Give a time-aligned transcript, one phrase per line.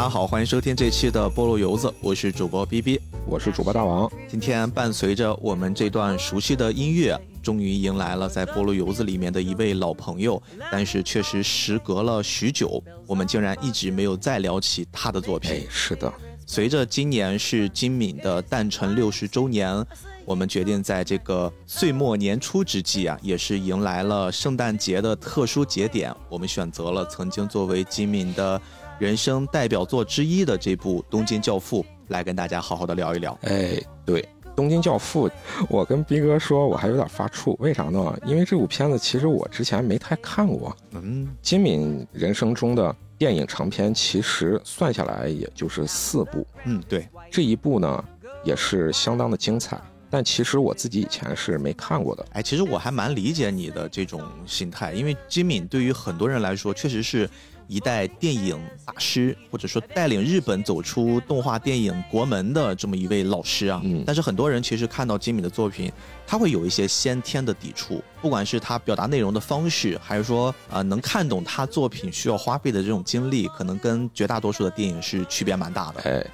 [0.00, 4.10] 大家好，欢迎收听这期的菠萝油子，我是主播 B B，我是主播大王。
[4.26, 10.42] 今天伴随着我们这段熟悉的音乐，终于迎来了在菠萝油子里面的一位老朋友，
[10.72, 15.50] 但是确实时隔了许久，我们竟然一直没有再聊起他的作品。
[15.50, 16.10] 哎，是的，
[16.46, 19.84] 随着今年是金敏的诞辰六十周年，
[20.24, 28.58] 我们决定在这个岁末年初之际啊，也是迎来了圣诞节的特殊节点，我们选择了曾经作为金敏的。
[29.00, 33.32] 人生代表作之一的这部《东京教父》，来跟大家好好的聊一聊。
[33.44, 34.20] 哎，对，
[34.54, 35.26] 《东京教父》，
[35.70, 38.14] 我跟斌哥说，我还有点发怵，为啥呢？
[38.26, 40.76] 因为这部片子其实我之前没太看过。
[40.90, 46.46] 嗯，金敏人生中的电影长片，其实算下来也就是四部。
[46.66, 48.04] 嗯，对，这一部呢
[48.44, 52.26] 也是相当的精彩，但其实我自己以前是没看过的。
[52.32, 57.26] 哎，其实我还蛮理解你的这种心态，因为金敏对于很多人来说，确实是。
[57.70, 65.90] 一代电影大师，或者说带领日本走出动画电影国门的这么一位老师啊，嗯，但是很多人其实看到吉米的作品，
[66.26, 76.00] 他会有一些先天的抵触，不管是他表达内容的方式，还是说呃能看懂他作品需要花费的这种精力，可能跟绝大多数的电影是区别蛮大的。
[76.02, 76.26] 哎，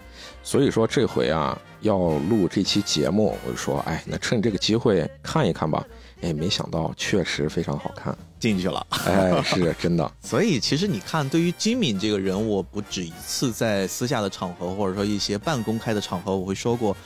[0.42, 5.84] 所以说这回啊要录这期节目，我就说，哎，那趁这个机会看一看吧。
[6.26, 8.84] 哎，没想到确实非常好看，进去了。
[9.04, 10.10] 哎，是真的。
[10.20, 16.96] 所以其实你看，对于金敏这个人，我不止一次在私下的场合，或者说一些半公开的场合，我会说过，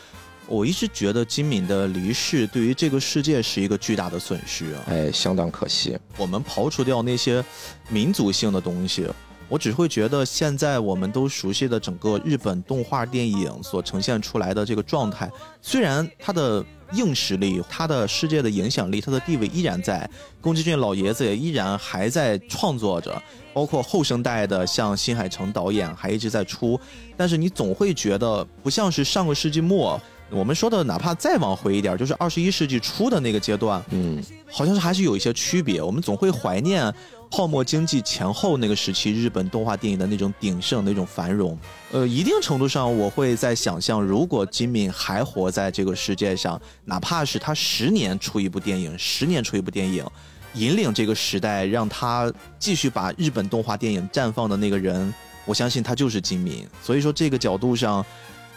[0.46, 4.84] 我一直觉得金敏的离世对于这个世界是一个巨大的损失啊。
[4.86, 5.98] 哎，相当可惜。
[6.16, 7.44] 我们刨除掉那些
[7.90, 9.06] 民族性的东西，
[9.50, 16.64] 我只会觉得现在我们都熟悉的整个日本动画电影所呈现出来的这个状态，虽然它的。
[16.92, 20.08] 硬实力，他的世界的影响力，他的地位依然在。
[20.40, 26.80] 宫崎骏老爷子也依然还在创作着，包括后生代的像新海诚导演还一直在出。
[27.16, 30.00] 但是你总会觉得不像是上个世纪末，
[30.30, 35.82] 我们说的哪怕再往回一点，就是二十一世纪初的那个阶段，嗯，好像是还是有一些区别。
[35.82, 36.92] 我们总会怀念。
[37.30, 41.56] 泡沫经济前后那个时期，日本动画电影的那种鼎盛、那种繁荣，
[41.92, 50.04] 呃，一定程度上，我会在想象，如果金敏还活在这个世界上，哪怕是他十年出一部电影，十年出一部电影，
[50.54, 55.14] 引领这个时代，让他继续把日本动画电影绽放的那个人，
[55.44, 56.66] 我相信他就是金敏。
[56.82, 58.04] 所以说，这个角度上，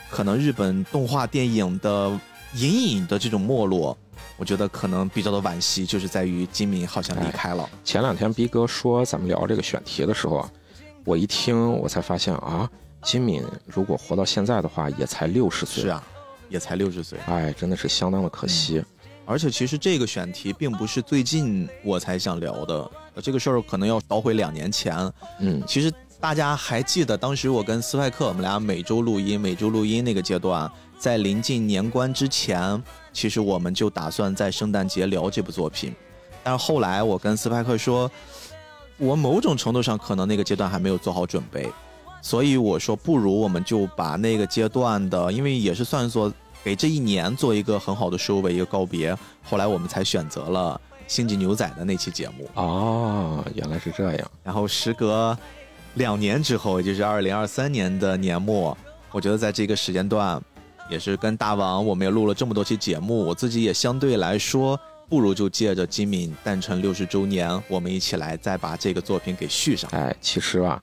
[0.10, 2.20] 可能日本动画电影的
[2.56, 3.96] 隐隐的这种没落。
[4.36, 7.70] 我觉得可能比较的惋惜，就是在于金敏好像离开了。
[7.84, 10.52] 前两天逼哥说咱们聊这个选题的时候啊，
[11.06, 12.70] 我一听我才发现啊，
[13.04, 15.84] 金敏如果活到现在的话，也才六十岁。
[15.84, 16.04] 是啊，
[16.50, 17.20] 也才六十岁。
[17.28, 18.84] 哎，真的是相当的可惜。
[19.26, 24.98] 而且其实这个选题并不是最近我才想聊的，这个事儿可能要倒回两年前。
[25.40, 32.84] 嗯，其实大家还记得当时我跟斯派克我们俩每周录音，每周录音那个阶段，在临近年关之前。
[33.14, 35.94] 其实我们就打算在圣诞节聊这部作品，
[36.44, 38.10] 但是后来我跟斯派克说，
[38.98, 41.70] 我某种程度上可能那个阶段还没有做好准备，
[42.22, 49.16] 所以我说不如我们就把那个阶段的，因为也是算作给这一年做一个很好的收尾，一个告别。
[49.44, 52.50] 后来我们才选择了《星际牛仔》的那期节目。
[52.56, 54.32] 哦，原来是这样。
[54.44, 55.38] 然后时隔
[55.94, 58.76] 两年之后，也就是二零二三年的年末，
[59.12, 60.42] 我觉得在这个时间段。
[60.94, 69.90] 也是跟大王，我们也录了这么多期节目，我自己也相对来说，不如就借着金敏诞辰六十周年，我们一起来再把这个作品给续上。
[69.92, 70.80] 哎，其实啊，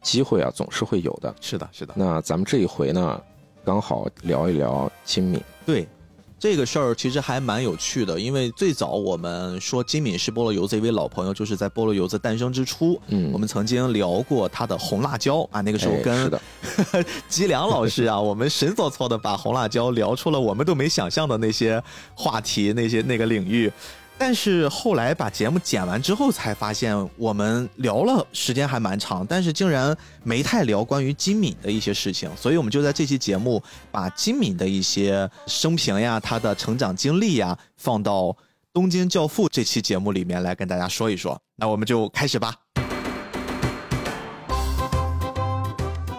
[0.00, 1.34] 机会啊总是会有的。
[1.40, 1.92] 是的，是的。
[1.96, 3.20] 那咱们这一回呢，
[3.64, 5.42] 刚好聊一聊金敏。
[5.66, 5.88] 对。
[6.38, 16.30] 这个事儿其实还蛮有趣的，因为最早我们说金敏是菠萝油子一位老朋友，就是在菠萝油子诞生之初，嗯，我们曾经聊过他的红辣椒啊，那个时候跟
[17.28, 21.82] 吉良老师啊， 我们神早早的把红辣椒聊出了我们都没想象的那些
[22.14, 23.70] 话题，那些那个领域。
[24.18, 38.22] 但是后来把节目剪完之后，才发现我们聊了时间还蛮长，但是竟然没太聊关于金敏的一些事情，所以我们就在这期节目把金敏的一些生平呀、他的成长经历呀，放到
[38.72, 41.40] 《东京教父》这期节目里面来跟大家说一说。
[41.56, 42.54] 那我们就开始吧。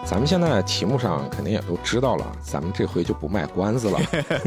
[0.09, 3.99] 咱们现在题目上肯定也都知道了，咱们这回就不卖关子了，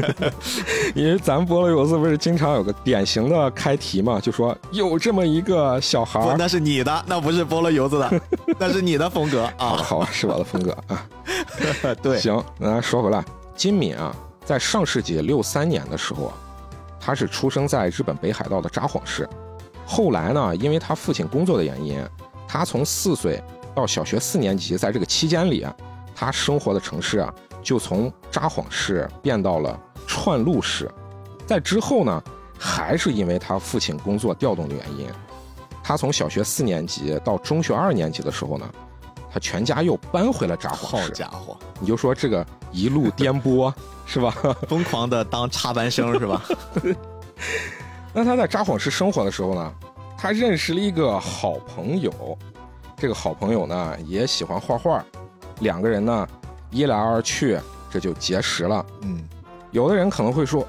[0.93, 8.21] 因为咱们菠萝油子不是经常有个典型的开题嘛，就说有这么一个小孩儿，那是你的，那不是菠萝油子的，
[8.59, 11.07] 那是你的风格啊，好，是我的风格啊，
[12.01, 13.23] 对，行，那说回来，
[13.55, 14.13] 金敏啊，
[14.43, 16.33] 在上世纪六三年的时候啊，
[16.99, 19.29] 他是出生在日本北海道的札幌市，
[19.85, 22.05] 后来呢，因为他父亲工作的原因，
[22.45, 23.41] 他从四岁。
[23.75, 25.75] 到小学四年级，在这个期间里啊，
[26.15, 30.89] 他生活的城市啊，就从札幌市变到了串路市。
[31.45, 32.23] 在之后呢，
[32.57, 35.07] 还是因为他父亲工作调动的原因，
[35.83, 38.69] 他从小学四年级到中学二年级的时候呢，
[39.31, 41.03] 他全家又搬回了札幌市。
[41.03, 43.73] 好家伙，你就说这个一路颠簸
[44.05, 44.31] 是吧？
[44.69, 46.41] 疯狂的当插班生是吧？
[48.13, 49.73] 那他在札幌市生活的时候呢，
[50.17, 52.37] 他认识了一个好朋友，
[53.03, 55.03] 这个好朋友呢也喜欢画画，
[55.59, 56.25] 两个人呢
[56.71, 57.59] 一来二去
[57.91, 58.85] 这就结识了。
[59.01, 59.27] 嗯，
[59.71, 60.65] 有的人可能会说。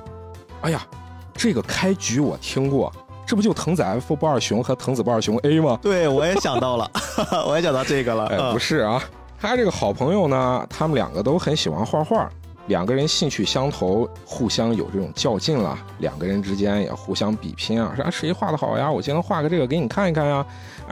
[0.62, 0.84] 哎呀，
[1.32, 2.92] 这个开局我听过，
[3.24, 5.78] 这不就藤子 F 不二雄和藤子不二雄 A 吗？
[5.80, 6.90] 对，我也想到了，
[7.46, 8.26] 我也想到这个了。
[8.26, 9.00] 哎，不是啊，
[9.38, 12.28] 他这个好朋友呢，他们两个都很喜欢画画，
[12.66, 18.90] 两个人兴趣相投，互相有这种较劲了，两个人之间也互相比拼啊，说谁画的好呀？
[18.90, 20.44] 我今天画个这个给你看一看呀。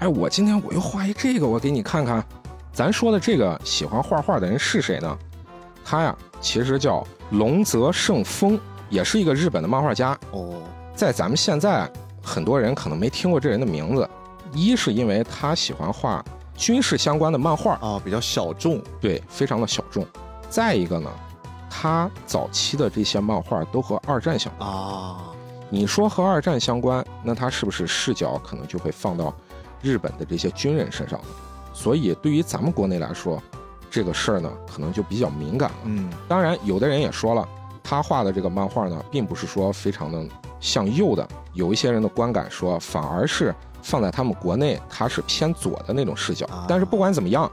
[0.03, 2.25] 哎，我今天我又画一这个，我给你看看。
[2.73, 5.17] 咱说的这个喜欢画画的人是谁呢？
[5.85, 8.59] 他呀，其实叫龙泽胜风。
[8.91, 10.61] 也是一个日本的漫画家哦，
[10.93, 11.89] 在咱们现在
[12.21, 14.11] 很多人可能没听过这人的名字，
[14.53, 16.23] 一是因为他喜欢画
[16.57, 20.05] 军事相关的漫画啊，比较小众，对，非常的小众。
[20.51, 21.09] 再一个呢，
[21.71, 25.29] 他早期的这些漫画都和二战相关啊。
[25.71, 29.33] 你说和二战相关，那他是不是视角可能就会放到
[29.83, 31.27] 日本的这些军人身上呢？
[31.75, 33.43] 所以对于咱们国内来说，
[33.91, 35.77] 这个事儿呢，可能就比较敏感了。
[35.85, 37.47] 嗯，当然，有的人也说了。
[37.85, 40.25] 他画的这个漫画呢，并不是说非常的
[40.61, 46.49] 向右的，有一些人的观感说，反而是放在他们国内，他是偏左的那种视角。
[46.69, 47.51] 但是不管怎么样，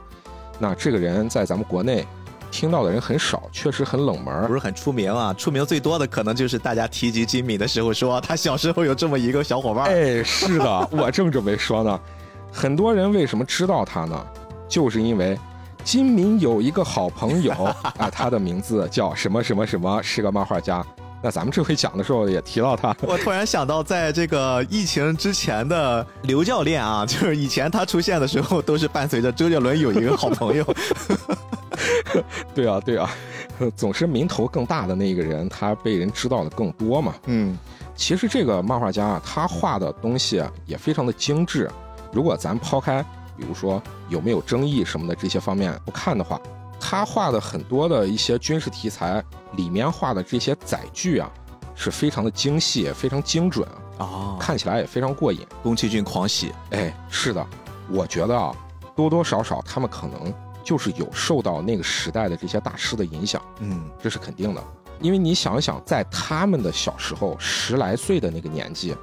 [0.58, 2.06] 那这个人在咱们国内
[2.50, 5.34] 听到的人很少，确实很冷门，不是很出名啊。
[5.34, 9.86] 出名最多的可能就是大家提及金敏的时候，说他小时候有这么一个小伙伴。
[9.86, 12.00] 哎，是的，我正准备说呢。
[12.52, 14.26] 很多人为什么知道他呢？
[14.68, 15.38] 就是因为。
[15.82, 17.52] 金敏有一个好朋友
[17.96, 20.84] 啊，他的名字叫什么什么什么，是个漫画家。
[21.22, 22.94] 那咱们这回讲的时候也提到他。
[23.00, 30.64] 我突然想到，在这个疫情之前的刘教练啊， 就是以前他出现的时候，都是伴随着周杰伦有一个好朋友。
[32.54, 33.10] 对啊，对啊，
[33.74, 37.14] 总是名头更大的那个人，他被人知道的更多嘛。
[37.24, 37.58] 嗯，
[37.96, 41.70] 其实这个漫画家啊，他画的东西也非常的精致。
[42.12, 43.04] 如果咱抛开。
[43.36, 46.38] 比如说有没有争议什么的这些方面不看的话，
[46.78, 51.30] 他画的很多的一些军事题材里面画的这些载具啊，
[51.74, 53.66] 是非常的精细，非常精准
[53.96, 55.40] 啊，看起来也非常过瘾。
[55.62, 57.46] 宫崎骏狂喜，哎，是的，
[57.88, 58.54] 我觉得啊，
[58.94, 60.30] 多多少少他们可能
[60.62, 64.62] 就是有受到那个时代的这些大师的影响，嗯，这是肯定的。
[65.00, 68.94] 因为你想想，在他们的小时候十来岁的那个年纪，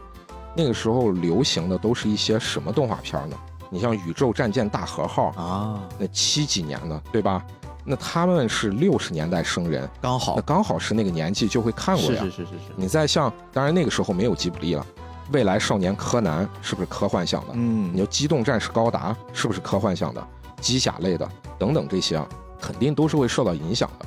[0.57, 3.37] 那个时候流行的都是一些什么动画片呢？
[3.69, 7.45] 你像宇宙战舰大和号啊，那七几年的，对吧？
[7.85, 12.23] 那他们是六十年代生人，刚好，那刚好是那个年纪就会看过呀。
[12.23, 12.71] 是是是是是。
[12.75, 14.83] 你再像，当然那个时候没有吉卜力了，
[15.31, 17.49] 未来少年柯南是不是科幻向的？
[17.53, 17.91] 嗯。
[17.93, 20.27] 你说机动战士高达是不是科幻向的？
[20.59, 22.27] 机甲类的等等这些啊，
[22.59, 24.05] 肯定都是会受到影响的。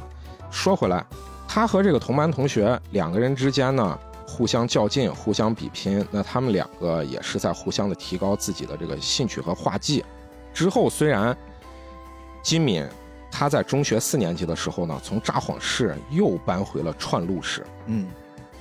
[0.51, 1.07] 说回来，
[1.47, 3.99] 他和这个同班同学两个人之间呢？
[4.31, 10.05] 互相较劲，互相比拼，那他们两个也是在互相的提高自己的这个兴趣和画技。
[10.55, 11.37] 之后虽然
[12.41, 12.87] 金敏
[13.31, 18.07] 他在中学四年级的时候呢，从札幌市又搬回了串路市，嗯，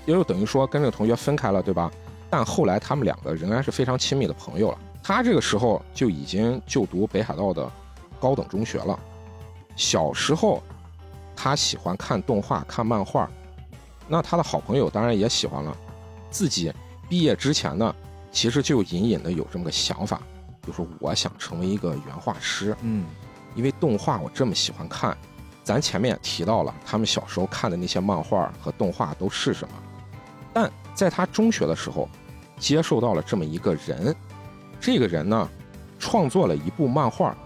[0.05, 1.91] 也就等于说跟这个同学分开了，对吧？
[2.31, 4.77] 但后来他们两个仍然是非常亲密的朋友了。
[5.03, 7.71] 他这个时候就已经就读北海道的
[8.19, 8.99] 高等中学了。
[9.75, 10.61] 小时候
[11.35, 13.29] 他喜欢看动画、看漫画。
[14.09, 15.77] 那他的好朋友当然也喜欢了，
[16.31, 16.73] 自己
[17.07, 17.95] 毕业之前呢，
[18.31, 20.19] 其实就隐隐的有这么个想法，
[20.65, 22.75] 就是我想成为一个原画师。
[22.81, 23.05] 嗯，
[23.55, 25.15] 因为动画我这么喜欢看，
[25.63, 29.73] 咱前面也提到了，他们小时候看的那些漫画和动画都是什么？
[30.51, 32.09] 但在他中学的时候，
[32.57, 34.15] 接受到了这么一个人，
[34.79, 35.47] 这个人呢，
[35.99, 37.37] 创作了一部漫画，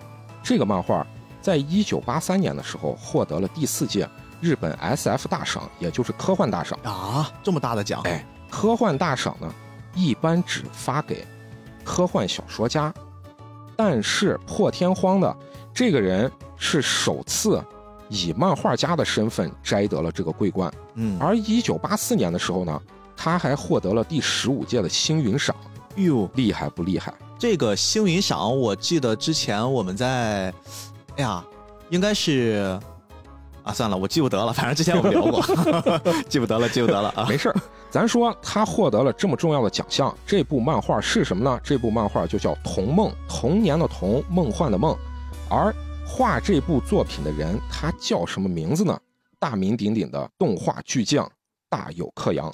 [0.42, 1.06] 这个漫画
[1.42, 4.10] 在一九八三年的时候获得了第四届。
[4.44, 8.02] 日本 S F 大赏，也就是科幻大赏啊，这么大的奖！
[8.04, 9.50] 哎，科幻大赏呢，
[9.96, 11.26] 一般只发给
[11.82, 12.94] 科幻小说家，
[13.78, 15.34] 但是破天荒的
[15.74, 17.64] 这个人是首次
[18.10, 20.70] 以漫画家的身份摘得了这个桂冠。
[20.96, 22.82] 嗯，而一九八四年的时候呢，
[23.16, 25.56] 他还获得了第十五届的星云赏。
[25.96, 27.14] 哟，厉害不厉害？
[27.40, 30.54] 这个星云赏，我记得之前我们在，
[31.16, 31.42] 哎呀，
[31.90, 32.78] 应该是。
[33.64, 34.52] 啊，算了，我记不得了。
[34.52, 35.42] 反正之前我们聊过，
[36.28, 37.26] 记不得了，记不得了啊。
[37.30, 37.56] 没事儿，
[37.90, 41.60] 咱说他获得了这么重要的奖项，这部漫画是什么呢？
[41.64, 44.96] 这部漫画就叫《童梦》，童年的童，梦幻的梦。
[45.50, 45.74] 而
[46.06, 49.00] 画这部作品的人他叫什么名字呢？
[49.40, 51.30] 大名鼎鼎的动画巨匠
[51.70, 52.52] 大有克洋。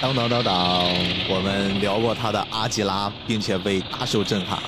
[0.00, 0.84] 当当当当，
[1.28, 4.62] 我们聊过他的阿吉拉，并且被大受震撼。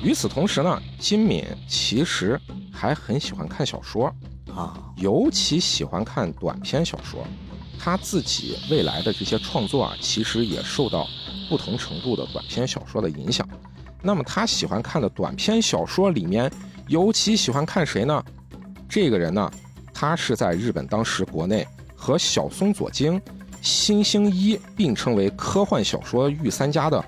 [0.00, 2.40] 与此同时呢，金敏其实
[2.72, 4.06] 还很喜欢看小说
[4.54, 7.26] 啊，尤其喜欢看短篇小说。
[7.76, 11.08] 他自己未来的这些创作啊，其实也受到
[11.48, 13.46] 不同程度的短篇小说的影响。
[14.00, 16.48] 那么他喜欢看的短篇小说里面，
[16.86, 18.24] 尤其喜欢看谁呢？
[18.88, 19.50] 这个人呢？
[19.94, 23.20] 他是在日本当时国内和小松左京、
[23.62, 27.02] 新星一并称为科幻小说御三家的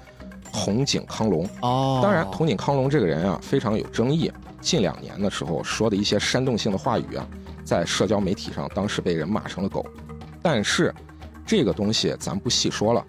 [0.52, 1.98] 筒井康隆哦。
[2.00, 4.32] 当然，筒井康隆这个人啊非常有争议。
[4.60, 7.28] 近两年的时候说的一些煽动性的话语啊，
[7.64, 9.84] 在社交媒体上当时被人骂成了狗。
[10.40, 10.94] 但是
[11.44, 13.04] 这个东西咱不细说了。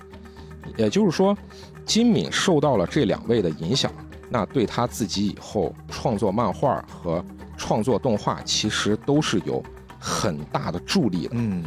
[0.75, 1.37] 也就是说，
[1.85, 3.91] 金敏受到了这两位的影响，
[4.29, 7.23] 那对他自己以后创作漫画和。
[7.57, 9.61] 创作动画其实都是有
[9.99, 11.31] 很大的助力的。
[11.33, 11.63] 嗯，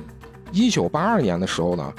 [0.53, 1.93] 一九八二年的时候呢，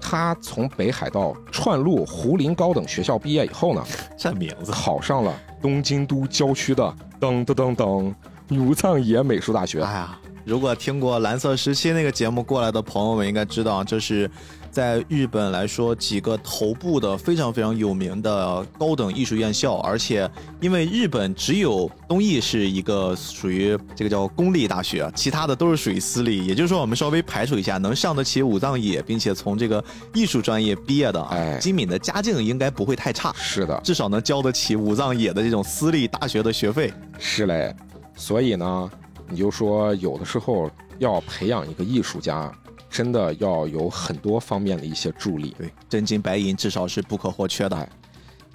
[0.00, 3.84] 他从北海道串路胡林高等学校毕业以后呢，
[4.16, 6.84] 这名字考上了东京都郊区的
[7.18, 8.14] 噔噔噔噔
[8.50, 9.82] 武藏野美术大学。
[9.82, 14.30] 哎呀，如果听过蓝色时期那个节目过来的朋友们应该知道，这是。
[14.70, 26.46] 在日本来说，几个头部的非常非常有名的高等艺术院校，而且因为日本只有东艺是一个属于这个叫公立大学，其他的都是属于私立。
[26.46, 29.84] 也就是说，我们稍微排除一下，能上得起武藏野，并且从这个
[30.14, 33.34] 艺术专业毕业的，哎，金敏的家境应该不会太差。
[33.36, 36.92] 是的，至少能交得起武藏野的这种私立大学的学费。
[37.18, 37.74] 是嘞，
[38.14, 38.90] 所以呢，
[39.28, 42.52] 你就说有的时候要培养一个艺术家。
[42.90, 47.88] 真的要有很多方面的一些助力，对，真金白银至少是不可或缺的。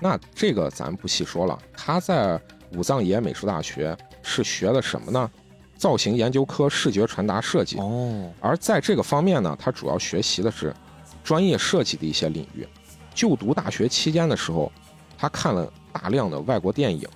[0.01, 1.57] 那这个咱不细说了。
[1.75, 2.39] 他在
[2.73, 5.31] 武藏野美术大学是学的什么呢？
[5.77, 7.77] 造型研究科视觉传达设计。
[7.77, 10.75] 哦，而在这个方面呢，他主要学习的是
[11.23, 12.67] 专业设计的一些领域。
[13.13, 14.69] 就读大学期间的时候，
[15.17, 17.07] 他看了大量的外国电影，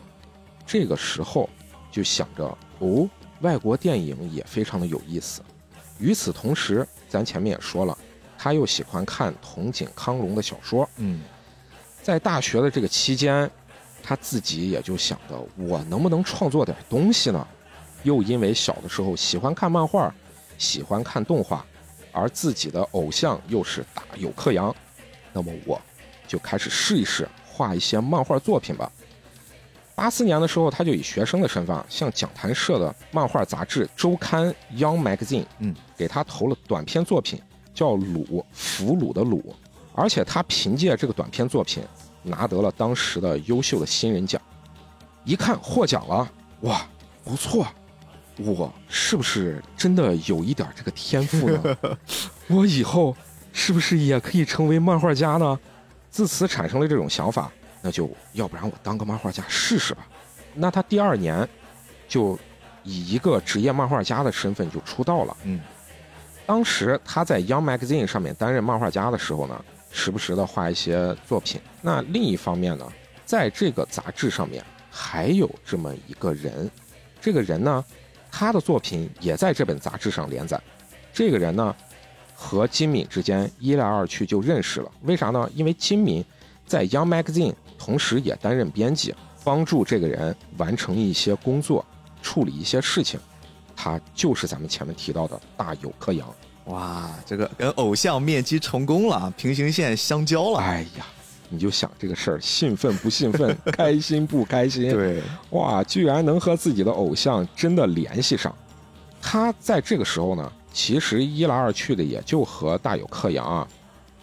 [0.65, 1.49] 这个时候
[1.91, 3.09] 就想着，哦，
[3.41, 5.41] 外国电影也非常的有意思。
[5.97, 7.97] 与此同时，咱前面也说了，
[8.37, 10.87] 他又喜欢看筒井康隆的小说。
[10.97, 11.21] 嗯，
[12.01, 13.49] 在大学的这个期间，
[14.01, 17.45] 他自己也就想着，我能不能创作点东西呢？
[18.03, 20.13] 又因为小的时候喜欢看漫画，
[20.57, 21.65] 喜欢看动画，
[22.13, 24.73] 而自己的偶像又是大有克洋，
[25.33, 25.81] 那么我
[26.27, 28.89] 就开始试一试画一些漫画作品吧。
[29.99, 37.37] 八四年的时候，他就以学生的身份向讲谈社的漫画杂志周刊《Young Magazine》嗯，给他投了短篇作品，
[37.73, 39.41] 叫《鲁俘虏的鲁》，
[39.93, 41.83] 而且他凭借这个短篇作品
[42.23, 44.41] 拿得了当时的优秀的新人奖。
[45.25, 46.87] 一看获奖了，哇，
[47.25, 47.67] 不错，
[48.37, 51.77] 我是不是真的有一点这个天赋呢？
[52.47, 53.13] 我以后
[53.51, 55.59] 是不是也可以成为漫画家呢？
[56.09, 57.51] 自此产生了这种想法。
[57.81, 60.05] 那就要不然我当个漫画家试试吧。
[60.53, 61.47] 那他第二年
[62.09, 62.37] 就
[62.83, 65.37] 以一个职业漫画家的身份就出道了。
[65.43, 65.61] 嗯，
[66.45, 71.61] 当时他在 Young Magazine 上面担任漫画家的时候呢，时不时的画一些作品。
[71.81, 72.85] 那另一方面呢，
[73.25, 76.69] 在这个杂志上面还有这么一个人，
[77.21, 77.85] 这个人呢，
[78.29, 80.59] 他的作品也在这本杂志上连载。
[81.13, 81.73] 这个人呢，
[82.35, 84.91] 和金敏之间一来二去就认识了。
[85.03, 85.49] 为啥呢？
[85.55, 86.25] 因为金敏。
[86.65, 87.55] 在 Young Magazine，
[87.89, 91.83] 同时也担任编辑，帮助这个人完成一些工作，
[92.21, 93.19] 处理一些事情。
[93.75, 96.31] 他就是咱们前面提到的大有克洋。
[96.65, 100.59] 哇，这个跟偶像面基成功了，平行线相交了。
[100.59, 101.05] 哎呀，
[101.49, 103.57] 你就想这个事儿，兴奋不兴奋？
[103.73, 104.91] 开心不开心？
[104.91, 108.55] 对，哇，居然能和自己的偶像真的联系上。
[109.19, 113.67] 他在这个时候呢，其实一来二去的也就和大有克洋啊。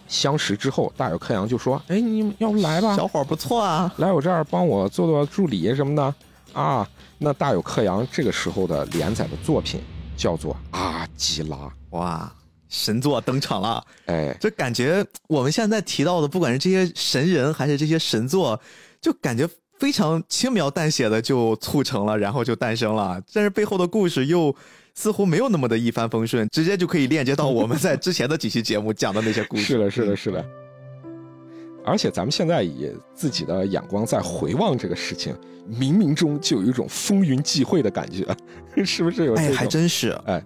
[0.09, 2.95] 相识之后，大有克洋就说：“哎，你要不来吧？
[2.97, 6.15] 小伙不错啊，来我这儿帮我做做助理什么的
[6.53, 9.81] 啊。”那大有克洋这个时候的连载的作品
[10.17, 11.57] 叫做《阿基拉》，
[11.91, 12.31] 哇，
[12.69, 13.83] 神作登场了！
[14.07, 18.61] 哎，就感觉我们现在提到的，不管是这些神人还是这些神作，
[19.01, 19.49] 就感觉
[19.79, 23.21] 非常轻描淡写的就促成了，然后就诞生了。
[23.33, 24.55] 但是背后的故事又……
[24.97, 29.63] 似乎没有那么的一帆风顺，直接就可以链接到我们在之前的几期节目讲的那些故事。
[29.63, 30.45] 是的，是的，是的。
[31.85, 35.37] 而且咱们现在以自己的眼光在回望这个事情，
[35.71, 38.27] 冥冥中就有一种风云际会的感觉，
[38.85, 39.35] 是不是有？
[39.35, 40.11] 哎，还真是。
[40.25, 40.43] 哎，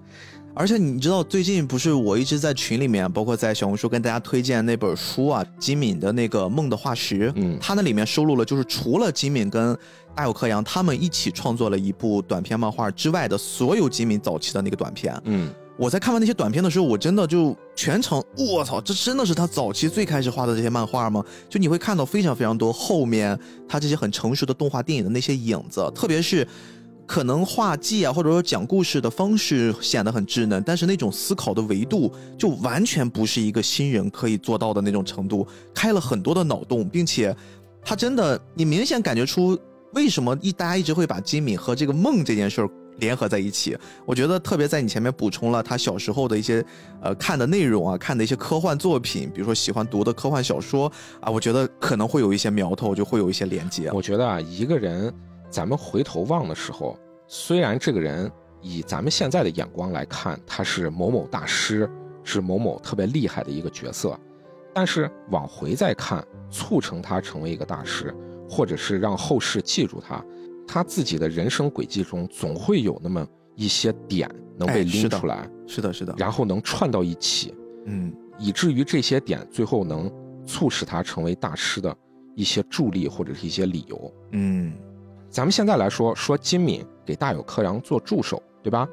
[0.52, 7.28] 而且你知道，最近不是我一直在群里面，包括在小红书跟大家推荐那本书啊，金敏的那个《梦的化石》。
[7.36, 9.74] 嗯，他那里面收录了，就是除了金敏跟
[10.14, 15.18] 大友克洋他们一起创作了一部短篇漫画之外的所有吉米早期的那个短片。
[15.24, 21.24] 嗯，我在看完那些短片的时候，我真的就全程，我操，这真的是他早期最开始画的这些漫画吗？
[21.48, 23.38] 就你会看到非常非常多后面
[23.68, 26.46] 他这些很成熟的动画电影的那些影子，特别是。
[27.06, 37.36] 可能画技啊，或者说讲故事的方式显得很稚嫩，但是那种思考的维度就完全不是一个新人可以做到的那种程度，开了很多的脑洞，并且
[37.84, 39.58] 他真的，你明显感觉出
[39.92, 43.76] 为什么一大家一直会把金敏和这个梦这件事儿联合在一起。
[44.04, 46.64] 我觉得特别在你前面补充了他小时候的一些
[47.02, 53.90] 呃看的内容啊，看的一些科幻作品，比如说喜欢读的科幻小说啊，我觉得可能会有一些苗头，就会有一些连接。
[53.92, 55.12] 我觉得啊，一个人。
[55.50, 58.30] 咱们回头望的时候，虽然这个人
[58.62, 61.90] 以咱们现在的眼光来看，他是某某大师，
[62.22, 64.16] 是某某特别厉害的一个角色，
[64.72, 68.14] 但是往回再看，促成他成为一个大师，
[68.50, 70.24] 或者是让后世记住他，
[70.66, 74.28] 他自己的人生轨迹中总会有那么一些点
[74.58, 77.54] 能被拎出来，是的，是的，然后能串到一起，
[77.86, 80.12] 嗯，以至于这些点最后能
[80.44, 81.96] 促使他成为大师的
[82.34, 84.72] 一些助力或者是一些理由，嗯。
[85.30, 88.88] 咱们现在来说说金敏给大有克洋做助手，对吧？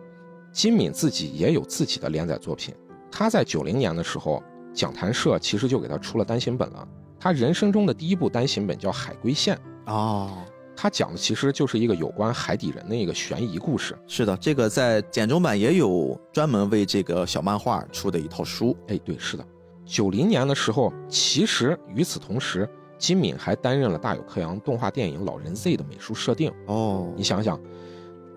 [0.52, 2.76] 金敏自己也有自己的连载作品。
[3.12, 6.88] 他在九零年的时候，讲谈社其实就给他出了单行本了。
[7.28, 9.54] 他人生中的第一部单行本叫《海龟线》
[9.92, 10.32] 哦，
[10.78, 14.00] 他讲的其实就是一个有关海底人的一个悬疑故事。
[14.08, 18.74] 是的，这个在简中版也有专门为这个小漫画出的一套书。
[18.88, 19.46] 哎，对，是的。
[19.86, 22.66] 九零年的时候，其实与此同时。
[22.98, 27.14] 金敏还担任了大有克洋动画电影《老人 Z》的美术设定哦。
[27.16, 27.60] 你想想，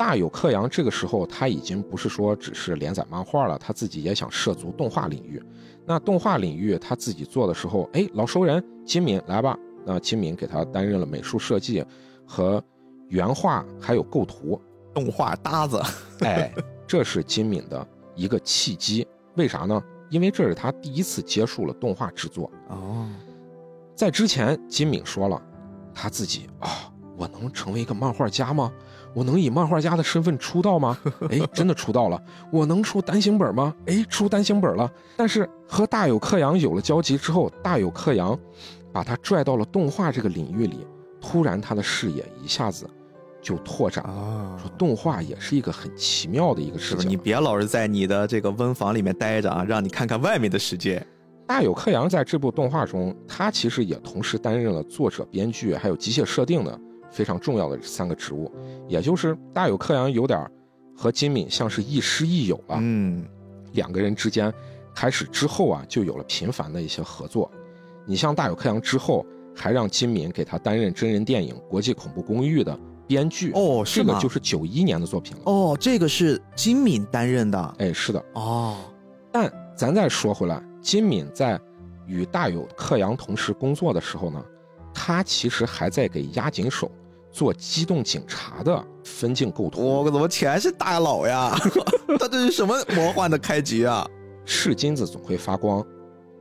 [0.00, 5.42] 大有克洋这个时候他已经不是说只是连载漫画了，他自己也想涉足动画领域。
[5.84, 9.54] 那动画领域他自己做的时候，哎，老熟人金敏来吧。
[9.84, 11.84] 那金敏给他担任了美术设计
[12.26, 12.64] 和
[13.08, 14.58] 原画，还有构图，
[14.94, 15.78] 动画搭子。
[16.24, 16.50] 哎，
[16.86, 19.06] 这是金敏的一个契机。
[19.36, 19.82] 为啥呢？
[20.08, 23.06] 因为这是他第一次接触了动画制作哦。
[23.94, 25.42] 在之前，金敏说了，
[25.94, 28.72] 他自己啊，我能成为一个漫画家吗？
[29.14, 30.98] 我能以漫画家的身份出道吗？
[31.30, 32.22] 哎，真的出道了。
[32.52, 33.74] 我能出单行本吗？
[33.86, 34.90] 哎，出单行本了。
[35.16, 38.38] 但是和大有克洋有了交集之后，大有克洋
[38.92, 40.86] 把他拽到了动画这个领域里，
[41.20, 42.88] 突然他的视野一下子
[43.42, 44.58] 就拓展了。
[44.60, 47.10] 说动画也是一个很奇妙的一个事情。
[47.10, 51.04] 你别老是在你的这个温房里面待着啊，让你看看外面的世界。
[51.46, 58.50] 大有克洋在这部动画中，他其实也同时担任了作者、编剧，还有机械设定的非常重要的三个职务。
[58.88, 60.48] 也就是大有克洋有点
[60.96, 62.76] 和金敏像是亦师亦友了。
[62.80, 63.26] 嗯，
[63.72, 64.52] 两个人之间
[64.94, 67.50] 开始之后啊，就有了频繁的一些合作。
[68.06, 73.52] 你像大有克洋之后，还让金敏给他担任真人电影《国际恐怖公寓》的编剧。
[73.52, 75.42] 哦，这个就是九一年的作品了。
[75.44, 77.74] 哦，这个是金敏担任的。
[77.78, 78.24] 哎，是的。
[78.34, 78.78] 哦，
[79.30, 80.62] 但咱再说回来。
[80.80, 81.60] 金敏在
[82.06, 84.42] 与大有克洋同时工作的时候呢，
[84.94, 86.90] 他其实还在给押井守
[87.30, 89.82] 做机动警察的分镜构图。
[89.82, 91.54] 我怎么全是大佬呀？
[92.18, 94.06] 他这是什么魔幻的开局啊？
[94.44, 95.84] 是金子总会发光，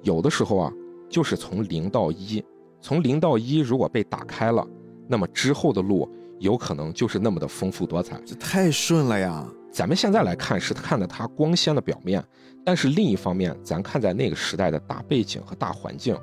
[0.02, 0.74] 有的时候啊，
[1.10, 2.44] 就是从零到一，
[2.82, 4.66] 从零到一如果被打开了，
[5.08, 8.20] 那么之后的路有可能就是那么的丰富多彩。
[8.26, 9.46] 这太顺了呀！
[9.72, 12.24] 咱们现在来看是看的它光鲜的表面。
[12.66, 16.18] 但是另一方面，咱看在那个时代的大背景和大环境，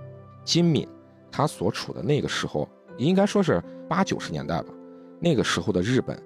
[0.45, 0.87] 金敏
[1.31, 4.73] 他所处的那个时候，应该说是八九十年代吧。
[5.21, 6.23] 那个时候的日本，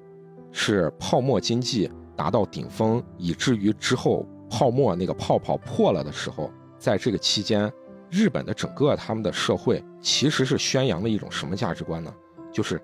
[0.50, 7.72] 是泡沫经济达到顶峰，以至于之后泡沫那个泡泡破了的时候，在这个期间，
[8.10, 12.12] 日本的整个他们的社会其实是宣扬了一种什么价值观呢？
[12.52, 12.80] 就是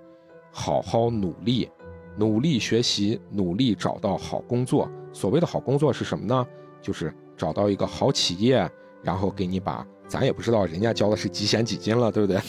[0.51, 1.69] 好好努力，
[2.15, 4.89] 努力学习，努力找到好工作。
[5.11, 6.47] 所谓的好工作是什么呢？
[6.81, 8.69] 就是找到一个好企业，
[9.03, 12.39] 然后给你把，咱也不知道人家交的是几险几金了，对不对？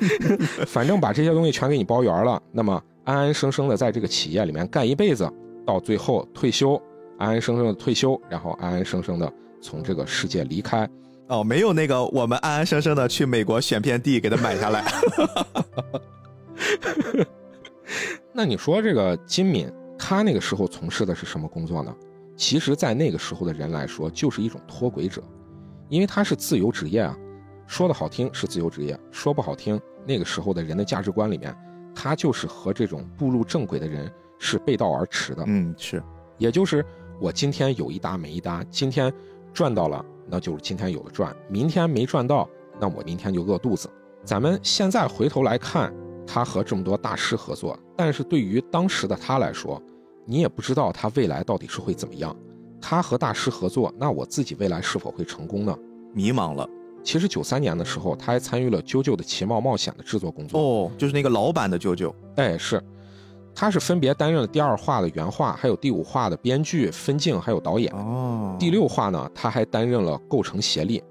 [0.66, 5.30] 反正把这些东西全给你包圆了，那么安安生生的在这个企业里面干一辈子，
[5.66, 6.80] 到最后退休，
[7.18, 10.88] 安安生生的退休，然后安安生生的从这个世界离开。
[11.28, 14.84] 哦，没有那个我们安安生生的去美国选片地给他买下来。
[18.32, 21.94] 那你说这个金敏，他那个时候从事的是什么工作呢？
[22.36, 25.22] 其实，在那个时候的人来说，就是一种脱轨者，
[25.90, 27.14] 因为他是自由职业啊。
[27.66, 31.54] 说的好听是自由职业，说不好听，那个时候的人的价值观里面，
[31.94, 35.44] 他就是和这种步入正轨的人是背道而驰的。
[35.46, 36.02] 嗯，是，
[36.36, 36.84] 也就是
[37.20, 39.12] 我今天有一搭没一搭，今天
[39.52, 42.48] 赚到了，那就是今天有的赚；明天没赚到，
[42.80, 43.88] 那我明天就饿肚子。
[44.24, 45.94] 咱们现在回头来看，
[46.26, 49.80] 他和这么多大师合作，但是对于当时的他来说，
[50.26, 52.36] 你也不知道他未来到底是会怎么样。
[52.80, 55.76] 他和大师合作，那我自己未来是否会成功呢？
[56.14, 56.68] 迷茫了。
[57.02, 60.60] 其实九三年的时候，他还参与了《啾啾的奇妙冒险》的制作工作。
[60.60, 62.08] 哦，就是那个老版的《啾啾》。
[62.36, 62.82] 哎，是，
[63.54, 67.90] 他是分别担任了第二话的原画，还有第五话的编剧、分镜，还有导演。
[67.94, 68.54] 哦。
[68.58, 71.02] 第六话呢，他还担任了构成协力。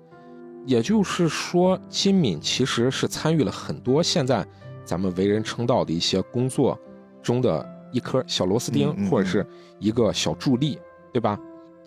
[0.66, 4.46] 也就是说，金敏其实是参与了很多现在
[4.86, 6.78] 咱们为人称道的一些工作
[7.24, 9.44] 中的一颗小螺丝钉，或者是
[9.80, 10.78] 一个小助力，
[11.12, 11.40] 对吧？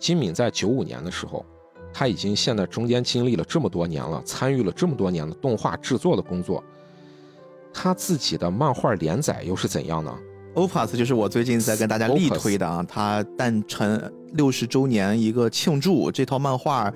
[0.03, 1.45] 金敏在九五年的时候。
[1.95, 6.61] 他已经现在中间经历了这么多年了，参与了这么多年的动画制作的工作。
[7.71, 10.11] 他自己的漫画连载又是怎样呢
[10.55, 16.91] ？Opus 就是我最近在跟大家力推的啊，他诞辰六十周年一个庆祝，这套漫画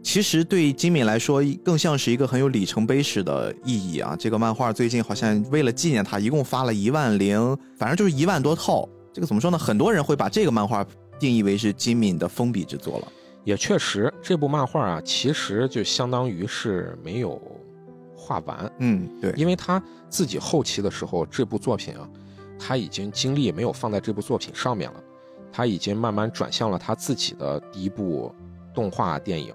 [0.00, 4.14] 其实对金敏来说更像是一个很有里程碑式的意义啊。
[4.16, 8.88] 这个漫画最近好像为了纪念他，一共发了一万零，反正就是一万多套。
[9.12, 9.58] 这个怎么说呢？
[9.58, 10.86] 很多人会把这个漫画
[11.20, 13.12] 定义为是金敏的封笔之作了。
[13.44, 17.40] 也确实，这部漫画啊，其实就相当于是没有
[18.16, 18.70] 画完。
[18.80, 22.08] 嗯，对，因为他自己后期的时候，这部作品啊，
[22.58, 25.02] 他已经精力没有放在这部作品上面了，
[25.50, 28.34] 他已经慢慢转向了他自己的第一部
[28.74, 29.54] 动画电影。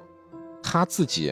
[0.64, 1.32] 他自己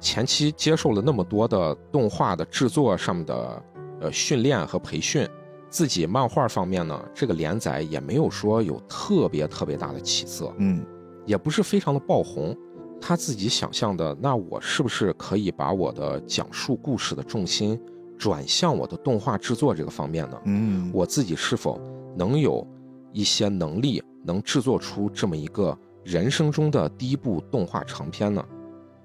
[0.00, 3.62] 前期接受了那么多的动画的制作上面的
[4.00, 5.26] 呃训练和培训，
[5.72, 10.54] 自己漫画方面呢，这个连载也没有说有特别特别大的起色。
[10.58, 10.84] 嗯。
[11.24, 12.52] 也不是非常的爆红，
[13.00, 17.80] 他自己想象的，那我是不是可以把我的讲述故事的重心
[18.18, 20.40] 转向我的动画制作这个方面呢？
[20.46, 21.80] 嗯，我自己是否
[22.16, 22.66] 能有
[23.12, 28.44] 一些能力，能制作出这么一个人生中的第一部动画长片呢？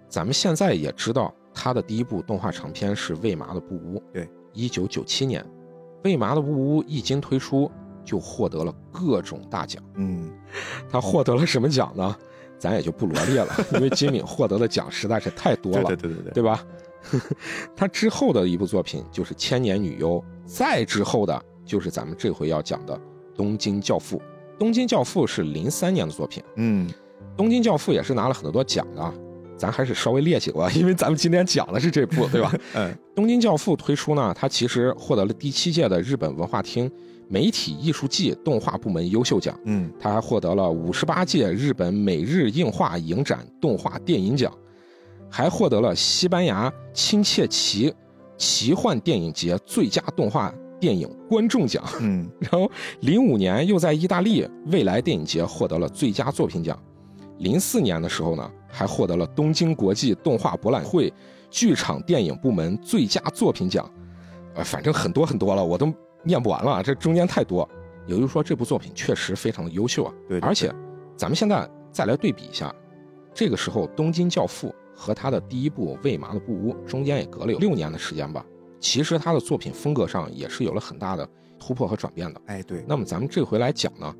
[0.09, 5.43] 咱们现在也知道，他的第一部动画长片是《喂麻的布屋》，对，一九九七年，
[6.07, 7.69] 《喂麻的呜呜》一经推出。
[8.07, 9.83] 就获得了各种大奖。
[9.95, 10.31] 嗯，
[10.89, 12.15] 他获得了什么奖呢？
[12.57, 15.83] 咱也就不罗列了，因为金敏获得的奖实在是太多了。
[15.83, 16.65] 对对对对，对吧？
[17.75, 20.11] 他之后的一部作品就是《千年女优》，
[20.45, 22.95] 再之后的就是咱们这回要讲的
[23.35, 24.15] 《东京教父》。
[24.57, 26.41] 《东京教父》是零三年的作品。
[26.55, 26.87] 嗯，
[27.35, 29.13] 《东京教父》也是拿了很多奖的，
[29.57, 32.53] 咱还是稍微列几个，因为咱们今天讲的是这部，对吧？
[32.75, 36.89] 嗯，《东京教父》推出呢，他其实获得了第七届的日本文化厅。
[37.29, 44.49] 媒体艺术季动画部门优秀奖，嗯，他还获得了五十八届日本每日映画影展动画电影奖，
[45.29, 47.93] 还获得了西班牙亲切奇
[48.37, 56.81] 奇幻电影节最佳动画电影观众奖，嗯， 然后零五年又在意大利未来电影节获得了最佳作品奖，
[57.39, 61.13] 零四年的时候呢，还获得了东京国际动画博览会
[61.49, 63.89] 剧场电影部门最佳作品奖，
[64.55, 65.93] 呃，反正很多很多了，我都。
[66.23, 67.69] 念不完了，这中间太多。
[68.05, 70.13] 也就是说，这部作品确实非常的优秀啊。
[70.27, 70.69] 对，而且
[71.15, 72.73] 咱们现在再来对比一下，
[73.33, 78.43] 这个时候《东京教父》和他的第一部《喂麻的布屋》中间也隔了有六年的时间吧。
[78.77, 81.25] 其实他的作品风格上也是有了很大的
[81.57, 82.41] 突破和转变的。
[82.47, 82.83] 哎，对。
[82.85, 84.13] 那么咱们这回来讲呢，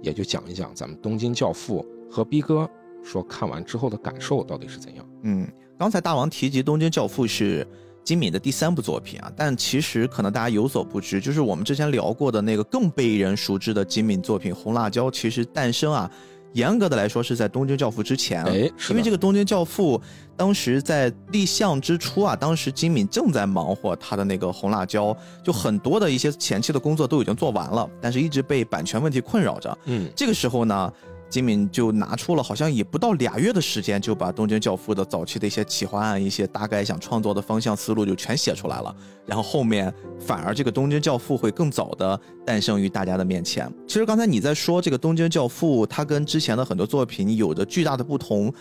[0.00, 2.68] 也就讲一讲咱们《东京教父》和逼哥
[3.04, 5.06] 说看完之后的感受到底是怎样。
[5.22, 5.46] 嗯，
[5.78, 7.66] 刚才大王提及《东京教父》是。
[8.02, 16.10] 金敏的第三部作品啊，但其实可能大家有所不知，就是我们之前聊过的那个更被人熟知的金敏作品《红辣椒》，其实诞生啊，
[16.54, 18.42] 严格的来说是在《东京教父》之前。
[18.44, 19.98] 哎，因为这个《东京教父》
[20.34, 25.12] 当时在立项之初啊，当时金敏正在忙活他的那个《红辣椒》，
[25.44, 29.78] 就很多的一些前期的工作都已经做完了，但是一直被版权问题困扰着。
[29.84, 30.92] 嗯，这个时候呢。
[31.30, 38.94] 金敏就拿出了好像也不到俩月的时间，就把《东京教父》的早期的一些企划案、一些大概想创作的方向思路就全写出来了。
[39.24, 43.72] 然后后面反而这个《东京教父》会更早的诞生于大家的面前。
[43.86, 48.52] 其实刚才你在说这个《东京教父》，它跟之前的很多作品有着巨大的不同。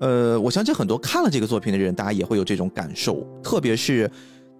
[0.00, 3.26] 呃，我相信很多看了这个作品的人，大家也会有这种感受。
[3.42, 4.08] 特别是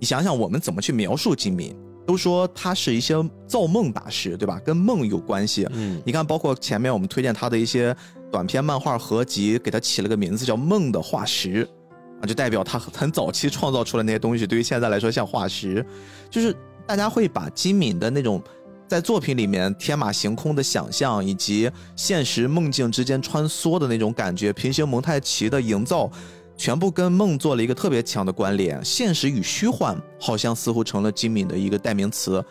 [0.01, 1.77] 你想想，我们怎么去描述金敏？
[2.09, 3.15] 都说他是一些
[3.47, 4.59] 造梦大师，对吧？
[4.65, 5.69] 跟梦有关系。
[5.73, 7.95] 嗯，你看，包括前面我们推荐他的一些
[8.33, 11.65] 短篇漫画合集，给他起了个名字叫《梦的化石》，
[12.23, 15.85] 啊，就代表他很早期创造出来那些东西，对于现在来说像化石。
[16.31, 18.43] 就是大家会把金敏的那种
[18.87, 26.11] 在作品里面天马行空的想象，以及现实梦境之间穿梭的那种感觉，平行蒙太奇的营造。
[26.59, 32.45] 全部跟梦做了一个特别强的关联，现实与虚幻好像似乎成了金敏的一个代名词。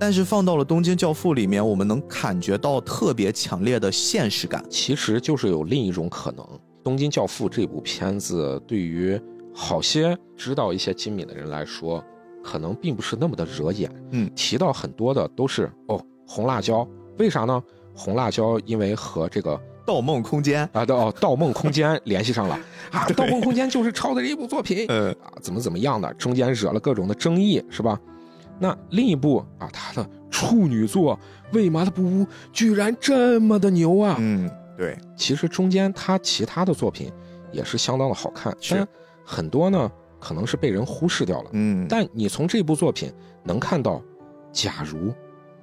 [0.00, 4.64] 但是放到了《东京教父》里面，我们能感觉到特别强烈的现实感。
[4.68, 6.44] 其实就是有另一种可能，
[6.82, 9.20] 《东京教父》这部片子对于
[9.54, 12.02] 好些知道一些金敏的人来说，
[12.42, 13.88] 可能并不是那么的惹眼。
[14.10, 16.84] 嗯，提到很多的都是哦，红辣椒，
[17.18, 17.62] 为啥呢？
[17.94, 19.56] 红辣椒因为和这个。
[19.84, 22.58] 《盗梦空间》啊，到《盗梦空间》 联系上了
[22.90, 27.98] 啊，《盗梦空间》就是抄的这一部作品，嗯啊，怎么怎么样的，中间惹了各种的争议，是吧？
[28.58, 31.18] 那另一部啊，他的处女作
[31.56, 34.16] 《为嘛的不污》居然这么的牛啊！
[34.20, 37.10] 嗯，对，其实中间他其他的作品
[37.50, 38.86] 也是相当的好看，是
[39.24, 39.90] 很多呢
[40.20, 41.50] 可能是被人忽视掉了。
[41.54, 44.00] 嗯，但你从这部作品能看到，
[44.52, 45.12] 假如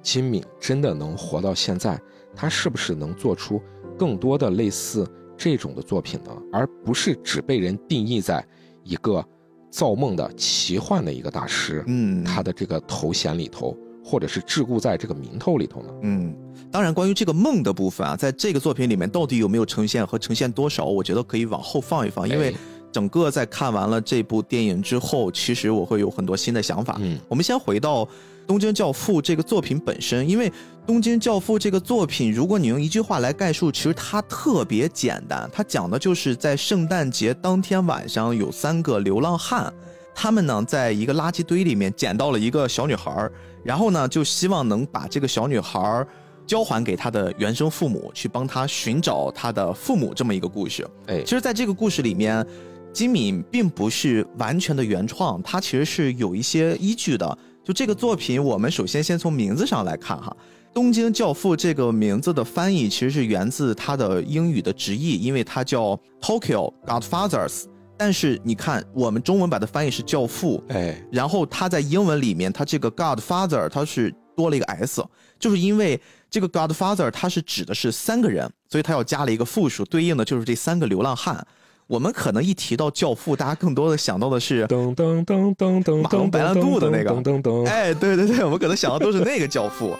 [0.02, 1.98] 金敏真的能活到现在，
[2.36, 3.62] 他是不是能做出？
[4.00, 8.42] 更多的类似这种的作品呢，而不是只被人定义在
[8.82, 9.22] 一个
[9.70, 15.88] 造梦的奇幻的一个大师，嗯，他的这个头衔里头，或者是桎梏在这个名头里头呢？
[16.04, 16.34] 嗯，
[16.72, 22.54] 当然，关于这个梦的部分啊，在这个作品里面到底有没有呈现和呈现多少，我觉得可以往后放一放，因为
[22.90, 26.96] 整个在看完了这部电影之后，其实我会有很多新的想法。
[27.00, 28.08] 嗯，我们先回到。
[28.52, 30.50] 《东京教父》这个作品本身，因为
[30.86, 35.48] 《东京教父》这个作品，如果你用一句话来概述，其实它特别简单。
[35.52, 39.72] 它讲的就是在圣诞节当天晚上，有三个流浪汉，
[40.14, 43.30] 他们呢在一个垃圾堆里面捡到了一个小女孩，
[43.62, 46.04] 然后呢就希望能把这个小女孩
[46.46, 50.84] 交还给她的原生父母，去帮她寻找她的父母这么一个故事。
[51.06, 52.44] 哎，其实，在这个故事里面，
[52.92, 57.38] 金敏并不是完全的原创，它其实是有一些依据的。
[57.62, 60.34] 就这个作品，我们首先先从名字上来看哈，
[60.72, 67.64] 《东京教父》这个名字的翻译其实是源自它的英语的直译，因为它叫 Tokyo Godfathers。
[67.96, 75.04] 但是你看，我们中文把它翻译是教父，哎，然后它在英文里面，它这个 Godfather 它是多了一个 s，
[75.38, 81.46] 就是因为这个 Godfather 它是指的是三个人，所以它要加了一个复数，对应的就是这三个流浪汉。
[81.88, 89.94] 我们可能一提到教父，大家更多的想到的是噔噔噔噔噔，马龙白兰度的那个，噔噔噔，哎，对对对，我们可能想到都是那个教父。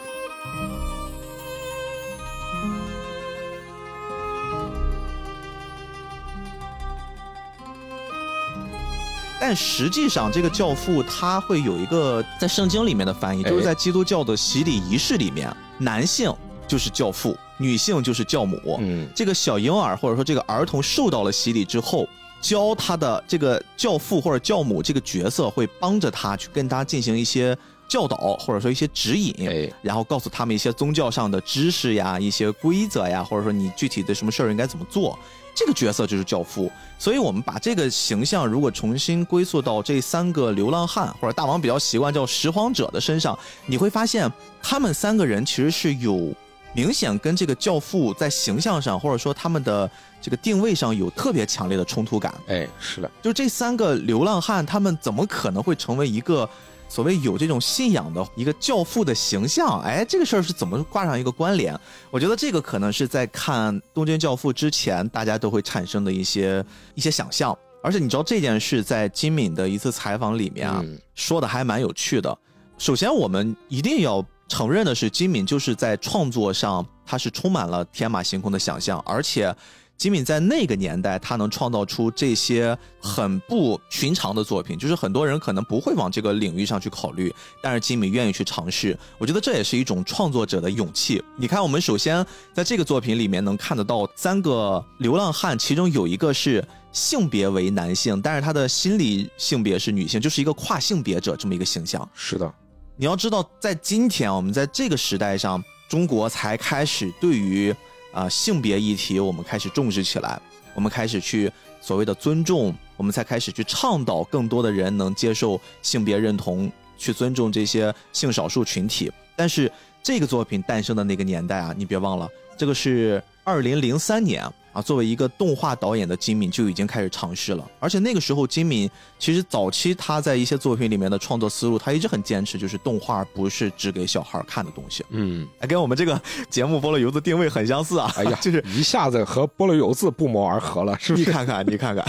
[9.39, 16.33] 但实际上，这个教父他会有一个在圣经里面的翻译，就是在基督教的洗礼仪式里面，男性
[16.67, 17.35] 就是教父。
[17.57, 22.07] 女性就是教母，嗯，这个小婴儿或者说这个儿童受到了洗礼之后，
[22.41, 27.55] 教他的这个教父或者教母这个角色会帮着他去跟他进行一些
[27.91, 35.19] 教导或者说一些指引，哎，然后告诉他们一些宗教上的知识呀、一些规则呀，或者说你具体的什么事儿应该怎么做，
[35.53, 36.71] 这个角色就是教父。
[36.97, 44.31] 所以我们把这个形象如果重新归宿到这三个流浪汉或者大王比较习惯叫拾荒者的身上，你会发现
[44.63, 46.33] 他们三个人其实是有。
[46.73, 52.33] 明显跟这个教父在形象上，或者说他们的这个定位上有特别强烈的冲突感。
[52.47, 56.49] 哎，是的，就这三个流浪汉，他们怎么可能会成为一个
[56.91, 59.79] 所谓有这种信仰的一个教父的形象？
[59.79, 61.73] 哎，这个事儿是怎么挂上一个关联？
[62.09, 66.61] 我觉得这个可能是在看《东京教父》之前，大家都会产生的一些
[66.93, 67.57] 一些想象。
[67.81, 70.83] 而且你知道这件事在金敏的一次采访里面啊，
[71.15, 72.37] 说的还蛮有趣的。
[72.77, 74.21] 首先，我们一定要。
[74.49, 79.55] 承认的是，金敏就是在创作上，他是充满了天马行空的想象，而且
[80.01, 88.97] 金敏在那个年代，他能创造出这些很不寻常的作品，就是很多人可能不会往这个领域上去考虑，但是吉米愿意去尝试。
[89.19, 91.23] 我觉得这也是一种创作者的勇气。
[91.37, 102.09] 你看，我们首先在这个作品里面能看得到三个流浪汉，其中有一个是性别为男性，但是他的心理性别是女性，就是一个跨性别者这么一个形象。
[102.15, 102.51] 是的。
[102.97, 107.71] 你要知道，在今天我们在这个时代上，中国才开始对于
[108.11, 110.39] 啊性别议题，我们开始重视起来，
[110.73, 119.11] 我们开始去所谓的尊重，我们才开始去倡导更多的人能接受性别认同，去尊重这些性少数群体。
[119.35, 119.71] 但是
[120.03, 124.43] 这个作品诞生的那个年代啊，你别忘了，这个是二零零三年。
[124.73, 135.05] 啊，作为一个动画导演的金敏就已经开始尝试了，而且那个时候金敏其实早期他在一些作品里面的创作思路，他一直很坚持，就是动画不是只给小孩看的东西。
[135.09, 138.11] 嗯，哎，跟我们这个节目《菠萝油子》定位很相似啊。
[138.15, 141.25] 哎呀， 就是一下子和菠萝油子不谋而合了，是不是？
[141.25, 142.05] 你看看，你看看，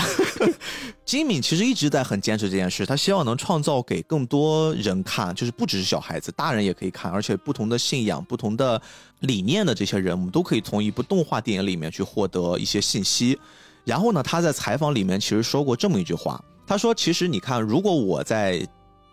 [1.04, 8.80] 金敏其实一直在很坚持这件事，他希望能创造给更多人看，就是不只是小孩子，大人也可以看，而且不同的信仰、不同的。
[9.22, 13.36] 理念的这些人，我们都可以从一部动画电影里面去获得一些信息。
[13.84, 18.64] 然后呢，他在采访里面其实说过这么一句话，他说：“其实你看，如果我在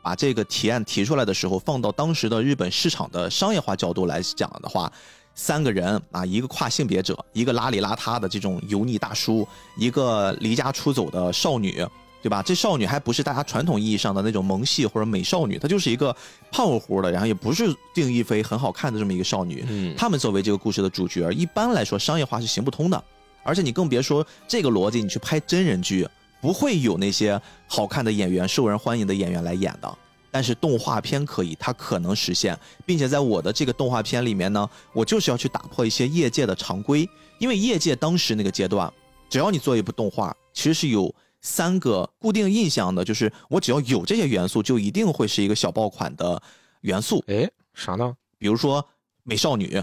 [0.04, 4.92] 把这个提案提出来的时候，放到当时的日本市场的商业化角度来讲的话，
[5.34, 11.86] 三个人啊，一个跨性别者，一个邋里邋遢的这种油腻大叔，一个离家出走的少女，
[12.22, 12.42] 对吧？
[12.44, 16.16] 这少女还不是大家传统意义上的那种萌系或者美少女，她就是一个
[16.52, 19.64] 胖乎乎的，然后也不是定义非很好看的这么一个少女。
[19.70, 23.04] 嗯，他们作为这个故事的主角，一般来说商业化是行不通的，
[23.44, 26.08] 而且你更别说这个逻辑，你去拍真人剧。
[26.42, 29.98] 不会有那些好看的演员、受人欢迎的演员来演的，
[30.32, 37.06] 但是动画片可以，它可能实现，并且在我的这个动画片里面呢，我就是要去打破一些业界的常规，
[37.40, 38.90] 因为业界当时那个阶段，
[39.30, 46.42] 只要你做一部动画，其实是有三个固定印象的，就是我只要有这些元素，就一定会是一个小爆款的
[46.82, 47.24] 元素。
[47.28, 48.14] 哎，啥呢？
[48.38, 48.86] 比如说
[49.24, 49.82] 美少女，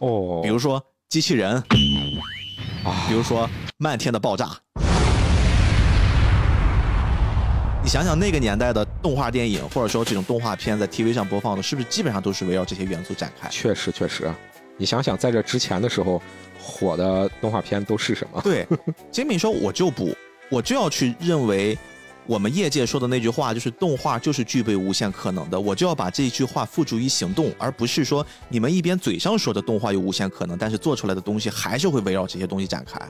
[0.00, 1.54] 哦，比如说机器人，
[2.84, 4.50] 啊，比如说漫天的爆炸。
[7.82, 13.46] 你想想那个年代的动画电影，或者说这种动画片在 TV 上播放的，是不是基本上都是围绕这些元素展开？
[13.50, 14.32] 确实，确实。
[14.78, 16.20] 你想想，在这之前的时候，
[16.58, 18.40] 火的动画片都是什么？
[18.42, 18.66] 对，
[19.12, 20.16] 杰米说：“我就不，
[20.50, 21.76] 我就要去认为，
[22.26, 33.00] 我们业界说的那句话，就是动画就是具备无限可能的，我就要把这一句话付诸于行动，而不是说你们一边嘴上说的动画有无限可能，但是做出来的东西还是会围绕这些东西展开。”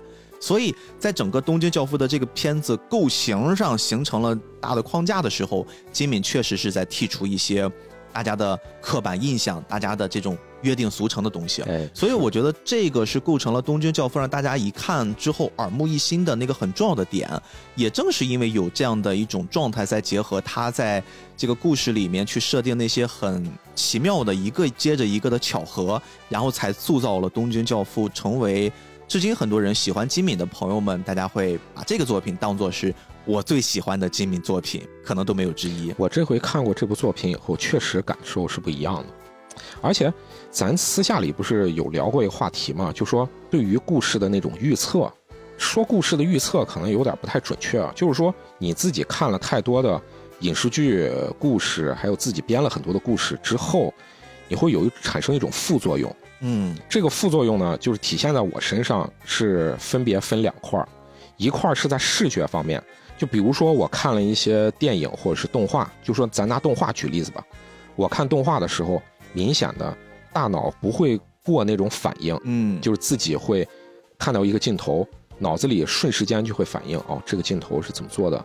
[0.40, 7.70] 所以在整个《东京教父》的这个片子构型上形成了大的框架的时候，金敏确实是在剔除一些
[8.14, 11.62] 大家的刻板印象、大家的这种约定俗成的东西。
[11.62, 17.28] 哎，所以我觉得这个是构成了《东京教父》让大家一看之后耳目一新的那个很重要的点。
[17.74, 21.02] 也正是因为有这样的一种状态，在结合他在
[21.36, 28.72] 这个故事里面去设定那些很奇妙的一个接着一个的巧合，然后才塑造了《东京教父》成为。
[29.06, 32.92] 至今，很多人喜欢金敏的朋友们，大家会把这个作品当做是
[33.26, 35.94] 我最喜欢的金敏作品，可能都没有之一。
[35.96, 39.06] 我这回看过这部作品以后，确实感受是不一样的。
[39.80, 40.12] 而且，
[40.50, 42.92] 咱私下里不是有聊过一个话题嘛？
[42.92, 45.10] 就说对于故事的那种预测，
[45.56, 47.90] 说故事的预测可能有点不太准确啊。
[47.94, 50.00] 就是说，你自己看了太多的
[50.40, 53.94] 影视剧故事，还有自己编了很多的故事之后，
[54.48, 56.14] 你会有产生一种副作用。
[56.40, 60.86] 嗯，这个副作用呢，就是体现在我身上是分别分两块儿，
[61.36, 62.82] 一块儿是在视觉方面，
[63.16, 67.44] 就比如说我看了一些电影或者是动画，就说咱拿动画举例子吧，
[67.96, 69.00] 我看动画的时候，
[69.32, 69.96] 明显的
[70.32, 73.66] 大脑不会过那种反应，嗯，就是自己会
[74.18, 75.06] 看到一个镜头，
[75.38, 78.44] 脑子里瞬时间就会反应，哦，这个镜头是怎么做的，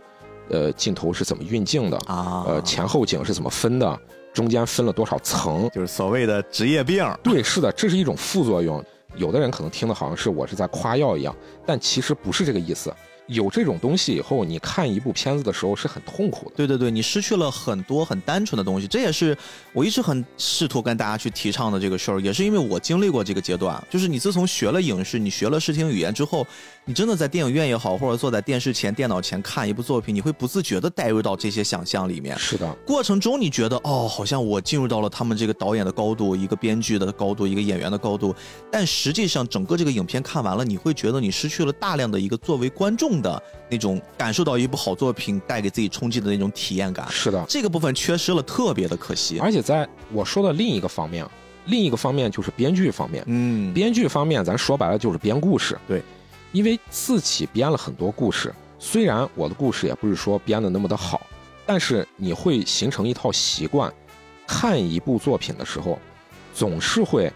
[0.50, 3.98] 呃，镜头是怎么运镜的啊，呃，前后景是怎么分的。
[4.32, 7.04] 中间分了多少层，就是所谓的职业病。
[7.20, 8.80] 对，是的，这是一种副作用。
[9.16, 11.34] 有的人可能听的好像是我是在夸耀一样，
[11.66, 12.94] 但其实不是这个意思。
[13.30, 16.56] 有这种东西以后，你看一部片子的时候是很痛苦的。
[16.56, 19.36] 对对对，你失去了很多很单纯的东西，这也是
[19.72, 23.82] 我一直很试图跟大家去提倡的这个事儿，也是因为我经历过这个阶段。
[23.88, 26.44] 就是你自从学了影视，你学了视听语言之后，
[26.90, 32.36] 你真的在电影院也好，或者坐在电视前、电脑前看一部作品，你会不自觉的带入到这些想象里面。
[32.36, 38.34] 是的，过程中你觉得哦，好像我进入到了他们这个导演的高度，一个编剧的高度，一个演员的高度，
[38.72, 44.02] 但实际上整个这个影片看完了，你会觉得你失去了大量的一个作为观众的那种。
[44.18, 49.38] 感受到一部好作品带给自己冲击的那种体验感，是的，这个部分缺失了，特别的可惜。
[49.38, 51.24] 而且在我说的另一个方面，
[51.66, 55.78] 另一个方面就是编剧方面，嗯，编剧方面，咱说白了就是编故事。
[55.86, 56.02] 对，
[56.52, 61.20] 因为自己编了很多故事，虽然我的故事也不是说编的那么的好，
[61.66, 63.92] 但是你会形成一套习惯，
[64.46, 65.98] 看一部作品的时候，
[66.54, 67.32] 总是会。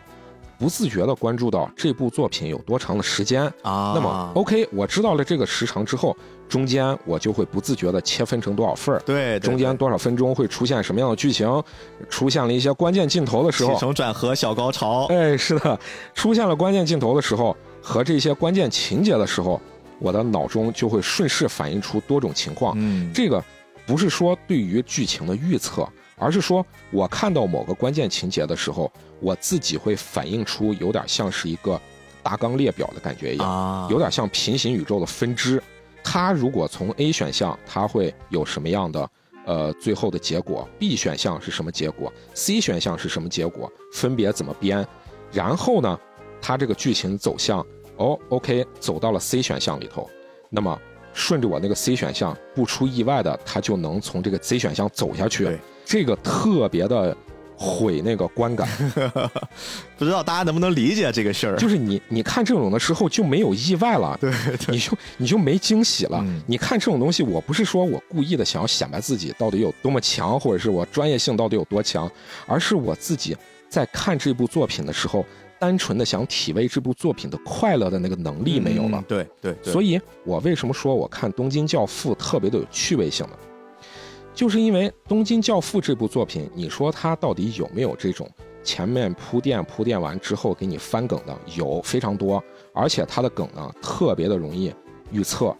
[0.57, 3.92] 不自觉的关注到这部作品有多长的时间啊？
[3.92, 6.16] 那么，OK，我知道了这个时长之后，
[6.48, 9.03] 中间我就会不自觉的切分成多少份儿。
[9.05, 11.62] 对，中间多少分钟会出现什么样的剧情？
[12.09, 15.07] 出现了一些关键镜头的时候，起承转合小高潮。
[15.07, 15.79] 哎，是的，
[16.14, 19.61] 出现了关键镜头的时候和这些关键情节的时候，
[19.99, 22.75] 我的脑中就会顺势反映出多种情况。
[22.79, 23.44] 嗯，这个
[23.87, 25.87] 不是说对于剧情的预测。
[26.17, 28.90] 而是说，我看到某个关键情节的时候，
[29.21, 31.79] 我自己会反映出有点像是一个
[32.23, 35.61] 大纲列表的感觉一样，有点像平行宇宙的分支。
[36.04, 39.11] 它如果从 A 选项，它会有什么样的
[39.44, 43.71] 呃最后的结果？B 选项是什么结果？C 选项是什么结果？
[43.92, 44.87] 分别怎么编？
[45.33, 45.98] 然后呢，
[46.40, 47.67] 它这个剧情走向
[47.97, 50.09] 哦，OK，走到了 C 选项里头，
[50.51, 50.79] 那么
[51.13, 55.45] 顺着我那个 C 选项，不出意外的，他就能从这个 C 选项走下去。
[55.45, 55.59] 对。
[55.85, 57.15] 这个特别的
[57.57, 58.67] 毁那个观感。
[59.99, 61.57] 不知道大家能不能理解这个事儿？
[61.57, 64.33] 就是你你看这种的时候就没有意外了，对，
[64.69, 66.25] 你就你就没惊喜了。
[66.47, 72.11] 你看这种东西，我不是说我故意的想要显摆自己到底有多么强，或者是我专业性到底有多强，
[72.47, 73.37] 而是我自己
[73.69, 75.25] 在看这部作品的时候。
[75.65, 83.33] 单纯的想体味这部作品的快乐的那个能力没有了，对对，所以我为什么说我看《东京教父》特别的有趣味性呢？
[84.35, 88.29] 就是因为《东京教父》这部作品，你说它到底有没有这种
[88.62, 91.35] 前面铺垫铺垫完之后给你翻梗的？
[91.56, 92.44] 有非常多，
[92.75, 94.71] 而且它的梗呢特别的容易
[95.10, 95.56] 预测。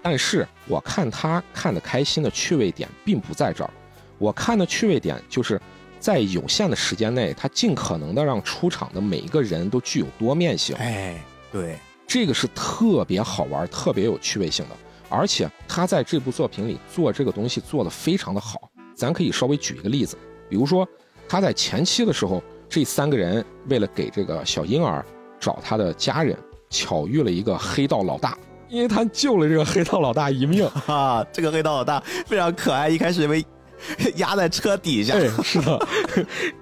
[0.00, 3.70] 但是我看他看的开心的趣味点并不在这儿，
[4.16, 5.60] 我看的趣味点就是。
[6.02, 10.74] 在有限的时间内，他尽可能的让出场的每一个人都具有多面性。
[10.74, 11.22] 哎，
[11.52, 11.78] 对，
[12.08, 14.74] 这个是特别好玩、特别有趣味性的。
[15.08, 18.68] 而且他在这部作品里做这个东西做得非常的好。
[18.96, 20.18] 咱可以稍微举一个例子，
[20.50, 20.84] 比如说
[21.28, 25.06] 他在前期的时候，这三个人为了给这个小婴儿
[25.38, 26.36] 找他的家人，
[26.68, 28.36] 巧遇了一个黑道老大，
[28.68, 30.66] 因为他救了这个黑道老大一命。
[30.88, 33.44] 啊，这个黑道老大非常可爱，一开始因为。
[34.16, 35.78] 压在车底下，是的，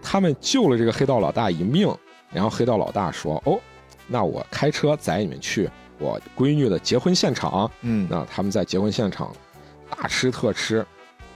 [0.03, 1.93] 他们救了这个黑道老大一命。
[2.33, 3.59] 然后黑道老大说：“哦，
[4.07, 5.69] 那我开车载你们去
[5.99, 9.35] 我闺女的结婚现场。”嗯，那他们在结婚现场
[9.91, 10.87] 大吃特吃。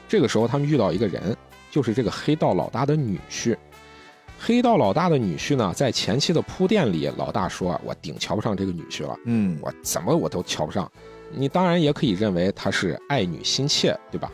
[0.08, 1.36] 这个时候他们遇到一个人，
[1.68, 3.56] 就是这个黑道老大的女婿。
[4.38, 10.88] 黑道老大的女婿呢，在前期的铺垫里，老大说：“我顶瞧不上这个女婿了。”嗯，我怎么我都瞧不上。
[11.32, 14.30] 你当然也可以认为他是爱女心切，对吧？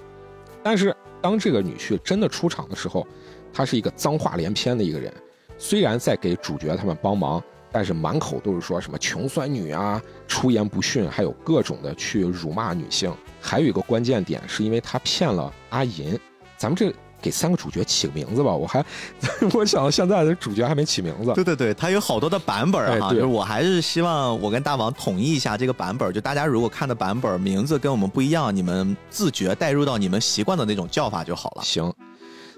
[0.62, 0.94] 但是。
[1.20, 3.06] 当这个女婿真的出场的时候，
[3.52, 5.12] 他是一个脏话连篇的一个人。
[5.58, 13.12] 虽然在给主角他们帮忙，但是满口都是说什么穷酸女啊、出言不逊，还有各种的去辱骂女性。
[13.40, 16.18] 还有一个关键点，是因为他骗了阿银。
[16.56, 16.92] 咱们这。
[17.20, 18.84] 给三个主角起个名字吧，我还
[19.52, 21.32] 我想到现在的主角还没起名字。
[21.34, 31.62] 对对对，它有好多的版本哈，就是我还是希望我跟大王统一一下这个版本，就大家如果看的版本名字跟我们不一样，你们自觉带入到你们习惯的那种叫法就好了。
[31.62, 31.92] 行，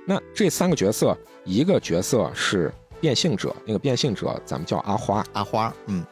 [0.06, 6.04] 那这三个角色，一个角色是变性者，那个变性者咱们叫阿花，阿花，嗯，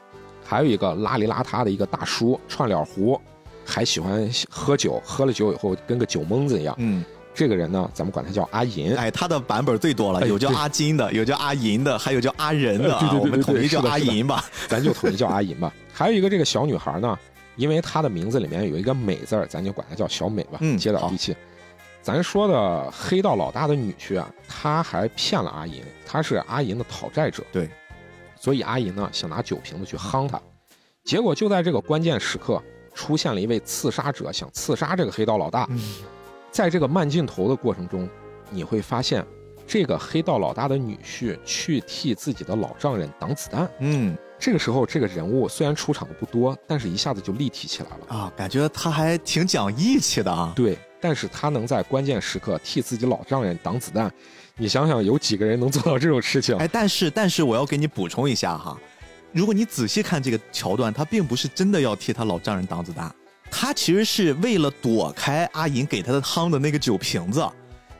[0.45, 3.21] 还有一个邋里邋遢的一个大叔，串脸胡，
[3.65, 7.05] 还喜欢喝酒，喝了酒以后跟个酒蒙子一样，嗯。
[7.33, 8.95] 这个人呢，咱们管他叫阿银。
[8.97, 12.99] 哎，他的版本最多了，有叫阿金的，有叫阿银的，还有叫阿仁的。
[12.99, 15.73] 对对对，我们统一叫阿银吧，咱就统一叫阿银吧。
[15.93, 17.19] 还有一个这个小女孩呢，
[17.57, 21.35] 因为她的名字里面有一个美字儿，咱就管她叫小美吧，接点地气。
[22.03, 27.43] 咱说的黑道老大的女婿啊，他还骗了阿银，他是阿银的讨债者。
[27.53, 27.69] 对，
[28.41, 30.41] 所以阿银呢想拿酒瓶子去夯他，
[31.05, 32.63] 结果就在这个关键时刻，
[32.95, 35.69] 出现了一位刺杀者，想刺杀这个黑道老大。
[36.51, 38.09] 在这个慢镜头的过程中，
[38.51, 39.25] 你会发现，
[39.67, 43.71] 这个黑道老大的女婿去替自己的老丈人挡子弹。
[43.79, 50.53] 嗯，这个时候这个人物虽然出场的不多，但是一下子就立体起来了啊，感觉他还挺讲义气的啊。
[50.57, 54.13] 对，但是他能在关键时刻替自己老丈人挡子弹，
[54.57, 56.57] 你想想有几个人能做到这种事情？
[56.57, 58.77] 哎，但是但是我要给你补充一下哈，
[59.33, 63.15] 如果你仔细看这个桥段，他并不是真的要替他老丈人挡子弹。
[63.51, 67.47] 他其实是为了躲开阿银给他的汤的那个酒瓶子。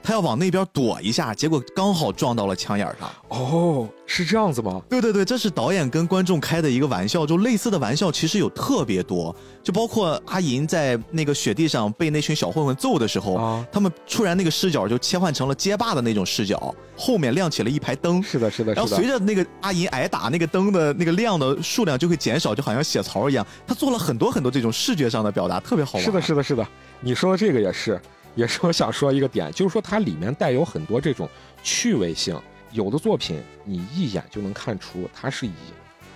[0.03, 3.11] 他要往那边躲一下，结果刚好撞到了枪眼上。
[3.29, 4.81] 哦，是这样子吗？
[4.89, 7.27] 对对对，这是导演跟观众开的一个玩笑。
[7.27, 18.23] 就类似的玩笑其实有特别多，就包括阿银在那个雪地上被那群小混混揍的时候，啊，他们突然那个视角就切换成了街霸的那种视角，后面亮起了一排灯。
[18.23, 18.75] 是的，是的。
[18.75, 23.47] 然后随着那个阿银挨打，那个灯的那个亮的数量就会减少，就好像血槽一样。
[23.67, 26.03] 他做了很多很多这种视觉上的表达，特别好玩。
[26.03, 26.67] 是的，是的，是的。
[27.01, 28.01] 你说的这个也是。
[28.35, 31.29] 也是我想说一个点，就是说它里面带有很多这种
[31.63, 32.41] 趣味性。
[32.73, 35.53] 有的作品你一眼就能看出它是以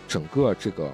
[0.07, 0.89] 整个这个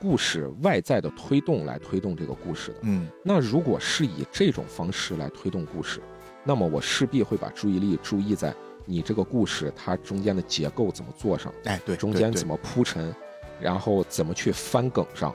[0.00, 2.78] 故事外在的推动来推动这个故事的。
[2.82, 6.00] 嗯，那如果是以这种方式来推动故事，
[6.44, 8.54] 那么我势必会把注意力注意在
[8.86, 11.52] 你这个故事它中间的结构怎么做上。
[11.64, 13.14] 哎，对，中间怎么铺陈，
[13.60, 15.34] 然后怎么去翻梗上。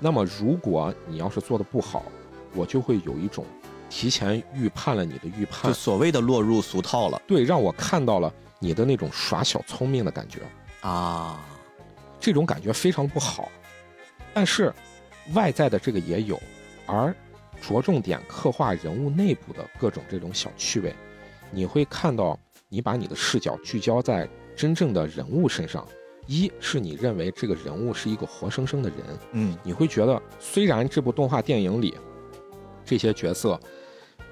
[0.00, 2.02] 那么如果你要是做的不好，
[2.56, 3.46] 我就会有一种。
[3.94, 7.20] 提前预判了你的预判，就所谓的落入俗套了。
[7.26, 10.40] 对，让我看到了你的那种耍小聪明的感觉
[10.80, 11.38] 啊，
[12.18, 13.50] 这种感觉非常不好。
[14.32, 14.72] 但是
[15.34, 16.40] 外在的这个也有，
[16.86, 17.14] 而
[17.60, 20.94] 着重点刻画人物内部的各种这种小趣味，
[21.50, 22.36] 你会看到
[22.70, 24.26] 你把你的视角聚焦在
[24.56, 25.86] 真正的人物身上。
[26.26, 28.98] 一是你认为这个人物是一个活生生的人，
[29.32, 31.94] 嗯，你会觉得虽然这部动画电影里
[32.86, 33.60] 这些角色。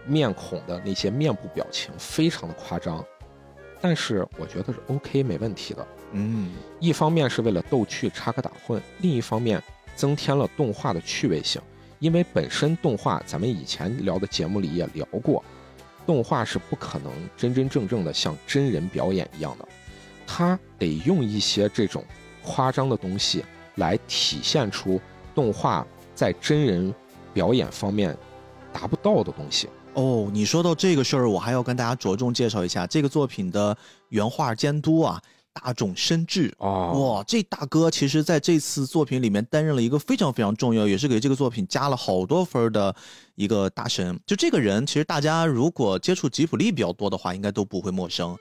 [0.06, 3.04] 面孔的那些面部表情非常的夸张，
[3.80, 5.86] 但是我觉得是 OK 没问题的。
[6.12, 9.62] 嗯，一方面是为了逗趣插科打诨，另一方面
[9.94, 11.60] 增添了动画的趣味性。
[12.00, 15.44] 因为本身动画，咱们以前聊的节目里也聊过，
[16.06, 19.68] 动画是不可能真真正正的像真人表演一样的，
[20.26, 22.02] 它得用一些这种
[22.42, 23.44] 夸张的东西
[23.74, 24.98] 来体现出
[25.34, 26.92] 动画在真人
[27.34, 28.16] 表演方面
[28.72, 29.68] 达不到的东西。
[29.94, 33.76] 哦，你说到这个事儿，我还要跟大家着重介绍一下这个作品的
[34.08, 35.20] 原画监督啊。
[35.52, 42.94] 大冢深志哦，哇，这大哥其实在这次作品里面担任了一个非常非常重要，也是给这个作品加了好多分的
[43.34, 44.18] 一个大神。
[44.24, 48.38] 就这个人，其实大家如果接触吉普力比较多的话，应该都不会陌生。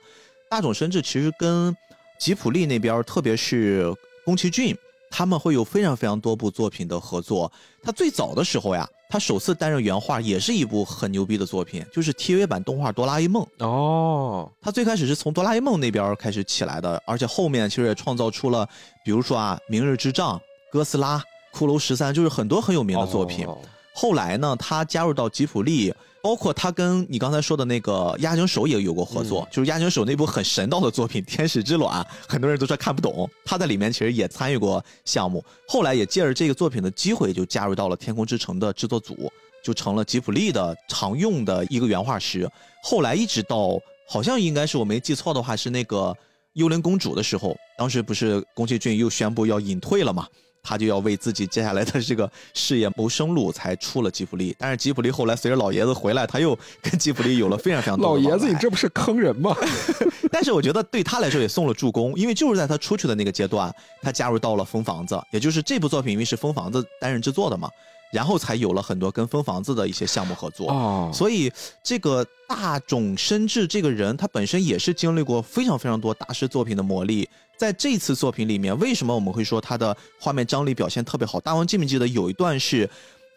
[0.48, 1.76] 大冢深志其实跟
[2.20, 3.92] 吉普力那边，特别是
[4.24, 4.74] 宫崎骏，
[5.10, 7.50] 他们会有非常非常多部作品的合作。
[7.82, 8.88] 他最早的时候呀。
[9.10, 14.48] 他首次担任原画也是一部很牛逼的作品，就是 TV 版动画《哆啦 A 梦》哦。
[14.62, 18.64] 他最开始是从哆啦 A 梦那边开始起来的，而且后面其实也创造出了，
[19.04, 20.38] 比如说啊，《明日之杖》、
[20.70, 21.20] 哥斯拉、
[21.52, 23.44] 骷髅十三，就是很多很有名的作品。
[23.94, 25.92] 后来呢，他加入到吉普力。
[26.22, 33.26] 包括他跟你刚才说的那个押井守也有过合作，就是押井守那部很神道的作品《天使之卵》，很多人都说看不懂。
[33.42, 39.32] 他在里面其实也参与过项目，后来也借着这个作品的机会，就加入到了《天空之城》的制作组，
[39.64, 42.46] 就成了吉普力的常用的一个原画师。
[42.82, 46.14] 后来一直到好像应该是我没记错的话，是那个
[46.52, 50.28] 《幽灵公主》的时候，当时不是宫崎骏又宣布要隐退了嘛？
[50.62, 54.54] 他就要为自己接下来的这个事业谋生路，才出了吉普力。
[54.58, 58.06] 但是吉普力后来随着老爷子回来，他又跟吉普力有了非常非常多。
[58.06, 59.56] 老爷子，你这不是坑人吗？
[60.30, 67.68] 但是我觉得对他来说也送了助攻，因为就是在他出去的那个阶段，他加入到了风房子，也就是这部作品因为是风房子担任制作的嘛。
[68.12, 71.48] 然后才有了很多跟分房子的一些项目合作啊，所以
[71.80, 77.24] 这个大冢伸志这个人，他本身也是经历过非常非常多大师作品的磨砺。
[77.60, 81.38] 在这次作品里面，为什么我们会说他的画面张力表现特别好？
[81.38, 82.88] 大王记不记得有一段是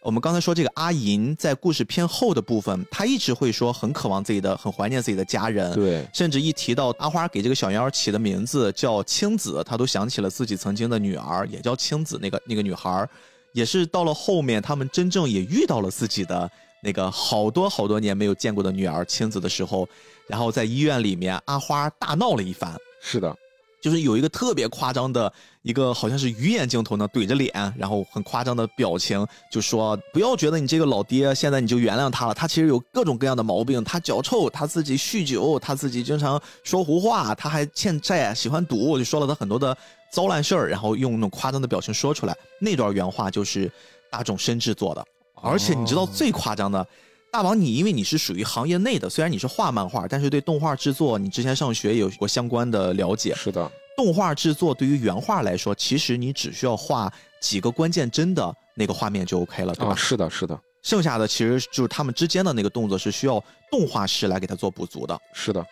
[0.01, 13.05] 我们刚才说这个阿银在故事偏后的部分，他一直会说很渴望自己的，很怀念自己的家人，对，甚至一提到阿花给这个小妖起的名字叫青子，他都想起了自己曾经的女儿也叫青子，那个那个女孩。
[13.51, 16.49] 也是到了后面，他们真正也遇到了自己的
[16.81, 19.85] 那个好多好多年没有见过的女儿青子的时候，
[20.27, 22.73] 然后在医院里面，阿花大闹了一番。
[23.01, 23.35] 是的，
[23.83, 25.31] 就是有一个特别夸张的
[25.61, 39.77] 一个，好像是鱼眼镜头呢，怼着脸，然后很夸张的表情，就说不要觉得你这个老爹现在你就原谅他了，他其实有各种各样的毛病，他脚臭，他自己酗酒，他自己经常说胡话，他还欠债，喜欢赌，就说了他很多的。
[40.13, 42.37] 糟烂事儿，然后用那种夸张的表情说出来。
[42.61, 43.71] 那段原话就是
[44.11, 45.03] 大众深制作的，
[45.41, 46.87] 而且你知道最夸张的，
[47.33, 53.33] 大王你因为你是属于行业内的，虽然你是画漫画，但是对动画制作你之前上学有过相关的了解。
[53.33, 57.11] 是的，动画制作对于原画来说，其实你只需要画
[57.41, 59.95] 几个关键帧的那个画面就 OK 了，对吧？
[59.95, 60.55] 是的，是的。
[60.83, 65.19] 剩下的其实就是他们之间的那个动作是需要动画师来给他做补足的。
[65.33, 65.65] 是的。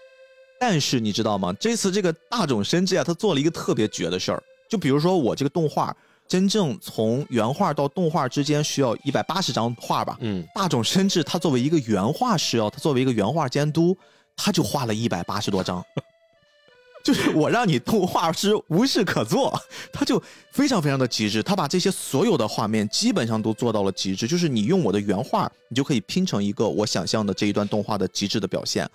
[0.59, 1.53] 但是你知道吗？
[1.59, 4.41] 这次这个大冢伸志啊，他做了一个特别绝的事儿。
[4.67, 5.95] 就比如说我这个动画，
[6.31, 10.17] 真正从原画到动画之间需要一百八十张画吧。
[10.21, 10.47] 嗯。
[10.55, 13.97] 大冢伸志他作为一个原画师哦，他作为一个原画监督，
[14.37, 15.83] 他就画了一百八十多张。
[17.03, 19.53] 就是我让你动画师无事可做，
[19.91, 20.23] 他就
[20.53, 24.25] 非常非常的极致，他把这些所有的画面基本上都做到了极致。
[24.25, 28.89] 就是你用我的原画，你就可以拼成一个我想象的这一段动画的极致的表现。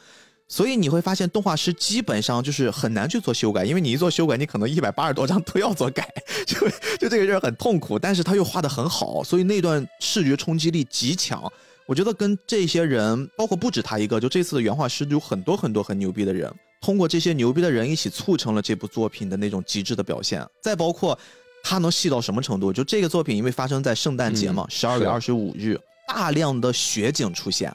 [0.49, 6.09] 所以你会发现，动画师基本上就是很难去做修改，因为你一做修改，你可能一百八十多张都要做改，
[6.47, 6.57] 就
[6.99, 7.99] 就这个事儿很痛苦。
[7.99, 11.43] 但是他又画的很好，所以那段视觉冲击力极强。
[11.85, 20.47] 我觉得跟这些人，包括不止他一个，就这次的原画师有很多很多很牛逼的人，通过这些牛逼的人一起促成了这部作品的那种极致的表现。
[20.63, 21.19] 再包括
[21.65, 22.73] 他能细到什么程度？
[22.73, 25.77] 就这个作品，因为发生在圣诞节嘛，十二月二十五日，
[26.07, 27.73] 大量的雪景出现。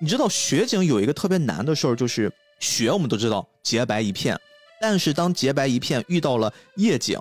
[0.00, 4.38] 你知道雪景有一个特别难的事儿，就是雪我们都知道洁白一片，
[4.80, 7.18] 但是当洁白一片遇到了夜景，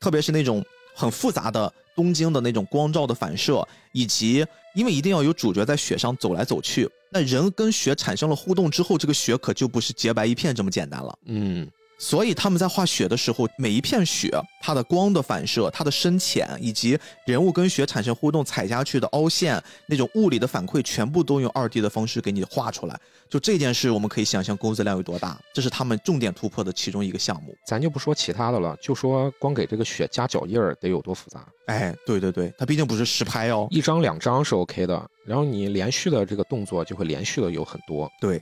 [0.00, 11.18] 特别是那种很复杂的东京的那种光照的反射，以及因为一定要有主角在雪上走来走去，那人跟雪产生了互动之后，这个雪可就不是洁白一片这么简单了。
[11.26, 11.68] 嗯。
[12.04, 14.30] 所以他们在画雪的时候，每一片雪，
[14.60, 23.00] 它的光的反射、它的深浅，以及人物跟雪产生互动踩下去的凹陷，那种物理的反馈，全部都用二 D 的方式给你画出来。
[23.30, 25.40] 就这件事，我们可以想象工作量有多大。
[25.54, 27.56] 这是他们重点突破的其中一个项目。
[27.66, 31.42] 咱就不说其他的了，就说光给这个雪加脚印儿得有多复杂。
[31.68, 38.10] 哎，对对对，它毕竟不是实拍哦，一张两张是 OK 的，然后你连续的这个动作就会连续的有很多。
[38.20, 38.38] 对。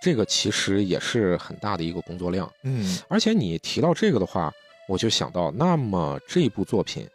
[0.00, 2.50] 这个其实也是很大的一个工作量。
[2.62, 4.52] 嗯，而且你提到这个的话，
[4.88, 7.06] 我就想到，那么这部作品，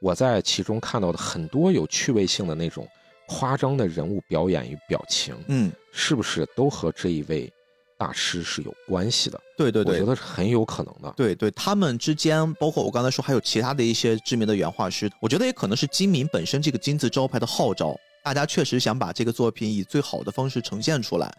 [0.00, 2.88] 我在其中看到的很多有趣味性的那种
[3.28, 7.52] 夸张的人物表演与表情，嗯，是不是都和这一位
[7.96, 9.38] 大师是有关系的？
[9.56, 11.12] 对对对，我觉得是很有可能的。
[11.16, 21.32] 对对，他们之间，包括我刚才说，还有其他的一些知名的原画师，我觉得也可能是金明本身这个金字招牌的号召，大家确实想把这个作品以最好的方式呈现出来。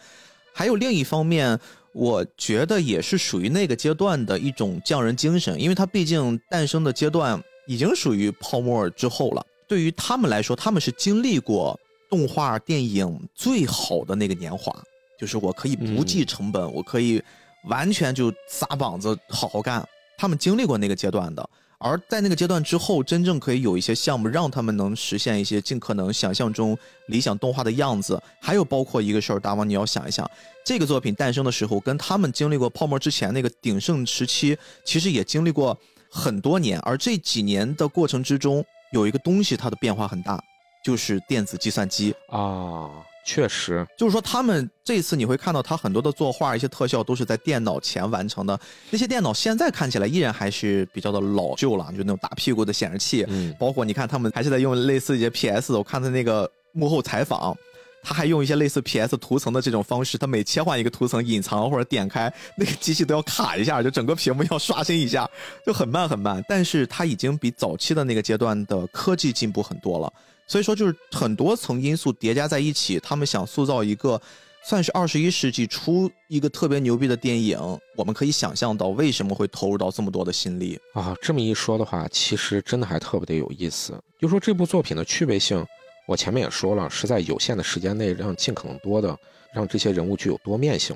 [0.54, 1.60] 还有另一方面，
[1.94, 9.46] 我觉得也是属于那个阶段的一种匠人精神，因为它毕竟诞生的阶段已经属于泡沫之后了。
[9.68, 11.80] 对于他们来说，他们是经历过
[12.10, 14.76] 动画电影最好的那个年华，
[15.18, 17.22] 就是我可以不计成本，我可以
[17.70, 19.88] 完全就撒膀子好好干。
[20.18, 21.50] 他们经历过那个阶段的。
[21.82, 26.78] 而在那个阶段之后，真正可以有一些项目让他们能实现一些尽可能想象中
[27.08, 28.22] 理想动画的样子。
[28.40, 30.30] 还有包括一个事儿，大王你要想一想，
[30.64, 34.56] 这个作品诞生的时候，跟他们经历过泡沫之前那个鼎盛时期，
[34.86, 35.76] 其实也经历过
[36.10, 36.80] 很多年。
[36.82, 38.64] 而这几年的过程之中，
[38.94, 40.40] 有一个东西它的变化很大，
[40.86, 42.90] 就是电子计算机啊。
[43.24, 48.60] 确实，就是说，他们这次你会看到，他很多的作画、一些特效都是在电脑前完成的。
[48.90, 53.24] 那些电脑现在看起来依然还是比较的老旧了，就那种大屁股的显示器。
[53.30, 55.74] 嗯，包括你看，他们还是在用类似一些 PS。
[55.74, 57.56] 我看他那个幕后采访，
[58.02, 65.30] 他还用一些类似 PS 图层的这种方式，他每切换一个图层，隐藏或者点开，那个机器都要卡一下，就整个屏幕要刷新一下，
[65.64, 66.44] 就很慢很慢。
[66.50, 70.12] 但是它已经比早期的那个阶段的科技进步很多了。
[70.52, 74.22] 所以说，就是很多层因素叠加在一起，他们想塑造一个
[74.66, 77.58] 算是二十一世纪初一个特别牛逼的电影。
[77.96, 81.16] 我们可以想象到为什么会投入到这么多的心力啊。
[81.22, 83.98] 这么一说的话，其实真的还特别的有意思。
[84.20, 85.66] 就说这部作品的趣味性，
[86.06, 89.18] 我前面也说了，是在有限的时间内让尽可能多的
[89.54, 90.94] 让这些人物具有多面性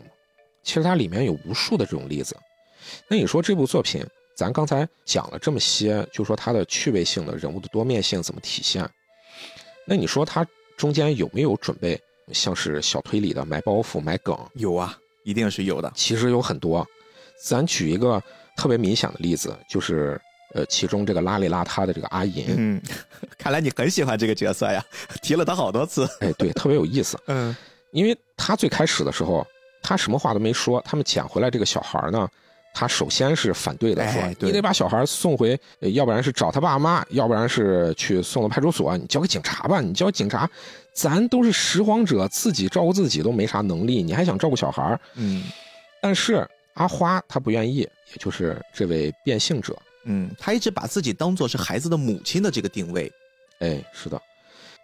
[0.64, 2.36] 其实它里面有无数的这种例子。
[3.08, 8.86] 那你说这部作品，咱刚才讲了这么些，就说它的趣味性的人物的多面性怎么体现？
[9.86, 10.46] 那你说他
[10.78, 12.00] 中间有没有准备
[12.32, 14.38] 像是小推理的埋包袱、埋梗？
[14.56, 15.92] 有啊，一定是有的。
[15.96, 16.86] 其实有很多，
[17.44, 18.22] 咱举一个
[18.58, 20.20] 特别明显的例子，就是
[20.54, 22.46] 呃，其中这个邋里邋遢的这个阿银。
[22.58, 22.82] 嗯，
[23.38, 24.84] 看来你很喜欢这个角色呀，
[25.22, 26.10] 提了他好多次。
[26.20, 27.20] 哎，对，特别有意思。
[27.28, 27.56] 嗯，
[27.92, 29.46] 因为他最开始的时候，
[29.84, 32.28] 他什么话都没说，他们捡回来这个小孩呢。
[32.78, 35.58] 他首先是反对的，说你得把小孩送回，
[35.94, 39.80] 要不然是找他爸妈，要不然是去送到派出所，你交给警察吧。
[39.80, 40.48] 你交警察，
[40.94, 45.00] 咱都是拾荒者，自己照顾自己都没啥能力，你还想照顾小孩？
[45.14, 45.46] 嗯。
[46.02, 49.74] 但是阿花她不愿意，也就是这位变性者，
[50.04, 53.10] 嗯，她一直把自己当做是孩子的母亲的这个定位。
[53.60, 54.22] 哎，是的，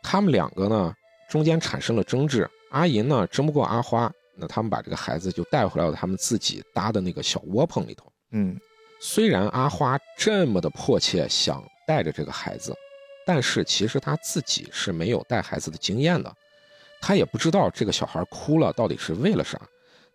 [0.01, 0.93] 他们两个呢
[1.29, 4.09] 中间产生了争执，阿银呢争不过阿花。
[4.41, 8.11] 那他们把这个孩子就带回来了，他们自己搭的那个小窝棚里头。
[8.31, 8.59] 嗯，
[8.99, 12.75] 虽然阿花这么的迫切想带着这个孩子，
[13.23, 16.33] 但是其实他自己是没有带孩子的经验的，
[16.99, 19.61] 他也不知道这个小孩哭了到底是为了啥，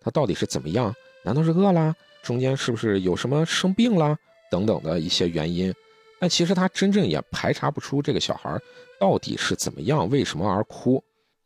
[0.00, 0.92] 他到底是怎么样？
[1.24, 1.94] 难道是饿了？
[2.24, 4.16] 中间是不是有什么生病了？
[4.50, 5.72] 等等的一些原因。
[6.18, 8.58] 但其实他真正也排查不出这个小孩
[8.98, 11.00] 到底是怎么样，为什么而哭。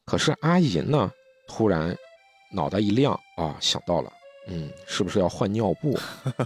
[0.07, 1.13] 可是阿银呢，
[1.47, 1.95] 突然。
[2.51, 4.13] 脑袋一亮啊，想到了，
[4.49, 5.99] 嗯，是不是要换尿布？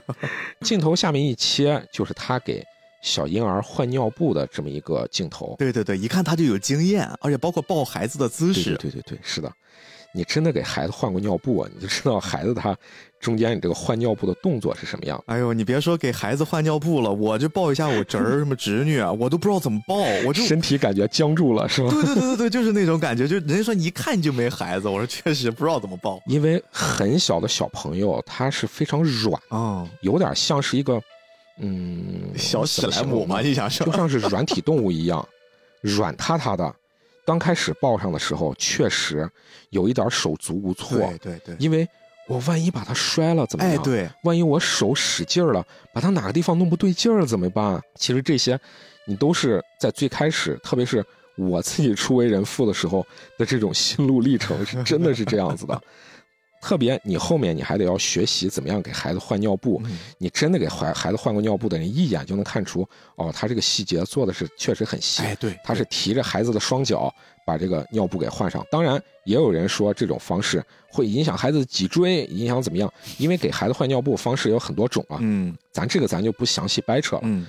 [0.62, 2.64] 镜头下面一切就是他给
[3.02, 5.54] 小婴儿换尿布的这么一个镜头。
[5.58, 8.76] 对对对，一看他就有经验，而且包括抱孩子的姿势。
[8.76, 9.52] 对对对，是的。
[10.16, 11.68] 你真的给孩子换过尿布啊？
[11.74, 12.76] 你就知道孩子他
[13.24, 15.20] 中间你这个换尿布的动作是什么样。
[15.26, 19.96] 哎呦，你别说给孩子换尿布了，我就抱一下我侄儿什么侄女啊，我都不知道怎么抱，
[20.26, 21.90] 我就身体感觉僵住了，是吗？
[21.90, 31.00] 对对对对对，就是那种感觉， 就人家说你一看你就没孩子，我说确实不知道怎么抱，因为很小的小朋友他是非常软啊，有点像是一个
[31.58, 35.26] 嗯小史莱姆嘛，你想说就像是软体动物一样，
[35.80, 36.74] 软塌塌的。
[37.26, 39.26] 刚开始抱上的时候，确实
[39.70, 40.98] 有一点手足无措。
[40.98, 41.88] 对对对，因为
[42.26, 43.74] 我万一把它摔了怎么样？
[43.74, 47.80] 哎，对，万一我手使劲了，把它哪个地方弄不对劲儿怎么办？
[47.96, 48.58] 其实这些，
[49.06, 51.04] 你都是在最开始，特别是
[51.36, 53.06] 我自己初为人父的时候
[53.38, 55.80] 的这种心路历程，是真的是这样子的。
[56.64, 59.82] 特别你后面你还得要学习怎么样给孩子换尿布，
[60.16, 65.22] 你真的给孩孩子换过尿布的人一眼就能看出，哦，他这个细节做的是确实很细。
[65.22, 68.66] 哎，对，他是提着孩子的双脚把这个尿布给换上。
[68.70, 72.90] 当然，也有人说这种方式会影响孩子的脊椎，影响怎么样？
[73.18, 75.18] 因为给孩子换尿布方式有很多种啊。
[75.20, 77.22] 嗯，咱这个咱就不详细掰扯了。
[77.24, 77.46] 嗯，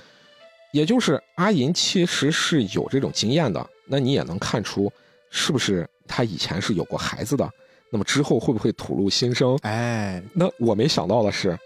[0.72, 4.92] 也就是阿银其实是有这种经验的，那你也能看出，
[5.30, 7.50] 是不是他以前是有过孩子的？
[7.90, 9.58] 那么之后会不会吐露心声？
[9.62, 11.56] 哎，那我没想到的是，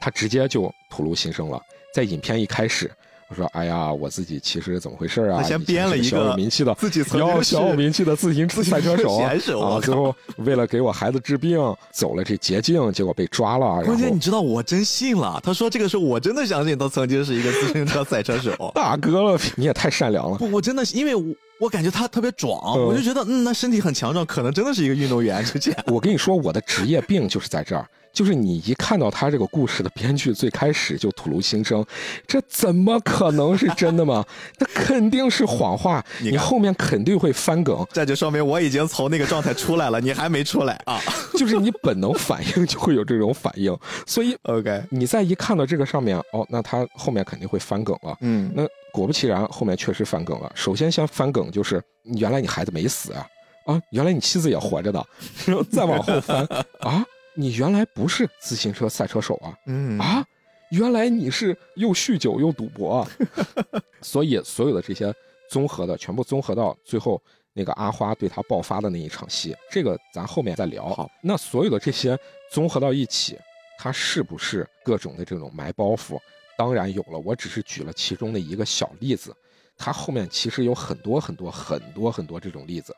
[0.00, 1.60] 他直接就吐露心声了，
[1.94, 2.90] 在影片一开始。
[3.28, 5.40] 我说：“哎呀，我自己其实怎么回事啊？
[5.40, 11.56] 他先编了一个小有名气的自己要小有名气的自行车赛车手啊，最后为了给我孩子治病，
[11.92, 13.84] 走了这捷径，结果被抓了。
[13.84, 15.40] 关键你知道，我真信了。
[15.44, 18.50] 他说这个是我真的相信，他曾经是一个自行车赛车手。
[18.74, 20.36] 大哥了，你也太善良了。
[20.36, 21.22] 不，我真的因为我
[21.60, 25.44] 我感觉他特别壮，我就觉得嗯，那身体很强壮，可能真的是一个运动员。
[25.44, 31.84] 就这样我跟你说，我的职业病就是在这儿。”就是你一看到他这个故事的编剧最开始就吐露心声，
[32.26, 34.24] 这怎么可能是真的吗？
[34.58, 37.86] 那肯定是谎话，你后面肯定会翻梗。
[37.92, 40.98] 这就说明我已经从那个状态出来了，你还没出来啊？
[41.38, 48.16] 就是你本能反应就会有这种反应，所以 OK，你再一看到这个上面，哦，那他后面肯定会翻梗了。
[48.22, 50.50] 嗯，那果不其然，后面确实翻梗了。
[50.54, 53.26] 首先先翻梗就是原来你孩子没死啊，
[53.66, 55.06] 啊，原来你妻子也活着的，
[55.46, 56.44] 然后再往后翻
[56.80, 57.04] 啊。
[57.34, 59.54] 你原来不是自行车赛车手啊？
[59.66, 60.24] 嗯啊，
[60.70, 63.06] 原来你是又酗酒又赌博，
[64.02, 65.14] 所以所有的这些
[65.48, 67.22] 综合的全部综合到最后，
[67.54, 70.88] 那个阿花对他爆发的那一场戏，这个咱后面再聊。
[70.92, 72.18] 好，那所有的这些
[72.52, 73.38] 综合到一起，
[73.78, 76.18] 他是不是各种的这种埋包袱？
[76.60, 79.34] 当然有了，我只是举了其中的一个小例子，
[79.78, 82.94] 它后面其实有很多很多很多很多这种例子，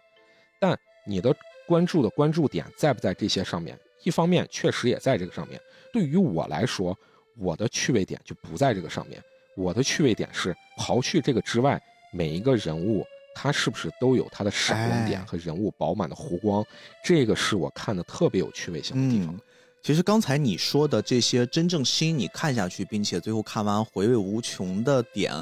[0.58, 1.32] 但你的
[1.64, 3.78] 关注的关注点在不在这些上面？
[4.02, 5.60] 一方面确实也在这个上面，
[5.92, 6.98] 对于我来说，
[7.38, 9.22] 我的趣味点就不在这个上面。
[9.56, 11.80] 我的趣味点是刨去这个之外，
[12.12, 16.66] 每一个人物他是不是都有他的闪光点和人物饱满的弧光，
[17.04, 19.38] 这个是我看的特别有趣味性的地方。
[19.82, 25.32] 其实刚才你说的这些真正吸引你看下去，并且最后看完回味无穷的点，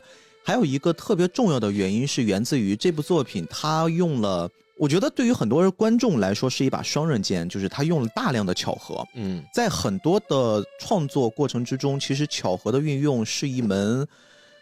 [0.42, 4.50] 还有一个特别重要的原因是源自于这部作品，它用了。
[4.78, 9.06] 我觉得对于很多人观众来说是一把双刃剑，就是他用了大量的巧合。
[9.14, 14.08] 嗯，在很多的创作过程之中，其实巧合的运用是一门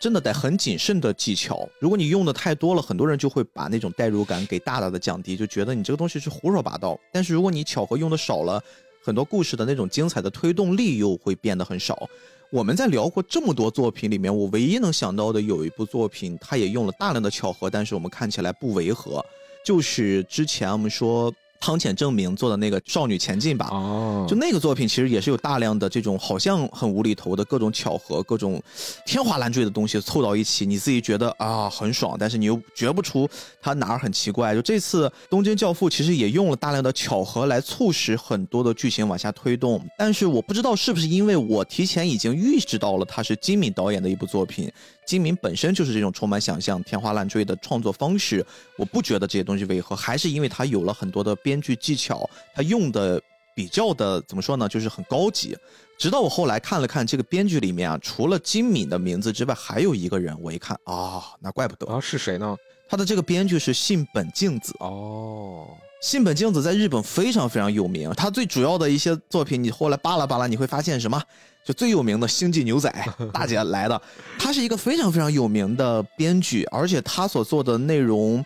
[0.00, 1.68] 真的得很谨慎的技巧。
[1.78, 6.98] 如果你用的太多了，很多人就会把那种代入感给大大的降低，就觉得你这个东西是胡说八道。
[7.12, 8.60] 但是如果你巧合用的少了，
[9.08, 12.06] 很多故事的那种精彩的推动力又会变得很少。
[12.50, 19.24] 我们在聊过这么多作品里面，我唯一能想到的有一部作品，它也用了大量的巧合，但是我们看起来不违和。
[19.64, 21.32] 就是之前我们说。
[21.60, 28.62] 汤浅证明做的那个《少女前进吧》，哦，就那个作品其实也是有大量的这种好像很无厘头的各种巧合、各种
[29.04, 33.28] 天花乱坠的东西凑到一起，你自己觉得啊很爽，但是你又觉不出
[33.60, 34.54] 它哪儿很奇怪。
[34.54, 44.70] 就这次《东京教父》其实也用了大量的巧合来促使很多的剧情往下推动，但是我不知道是不是因为我提前已经预知到了它是金敏导演的一部作品，
[45.08, 48.44] 金敏本身就是这种充满想象、天花乱坠的创作方式，
[48.76, 51.34] 我不觉得这些东西违和，还是因为他有了很多的。
[51.36, 53.18] 编剧技巧，他用的
[53.56, 54.68] 比较的怎么说呢？
[54.68, 55.56] 就是很高级。
[55.98, 60.38] 直到我后来看了看这个编剧里面啊，除了金敏的名字之外，还有一个人。
[60.42, 62.54] 我一看啊，那怪不得啊，是谁呢？
[62.86, 65.68] 他的这个编剧是信本静子哦。
[66.00, 68.10] 信本静子在日本非常非常有名。
[68.16, 71.20] 他最主要的一些作品，你后来扒拉扒拉，你会发现什么？
[71.64, 72.88] 就最有名的《星际牛仔》
[73.32, 74.00] 大姐来的。
[74.38, 78.44] 他是一个非常非常有名的编剧，而且他所做的内容。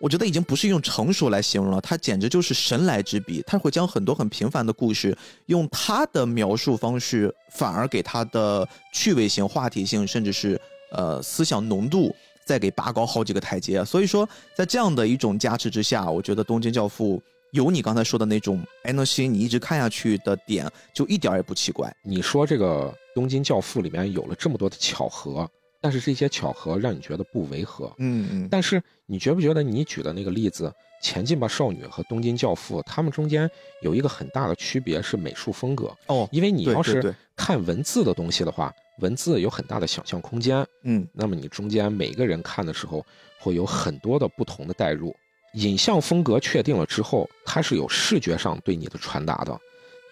[0.00, 3.42] 我觉得已经不是用成熟来形容了，他简直就是神来之笔。
[3.46, 5.16] 他会将很多很平凡的故事，
[5.46, 10.60] 用他的描述方式，反而给他的趣味性、话题性，甚至是
[10.92, 12.14] 呃思想浓度，
[12.44, 13.84] 再给拔高好几个台阶。
[13.84, 17.18] 所以说，在这样的一种加持之下，我觉得《东京教父》
[17.52, 21.94] 有你刚才说的那种哎能吸引你一直看下去的点，就一点也不奇怪。
[22.02, 25.48] 你说这个《东京教父》里面有了这么多的巧合。
[25.80, 28.48] 但是这些巧合让你觉得不违和，嗯嗯。
[28.50, 30.66] 但是你觉不觉得你举的那个例子
[31.04, 33.48] 《前进吧少女》和《东京教父》，他们中间
[33.82, 36.26] 有一个很大的区别是美术风格哦。
[36.32, 41.06] 因为你要是看文字的东西的话，文字有很大的想象空间，嗯。
[41.12, 43.04] 那么你中间每个人看的时候
[43.38, 45.14] 会有很多的不同的代入。
[45.52, 49.52] 影像风格确定了之后，它是有视觉上对你的传达的，《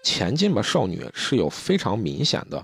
[0.03, 2.63] 前进吧少女》是有非常明显的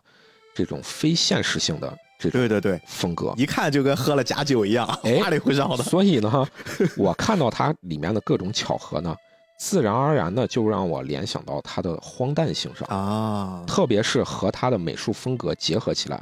[0.54, 1.96] 这种非现实性的。
[2.18, 4.86] 对对对，风格一看就跟喝了假酒一样，
[5.20, 5.84] 花里胡哨的。
[5.84, 6.46] 所以呢，
[6.98, 9.14] 我看到它里面的各种巧合呢，
[9.58, 16.20] 自然而然的就让我联想到它的荒诞性上啊，特别是和它的美术风格结合起来，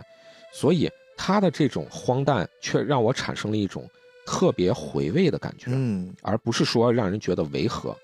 [0.52, 3.88] 所以它的这种荒诞却让我产生了一种
[4.26, 7.96] 特别回味的感觉，嗯，而不是说让人觉得违和。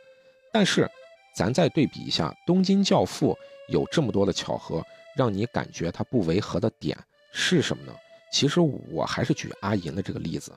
[0.51, 0.89] 但是，
[1.35, 3.33] 咱再对比一下《东京教父》，
[3.73, 4.83] 有这么多的巧合，
[5.17, 6.97] 让你感觉它不违和的点。
[7.33, 7.93] 是什么呢？
[8.33, 10.53] 其实我还是举阿银的这个例子，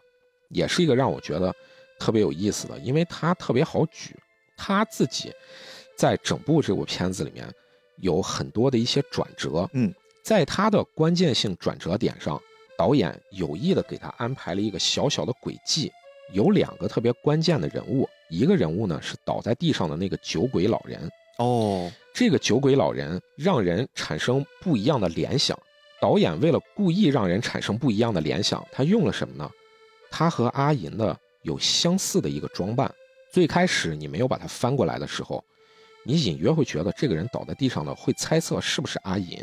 [0.50, 1.54] 也是一个让我觉得
[2.00, 4.16] 特别有意思的，因为他特别好举，
[4.56, 5.34] 他自己
[5.98, 7.46] 在整部这部片子里面
[7.98, 9.70] 有很多的一些转折。
[9.74, 12.42] 嗯，在他的关键性转折点上，
[12.78, 15.92] 导演有意的给他安排了一个小小的轨迹，
[16.32, 18.08] 有两个特别关键的人物。
[18.30, 21.10] 一个人物呢是倒在地上的那个酒鬼老人。
[21.40, 25.58] 哦，这个酒鬼老人让人产生不一样的联想。
[26.06, 29.50] 导演为了故意让人产生不一样的联想，他用了什么呢？
[30.12, 32.94] 他和阿银的有相似的一个装扮。
[33.34, 35.44] 最开始你没有把它翻过来的时候，
[36.04, 39.40] 你隐约会觉得这个人倒在地上的会猜测是不是阿银。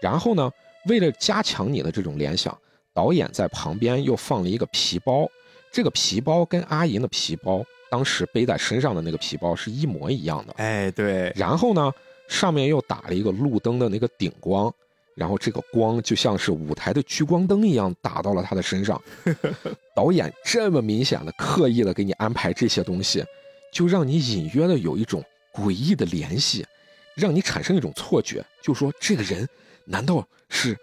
[0.00, 0.50] 然后呢，
[0.88, 2.58] 为了加强你的这种联想，
[2.94, 5.28] 导演在旁边又放了一个皮包。
[5.70, 10.54] 这个皮包跟阿银的皮包当时背在身上的那个皮包是一模一样的。
[10.54, 11.30] 哎，对。
[11.36, 11.92] 然后呢，
[12.26, 14.74] 上面又打了一个路灯的那个顶光。
[15.14, 19.00] 然后这个光就像是舞台的聚光灯一样打到了他的身上。
[19.94, 23.24] 导演这么明显的、刻意的给你安排这些东西，
[23.72, 26.66] 就让你隐约的有一种诡异的联系，
[27.14, 29.48] 让你产生一种错觉，就说这个人
[29.84, 30.76] 难道是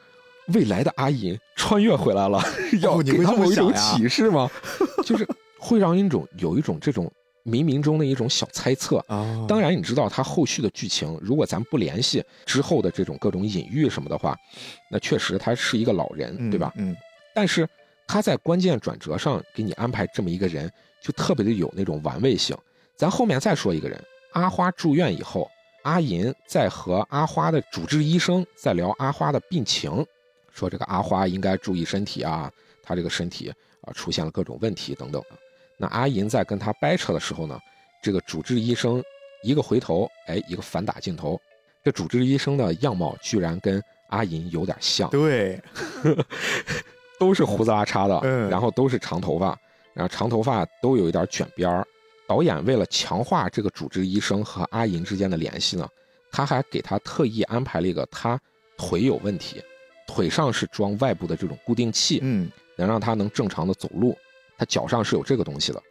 [0.54, 2.42] 未来的阿银穿越回来了，
[2.82, 4.50] 要给他们一种启示吗？
[5.06, 5.28] 就是
[5.60, 7.12] 会让一种有一种这种。
[7.44, 14.38] 冥冥中的一种小猜测啊，当然你知道他后续的剧情，如果咱不联系之后的这种各种隐喻什么的话，
[14.90, 16.72] 那确实他是一个老人，对吧？
[16.76, 16.96] 嗯。
[17.34, 17.68] 但是
[18.08, 20.72] 他在关键转折上给你安排这么一个人，
[21.02, 22.56] 就特别的有那种玩味性。
[22.96, 24.00] 咱后面再说一个人，
[24.34, 25.50] 阿花住院以后，
[25.84, 30.06] 阿银在和阿花的主治医生在聊阿花的病情，
[30.54, 32.52] 说这个阿花应该注意身体啊，
[32.84, 35.38] 他这个身体啊出现了各种问题等等的。
[35.82, 37.60] 那阿银在跟他掰扯的时候呢，
[38.04, 39.04] 这个主治医生
[39.42, 41.42] 一个回头，哎，一个反打镜头，
[41.84, 45.60] 这主治医生的样貌居然跟阿银有点像，对，
[47.20, 49.58] 都是胡子拉碴的，嗯，然后都是长头发，
[49.96, 51.84] 然后长头发都有一点卷边儿。
[52.28, 55.90] 导演为了强化这个主治医生和阿银之间的联系呢，
[56.32, 58.40] 他还给他特意安排了一个他
[58.78, 59.60] 腿有问题，
[60.06, 64.16] 腿上是装外部的这种固定器，嗯，能让他能正常的走路。
[64.62, 65.82] 他脚上是有这个东西的，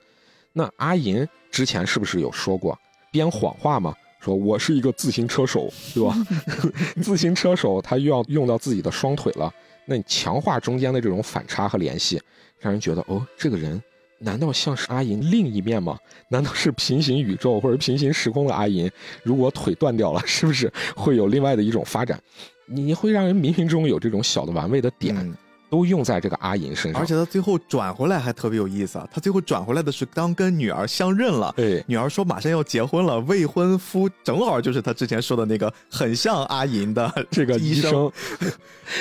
[0.52, 2.78] 那阿银之前是不是有说过
[3.10, 3.92] 编谎话吗？
[4.20, 6.16] 说我是一个自行车手，对吧？
[7.02, 9.52] 自行车手他又要用到自己的双腿了，
[9.86, 12.22] 那你强化中间的这种反差和联系，
[12.60, 13.82] 让人觉得哦，这个人
[14.20, 15.98] 难道像是阿银另一面吗？
[16.28, 18.88] 难道是平行宇宙或者平行时空的阿银？
[19.24, 22.22] 如果腿断掉了，是不是会有另外的一种发展？
[22.66, 25.36] 你会让人冥冥中有这种小的玩味的点。
[25.70, 29.08] 都用在这个阿银身上，而且他最后转回来还特别有意思啊！
[29.10, 38.10] 他最后转回来的是刚跟女儿相认了，对，女儿说马上要结婚了，未婚夫正好就是他之前说的那个很像阿银的 这个医生。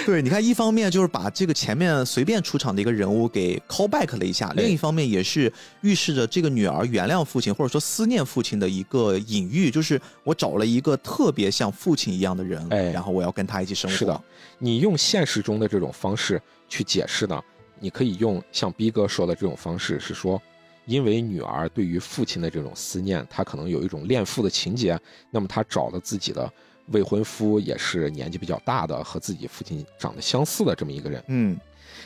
[0.06, 5.52] 对，你看，一方面就是把这个前面随便出场的一个人物给 call back 了一下，另一方面也是
[5.82, 13.98] 预示着这个女儿原谅父亲或者说思念父亲的一个隐喻，就是我找了一个特别像父亲一样的人，哎，然后我要跟他一起生活。
[13.98, 14.22] 是的，
[14.60, 16.40] 你用现实中的这种方式。
[16.72, 17.44] 去解释呢？
[17.80, 20.40] 你可以用像逼哥说的这种方式，是说，
[20.86, 24.96] 因为女儿对于父亲的这种思念，她可能有一种恋父的情节，
[25.32, 26.48] 那么她找了自己的
[26.90, 31.24] 未婚夫，也是年纪比较大的，和自己父亲长得相似的这么一个人。
[31.30, 31.60] 嗯，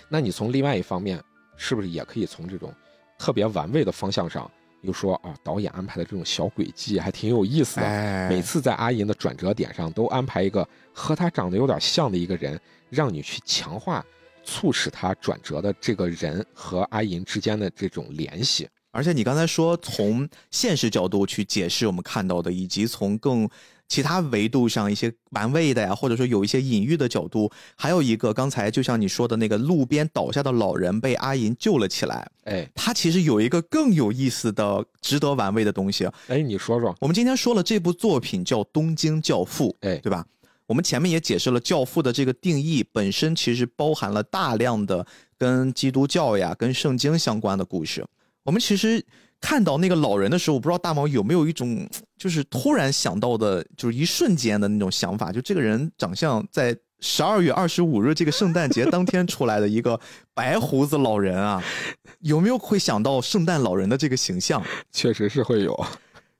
[0.08, 1.22] 那你从另外一方面，
[1.58, 2.74] 是不是也可以从这种
[3.20, 4.50] 特别玩味的方向上，
[4.84, 8.30] 又说啊，导演安排的这种小轨迹还挺有意思的。
[8.30, 12.60] 每次在阿银的转折点上，都安排一个和他长得有点像的一个人，
[12.90, 14.06] 让你去强化。
[14.46, 23.50] 促使他转折的这个人和阿银之间的这种联系，而且你刚才说从现实角度去解释我们看到的，以及从更
[23.94, 40.26] 其他维度上一些玩味的呀，或者说有一些隐喻的角度，还有一个刚才就像你说的那个路边倒下的老人被阿银救了起来，哎，他其实有一个更有意思的、值得玩味的东西，哎，你说说，我们今天说了这部作品叫《东京教父》，哎，对吧？
[40.66, 45.06] 我们前面也解释了教父的这个定义本身其实包含了大量的
[45.38, 48.04] 跟基督教呀、跟圣经相关的故事。
[48.42, 49.06] 我们其实
[49.44, 51.86] 看到那个老人的时候，我不知道大毛有没有一种
[52.18, 60.00] 就是突然想到的，就是一瞬间的那种想法，就这个人长相在十二月二十五日这个圣诞节当天出来的一个
[60.34, 61.62] 白胡子老人啊，
[62.22, 64.64] 有没有会想到圣诞老人的这个形象？
[64.94, 65.86] 确实是会有。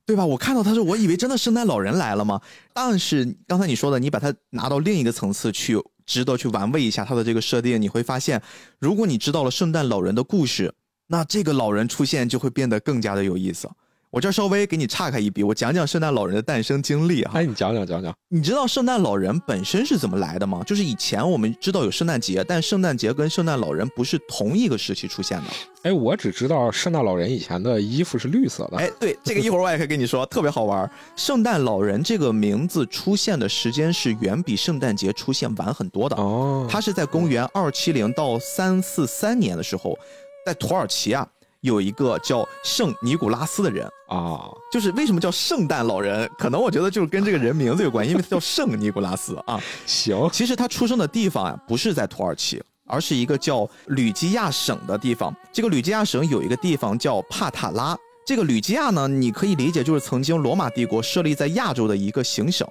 [0.06, 0.26] 对吧？
[0.26, 2.40] 我看到他说，我以为真的圣诞老人来了吗？
[2.74, 8.42] 但是刚才你说的，你把它拿到另一个层次去，值得去玩味一下他的这个设定，你会发现，
[8.80, 10.74] 如果你知道了圣诞老人的故事，
[11.14, 13.70] 那这个老人出现就会变得更加的有意思。
[14.10, 17.34] 我这稍微给你岔开一笔，我讲讲圣诞老人的诞生经历哈。
[17.36, 18.12] 哎，你讲讲讲讲。
[18.30, 20.64] 你知道圣诞老人本身是怎么来的吗？
[20.66, 25.46] 就是以前我们知道有圣诞节，但圣诞节跟圣诞老人不是同一个时期出现的。
[25.84, 28.78] 哎，我只知道圣诞老人以前的衣服是绿色的。
[28.78, 30.90] 哎，对，这个一会儿我也可以跟你说，特别好玩。
[31.16, 36.16] 圣诞老人这个名字出现的时间是远比圣诞节出现晚很多的。
[36.18, 39.98] 哦，他是在公元二七零到三四三年的时候，
[40.46, 41.28] 在土耳其啊。
[41.62, 46.30] 有一个叫圣尼古拉斯的人啊，就是为什么叫圣诞老人？
[46.38, 49.58] 可能我觉得就是跟这个人名字有关，因为他叫圣尼古拉斯啊。
[49.88, 55.34] 行，其实他出生的地方呀，不是在土耳其，而是一个叫吕基亚省的地方。
[55.54, 57.98] 这个吕基亚省有一个地方叫帕塔拉。
[58.28, 62.68] 这个吕基亚呢，你可以理解就是曾经罗马帝国设立在亚洲的一个行省，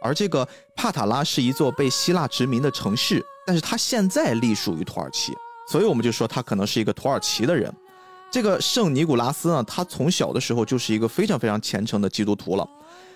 [0.00, 0.46] 而这个
[0.76, 5.32] 帕塔拉是一座被希腊殖民的城市，但是它现在隶属于土耳其，
[5.68, 7.72] 所以我们就说他可能是一个土耳其的人。
[8.30, 12.68] 这个圣尼古拉斯呢，他从小的时候就是一个非常非常虔诚的基督徒了，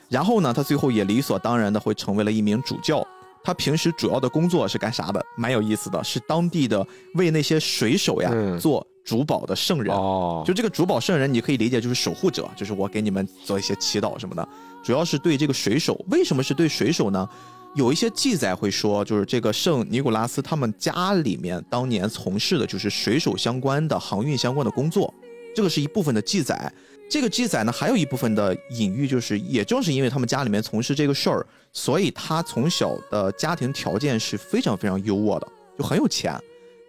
[0.09, 3.07] 然后呢，他最后也理所当然的会成为了一名主教。
[3.42, 5.24] 他平时主要的工作是干啥的？
[5.36, 8.30] 蛮有意思的，是当地的为那些水手呀
[8.61, 9.94] 做主保的圣人。
[9.94, 14.46] 哦，就这个主保圣人，你可以理解就是守护者，就是我给你们做一些祈祷什么的，
[14.84, 15.98] 主要是对这个水手。
[16.11, 17.28] 为什么是对水手呢？
[17.75, 25.12] 有一些记载会说，就是这个圣尼古拉斯他们家里面当年从事的就是水手相关的航运相关的工作，
[25.55, 26.73] 这个是一部分的记载。
[27.09, 35.49] 这个记载呢，还有一部分的隐喻，就是也正是因为他们家里面从事这个事儿，所以他从小的家庭条件是非常非常优渥的，
[35.79, 36.37] 就很有钱。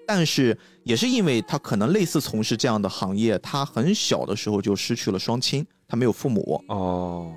[0.08, 7.32] 但是也是因为他可能类似从事这样的行业，他很小的时候就失去了双亲，他没有父母哦，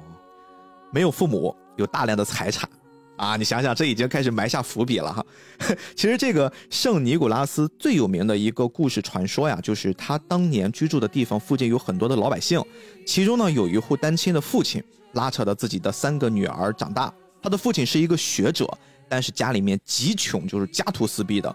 [0.90, 2.68] 没有父母，有大量的财产。
[3.16, 5.24] 啊，你想想，这已经开始埋下伏笔了哈。
[5.94, 12.60] 其实这个圣尼古拉斯最有名的一个故事传说呀，就是他当年居住的地方附近有很多的老百姓，
[13.06, 17.12] 其中呢有一户单亲的父亲拉扯着自己的三个女儿长大。
[17.40, 18.66] 他的父亲是一个学者，
[19.08, 21.54] 但是家里面极穷，就是家徒四壁的。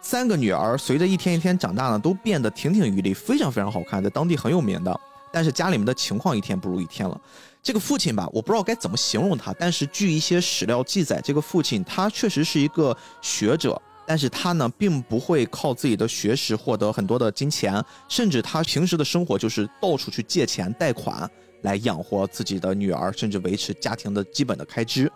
[0.00, 4.98] 三个女儿随着一天一天长大呢，都变得亭亭玉立，非常非常好看，在当地很有名的。
[5.32, 7.20] 但是家里面的情况一天不如一天了。
[7.62, 21.30] 这个父亲吧，我不知道该怎么形容他，但是据一些史料记载，这个父亲他确实是一个学者，但是他呢并不会靠自己的学识获得很多的金钱，甚至他平时的生活就是到处去借钱贷款
[21.62, 25.12] 来养活自己的女儿，甚至维持家庭的基本的开支。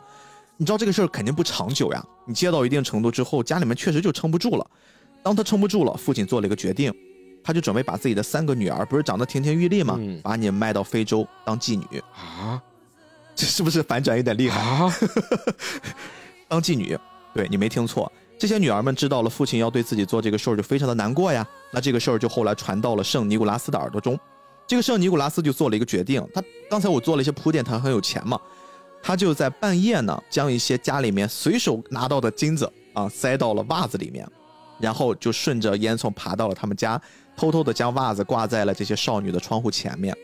[0.58, 4.70] 你知道这个事儿肯定不长久呀，你借到一定程度之后，家里面确实就撑不住了。
[5.22, 6.92] 当他撑不住了，父亲做了一个决定。
[7.44, 10.00] 他就准备把自己的三个女儿，不是长得亭亭玉立吗？
[10.22, 12.60] 把你卖到非洲当妓女啊？
[13.36, 14.90] 这是不是反转有点厉害啊？
[16.48, 16.98] 当妓女，
[17.34, 18.10] 对你没听错。
[18.38, 21.46] 这些女儿们知道了父亲要对自己做这个事儿，就非常的难过呀。
[21.70, 24.18] 那这个事儿就后来传到了圣尼古拉斯的耳朵中。
[24.66, 28.40] 这个圣尼古拉斯就做了一个决定，他刚才我做了一些铺垫，他很有钱嘛，
[29.02, 34.26] 他就在半夜呢，将一些家里面随手拿到的金子啊塞到了袜子里面，
[34.78, 37.00] 然后就顺着烟囱爬到了他们家。
[37.36, 40.16] 偷偷的将袜子挂在了这些少女的窗户前面，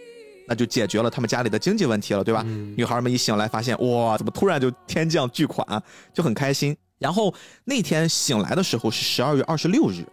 [0.47, 2.43] 那就解决了他们家里的经济问题了，对吧？
[2.77, 5.83] 女孩们一醒来发现，哇，怎么突然就天降巨款，
[6.13, 6.77] 就很开心。
[6.99, 7.33] 然后
[7.65, 10.05] 那天醒来的时候是十二月二十六日，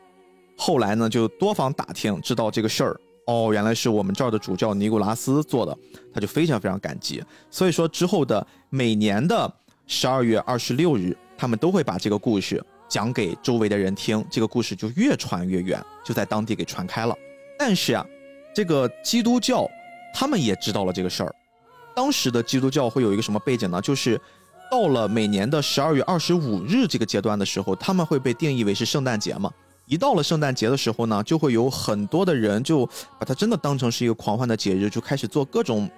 [0.55, 5.77] 后来呢就多方打听，知道这个事儿，哦，原来是我们这儿的主教尼古拉斯做的，
[6.13, 7.23] 他就非常非常感激。
[7.51, 9.53] 所以说之后的每年的
[9.85, 12.63] 十二月二十六日，他们都会把这个故事。
[12.87, 17.15] 讲给周围的人听，这个故事就越传越远，就在当地给传开了。
[17.59, 18.05] 但是啊，
[18.53, 19.69] 这个基督教
[20.13, 21.35] 他们也知道了这个事儿。
[21.95, 23.81] 当时的基督教会有一个什么背景呢？
[23.81, 24.19] 就是
[24.69, 29.51] 到了每年的十二月二十五日这个阶段的时候，他们会被定义为是圣诞节嘛。
[29.85, 32.85] 一到了圣诞节的时候呢，就会有很多的人就
[33.17, 35.89] 把它真的当成是一个狂欢的节日，就开始做各种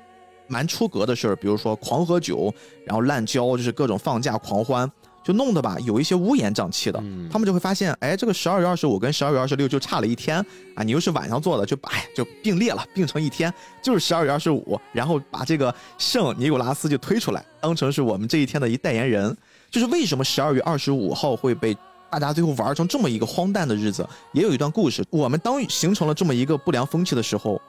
[0.47, 2.53] 蛮出格的事儿，比如说狂喝酒，
[2.85, 4.89] 然后滥交，就是各种放假狂欢。
[5.23, 10.37] 就弄得吧，有一些乌烟瘴气的，他们就会发现，哎，这个十二月二十五跟十二月二十六就差了一天
[10.75, 19.35] 啊，你又是晚上做的，就哎就并列了，并成一天，就是十二月二十五，然后把这个圣尼古拉斯就推出来，当成是我们这一天的一代言人。
[19.69, 21.77] 就是为什么十二月二十五号会被
[22.09, 25.05] 大家最后玩成这么一个荒诞的日子，也有一段故事。
[25.11, 27.61] 我们当形成了这么一个不良风气的时候。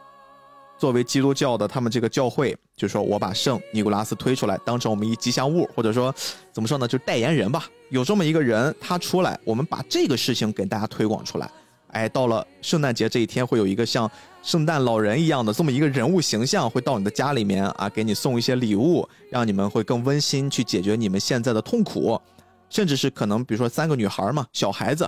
[0.80, 6.12] 作为基督教的，他们这个教会就是说：“我把圣尼古拉斯推出来，当成我们一吉祥物，或者说
[6.54, 7.66] 怎么说呢，就代言人吧。
[7.90, 11.50] 有这么一个人，他出来，我们把这个事情给大家推广出来。
[11.88, 14.10] 哎，到了圣诞节这一天，会有一个像
[14.42, 22.18] 圣诞老人一样的这么一个人物形象，会到你的家里面啊，给你送一些礼物，让你们会更温馨，去解决你们现在的痛苦，
[22.70, 25.06] 甚至是可能，比如说三个女孩嘛，小孩子。”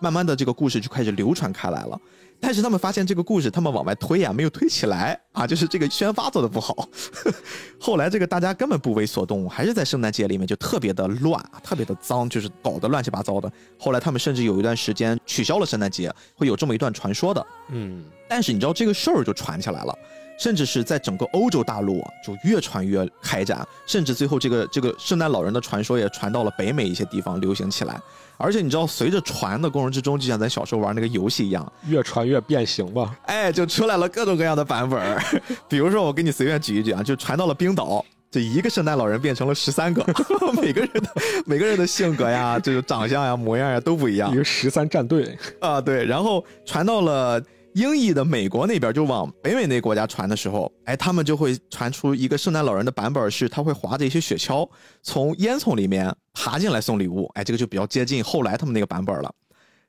[0.00, 1.98] 慢慢的这个故事就开始流传开来了。
[2.44, 6.86] 但是他们发现这个故事，他们往外推呀，没有推起来啊，就是这个宣发做的不好。
[7.80, 13.50] 后来这个大家根本不为所动，还是在圣诞节里面就特别的乱，特别的脏，就是搞得乱七八糟的。
[13.78, 17.46] 后来他们甚至有一段时间取消了圣诞节，会有这么一段传说的。
[17.70, 19.98] 嗯，但是你知道这个事儿就传起来了。
[20.36, 28.00] 甚至是在整个欧洲大陆啊，就越传越开展，甚至最后这个这个圣诞老人的传说也传到了北美一些地方流行起来。
[28.36, 33.16] 而且你知道，随着传的过程之中，就像咱小时候玩那个游戏一样，越传越变形吧？
[33.26, 35.18] 哎，就出来了各种各样的版本。
[35.68, 40.04] 比如说，我给你随便举一举啊，就传到了冰岛，这一个圣诞老人变成了十三个，
[40.60, 41.10] 每个人的
[41.46, 44.32] 每个人的性格呀，这个长相呀、模样呀都不一样。
[44.32, 47.42] 一个十三战队啊，对，然后传到了。
[47.74, 54.68] 英译的美国那边就往北美那国家传的时候，哎，他们就会传出一个圣诞老人的版本，是他会划着一些雪橇
[55.02, 59.34] 从烟囱里面爬进来送礼物，哎，这个就比较接近后来他们那个版本了。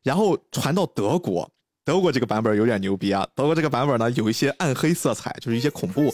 [0.01, 1.47] 然后传到德国，
[1.83, 6.11] 德国这个版本有点牛逼啊，德国这个版本呢有一些暗黑色彩，就是一些恐怖。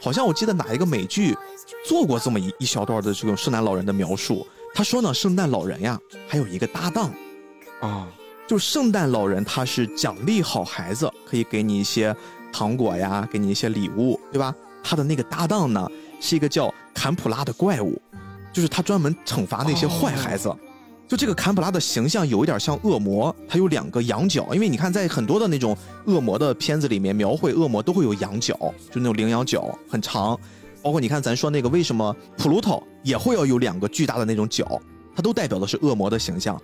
[0.00, 1.36] 好像我记得哪一个美剧
[1.84, 4.46] 做过这么一一小段的这种圣诞老人的描述。
[4.76, 5.98] 他说呢，圣诞老人呀，
[6.28, 7.10] 还有一个搭档，
[7.80, 8.06] 啊，
[8.46, 12.14] 就圣诞老人他是奖励好孩子，可以给你一些
[12.52, 14.54] 糖果呀，给你一些礼物，对吧？
[14.84, 17.98] 他的那个搭档呢，是一个叫坎普拉的怪物，
[18.52, 20.54] 就是他专门惩罚那些坏孩子。
[21.08, 25.74] 就这个坎普拉的形象有一点像恶魔，他有两个羊角，因为你看在很多的那种
[26.04, 28.54] 恶魔的片子里面，描绘恶魔都会有羊角，
[28.92, 30.38] 就那种羚羊角很长。
[30.82, 34.80] 包括你看，咱说那个为什么普鲁托也会要有两个巨大的那种角，
[35.14, 36.60] 它都代表的是恶魔的形象。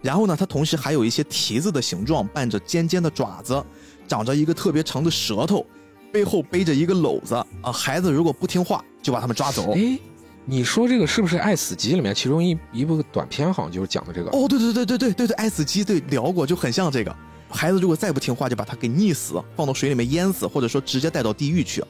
[0.00, 3.64] 然后呢，它同时还有一些蹄子的形状，伴着尖尖的爪子，
[4.06, 5.66] 长着一个特别长的舌头，
[6.12, 7.72] 背后背着一个篓子啊。
[7.72, 9.72] 孩子如果不听话，就把他们抓走。
[9.72, 9.98] 哎，
[10.44, 13.50] 你说这个是不是《爱死机》里面其中一一部短片？
[13.50, 14.28] 好像就是讲的这个。
[14.30, 17.16] 哦，对对对对对对对，《爱死机》对聊过，就很像这个。
[17.48, 21.82] 孩子如果再不听话，就把他给溺死，放到水里面淹死，或者说直接带到地狱去。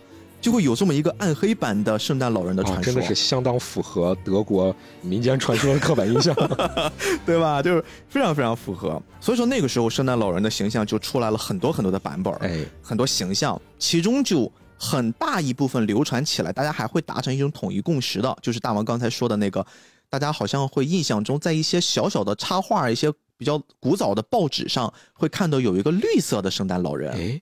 [0.44, 6.34] 就会有这么一个暗黑版的圣诞老人的传说，真的是相当符合德国民间传说的刻板印象，
[7.24, 7.62] 对吧？
[7.62, 9.02] 就是非常非常符合。
[9.22, 19.66] 所以说那个时候圣诞老人的形象就出来了很多很多的版本，哎，很多形象，其中就很大一部分流传起来，大家还会达成一种统一共识的，就是大王刚才说的那个，
[20.10, 27.14] 大家好像会印象中在一些小小的插画、一些比较古早的报纸上会看到有一个绿色的圣诞老人。
[27.14, 27.40] 哎，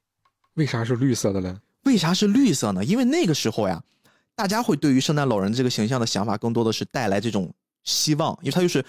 [0.54, 1.58] 为啥是绿色的呢？
[1.84, 2.84] 为啥是绿色呢？
[2.84, 3.82] 因为那个时候呀，
[4.34, 7.52] 大家会对于圣诞老人这个形象的想法，更多的是带来这种
[7.84, 8.84] 希望，因为它就是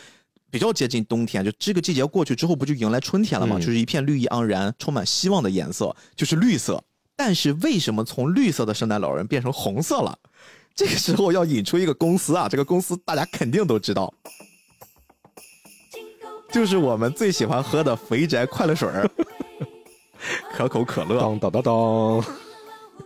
[0.52, 3.58] 比较接近冬天，就这个季节过去之后，不就迎来春天了吗？
[3.58, 6.84] 就是一片绿意盎然、充满希望的颜色，就是绿色。
[7.16, 10.18] 但是为什么从绿色的圣诞老人变成红色了？
[10.76, 14.12] 这个时候要引出一个公司啊，这个公司大家肯定都知道，
[16.52, 19.10] 就是我们最喜欢喝的肥宅快乐水儿，
[20.54, 21.20] 可口可乐。
[21.20, 22.43] 当当当当。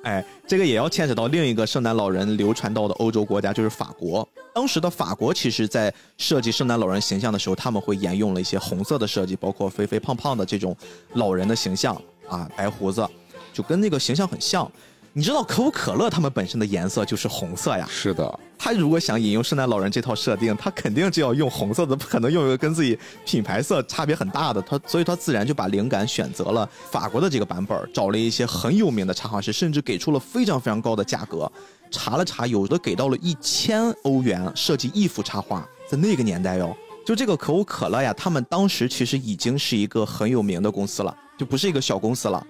[0.04, 4.28] 哎，这个也要牵扯到另一个圣诞老人流传到的欧洲国家，就是法国。
[4.54, 10.76] 当时的法国其实，在设计圣诞老人形象的时候，他们会沿用了一些红色的设计，包括肥肥胖胖的这种
[11.14, 13.08] 老人的形象啊，白胡子，
[13.54, 14.70] 就跟那个形象很像。
[15.18, 17.88] 你知道可口可乐他们本身的颜色就是红色呀？
[17.90, 22.96] 是的，他如果想引用圣诞老人这套设定，他肯定就要用红色的，不可能用一个跟自己
[23.26, 24.62] 品牌色差别很大的。
[24.62, 31.52] 他所以，他自然就把灵感选择了法国的这个版本，找了一些很有名的插画师，甚至给出了非常非常高的价格。
[31.90, 42.46] 查了查，有的给到了一千欧元设计一幅插画，在那个年代哟，就这个可口可乐呀，他们当时其实已经是一个很有名的公司了，就不是一个小公司了。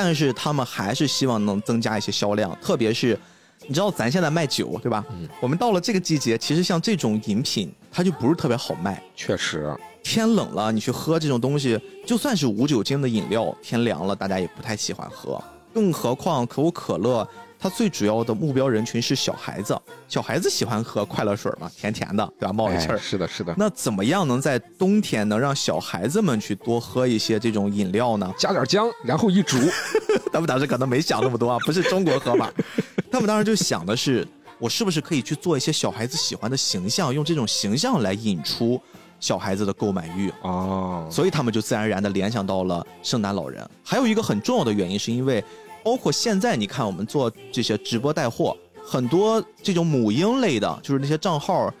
[0.00, 3.18] 但是他们还是希望能增加一些销量，特别是，
[3.66, 5.04] 你知道咱现在卖酒对吧？
[5.10, 9.02] 嗯，我们到了这个季节，其实像这种饮品，它就不是特别好卖。
[9.16, 11.76] 确实，天冷了，你去喝这种东西，
[12.06, 15.42] 就算是无酒精的饮料，天凉了，大家也不太喜欢喝。
[15.74, 17.28] 更何况可口可乐。
[17.60, 19.76] 它最主要的目标人群是小孩子，
[20.06, 22.52] 小孩子喜欢喝快乐水嘛，甜甜的，对吧？
[22.52, 22.96] 冒着气儿。
[22.96, 23.52] 是的，是的。
[23.58, 28.32] 那怎么样能在冬天能让小孩子们去多喝一些这种饮料呢？
[28.38, 29.56] 加点姜，然后一煮。
[30.32, 32.48] 他们当时可能没想那么多啊，不是中国喝法。
[33.10, 34.24] 他们当时就想的是，
[34.60, 38.80] 我是不是可以去做一些小孩子喜欢的形象，用这种形象来引出
[39.18, 41.08] 小孩子的购买欲哦。
[41.10, 43.68] 所以他们就自然而然的联想到了圣诞老人。
[43.82, 45.42] 还有一个很重要的原因，是因为。
[45.88, 48.54] 包括现在，你看我们做这些直播带货，
[48.84, 51.72] 很多这种母婴类的，就是那些账号，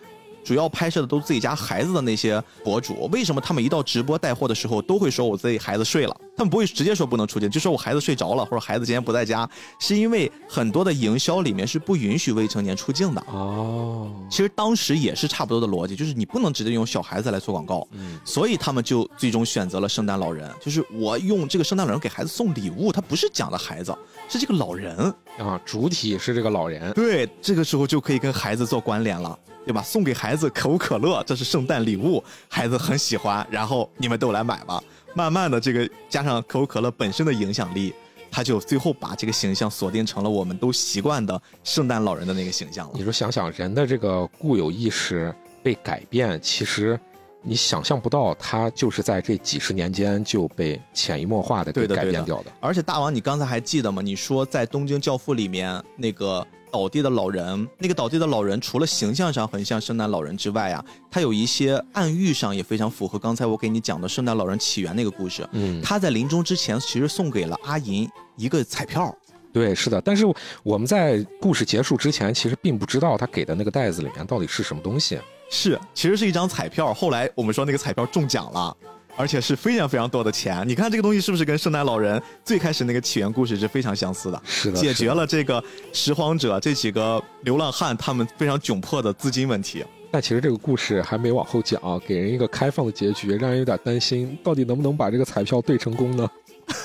[0.42, 3.06] 主要拍摄的都自己家孩子的那些博主。
[3.12, 9.46] 为什么他们一到直播带货的时候，都会说我自己孩子睡了，他们不会直接说不能出镜，就说我孩子睡着了，或者孩子今天不在家，
[9.80, 13.20] 是因为很多的营销里面是不允许未成年出镜的。
[13.26, 23.92] 哦，其实当时也是差不多的逻辑，就是你不能直接用小孩子来做广告，嗯，所以他们就最终选择了圣诞老人，就是我用这个圣诞老人给孩子送礼物，他不是讲的孩子，
[24.28, 24.96] 是这个老人
[25.38, 29.36] 啊，主体是这个老人，对，这个时候就可以跟孩子做关联了。
[29.66, 29.82] 对吧？
[29.82, 34.82] 送给孩子可口可乐，这是圣诞礼物，孩子很喜欢，然后你们都来买吧。
[35.14, 37.92] 慢慢的，这个加上可口可乐本身的影响力，
[38.30, 42.92] 他就最后把这个形象锁定成了我们都习惯的圣诞老人的那个形象了。
[42.94, 46.98] 你说想想，人的这个固有意识被改变，其实
[47.42, 52.52] 你想象不到，他就是在这几十年间就被潜移默化的给改变掉的。
[52.60, 54.00] 而且大王，你刚才还记得吗？
[54.02, 56.46] 你说在《东京教父》里面那个。
[56.78, 65.44] 倒地的老人，那个倒地的老人，除了形象上很像圣诞老人之外啊，他有一些暗喻上也非常符合刚才我给你讲的圣诞老人起源那个故事。
[65.50, 69.12] 嗯，他在临终之前其实送给了阿银一个彩票。
[69.52, 70.00] 对，是的。
[70.02, 70.24] 但是
[70.62, 75.18] 我们在故事结束之前，其实并不知道他给的那个袋子里面到底是什么东西。
[75.50, 76.94] 是，其实是一张彩票。
[76.94, 78.76] 后来我们说那个彩票中奖了。
[79.18, 84.40] 而且是非常非常多的钱，你看这个东西是不是跟圣诞老人最开始那个起源故事是非常相似的？
[84.44, 85.62] 是的，解决了这个
[85.92, 89.84] 拾荒者这几个流浪汉他们非常窘迫的资金问题。
[90.12, 96.30] 但其实这个故事还没往后讲，给人一个开放的结局，让人有点担心，到底能不能把这个彩票兑成功呢？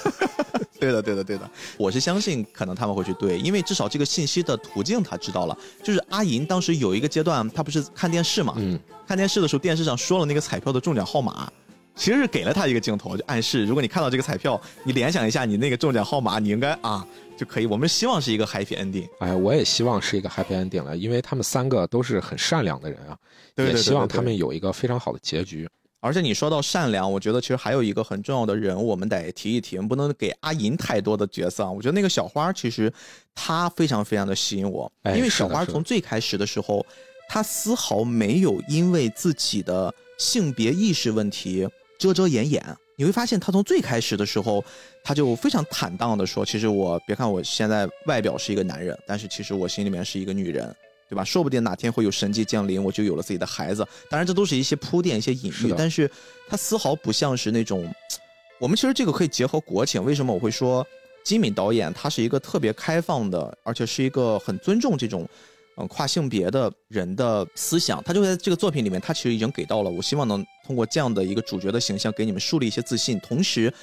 [0.79, 5.55] 对的，对的，对的，我是相信可能他们会去兑，因为至少这个信息的途径他知道了。
[5.83, 8.55] 就是阿银当时有一个阶段，他不是看电视嘛？
[8.57, 8.77] 嗯，
[9.07, 11.47] 看电视的时候，电视上说了那个彩票的中奖号码。
[11.95, 17.05] 其实是给了他一个镜头，就暗示，如果你看到这个彩票，你联想一下你那个中奖号码，你应该啊
[17.37, 17.65] 就可以。
[17.65, 19.07] 我们希望是一个 happy ending。
[19.19, 23.17] 哎，我也希望是一个 happy ending 了，因为他们三个都是很善良的人啊，
[23.57, 25.69] 也希望他们有一个非常好的结局。
[25.99, 31.71] 而且你说到善良，我觉得其实还有一个很重要的人，我们得提一提，不能给阿银太多的角色啊。
[31.71, 32.91] 我觉得那个小花其实
[33.33, 36.85] 她非常非常的吸引我，因为小花从最开始的时候，
[37.29, 41.69] 她丝毫没有因为自己的性别意识问题。
[42.03, 42.61] 遮遮掩掩，
[42.97, 44.61] 你会发现他从最开始的时候，
[45.05, 50.75] 他就非常坦荡的说：“其实我别看我现在外表是一个男人，但是其实我心里面是一个女人，
[51.09, 51.23] 对吧？
[51.23, 53.87] 说不定哪天会有神迹降临，我就有了自己的孩子。
[54.09, 56.11] 当然，这都是一些铺垫、一些隐喻，但是
[56.49, 57.89] 他丝毫不像是那种。
[58.59, 60.85] 我们其实这个可以结合国情，为什么我会说
[61.23, 65.25] 金敏导演他是一个特别开放的，而且是一个很尊重这种。”
[65.75, 69.89] 嗯，跨性别的人的思想，他就在这个作品里面，他其实已经给到了。
[69.89, 73.19] 我希望能通过这样的一个主角的形象，给你们树立一些自信。
[73.19, 73.73] 同时，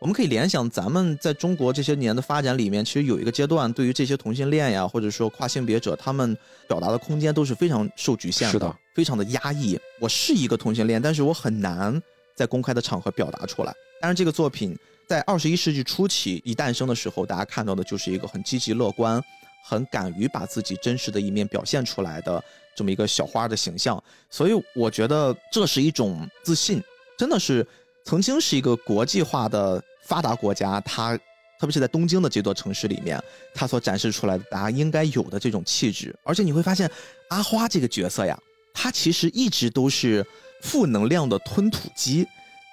[0.00, 6.34] 我们可以联想咱们在中国这些年的发展里面，其实有一个阶段，对于这些同性恋呀，或者说跨性别者，他们
[6.66, 9.78] 表达的空间都是非常受局限的，非常的压抑。
[10.00, 12.00] 我是一个同性恋，但是我很难
[12.34, 13.74] 在公开的场合表达出来。
[14.00, 14.74] 但是，这个作品
[15.06, 19.22] 在二十一世纪初期一诞生的时候，大家看到的就是一个很积极乐观。
[19.66, 22.44] 很敢于把自己真实的一面表现出来的
[22.76, 26.82] 这么一个小花的形象，所以我觉得这是一种自信，
[27.16, 27.66] 真的是
[28.04, 31.16] 曾经是一个国际化的发达国家，它
[31.58, 33.18] 特别是在东京的这座城市里面，
[33.54, 36.14] 它所展示出来的大家应该有的这种气质。
[36.24, 36.90] 而且你会发现，
[37.30, 38.38] 阿花这个角色呀，
[38.74, 40.22] 她其实一直都是
[40.60, 42.26] 负能量的吞吐机，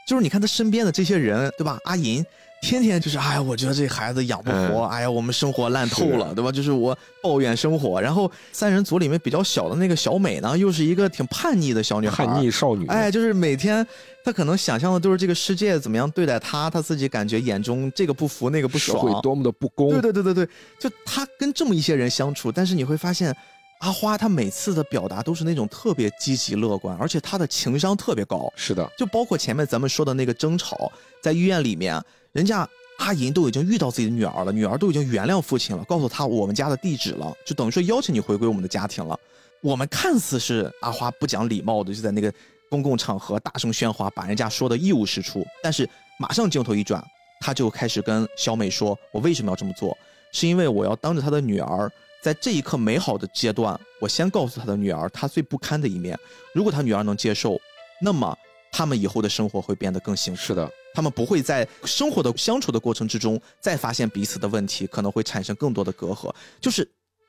[0.06, 1.80] 就是你看她身边的这些人，对吧？
[1.86, 2.26] 阿银。
[2.62, 6.52] 天天就是，哎呀，我觉得这孩子养不活，哎呀，我们生活烂透了，对吧？
[6.52, 8.00] 就是我抱怨生活。
[8.00, 12.86] 然后三人组里面比较小的那个小美呢，又是一个挺叛逆的小女孩，叛逆少女。
[12.86, 13.86] 哎，就是每天
[14.24, 19.90] 她可能想象的都是这个世界怎么样对待她，她自己感觉眼中这个不服那个不爽，社会多么的不公。
[19.90, 23.36] 对对对对对，就她跟这么一些人相处，但是你会发现，
[23.80, 28.54] 阿花她每次的表达都是那种特别积极乐观，而且她的情商特别高。
[28.56, 30.92] 是的，就包括前面咱们说的那个争吵，
[31.24, 32.00] 在医院里面。
[32.34, 32.68] 人家
[33.00, 39.20] 阿银都已经遇到自己的女儿了，女儿都已经原谅父亲了，告诉他我们家的地址了，就等于说邀请你回归我们的家庭了。
[39.62, 42.34] 我们看似是阿花不讲礼貌的，就在那个
[42.70, 45.46] 公共场合大声喧哗，把人家说的一无是处。
[45.62, 45.88] 但是
[46.20, 47.04] 马上镜头一转，
[47.42, 49.98] 他就开始跟小美说：“我为什么要这么做？
[50.32, 51.92] 是因为我要当着他的女儿，
[52.24, 56.18] 在这一刻美好的阶段，我先告诉他的女儿他最不堪的一面。
[56.54, 57.60] 如果他女儿能接受，
[58.02, 58.36] 那么
[58.72, 60.72] 他们以后的生活会变得更幸福。”是的。
[60.94, 66.34] 他们不会在生活的相处的过程之中再发现彼此的问题，可能会产生更多的隔阂。
[66.60, 66.88] 就是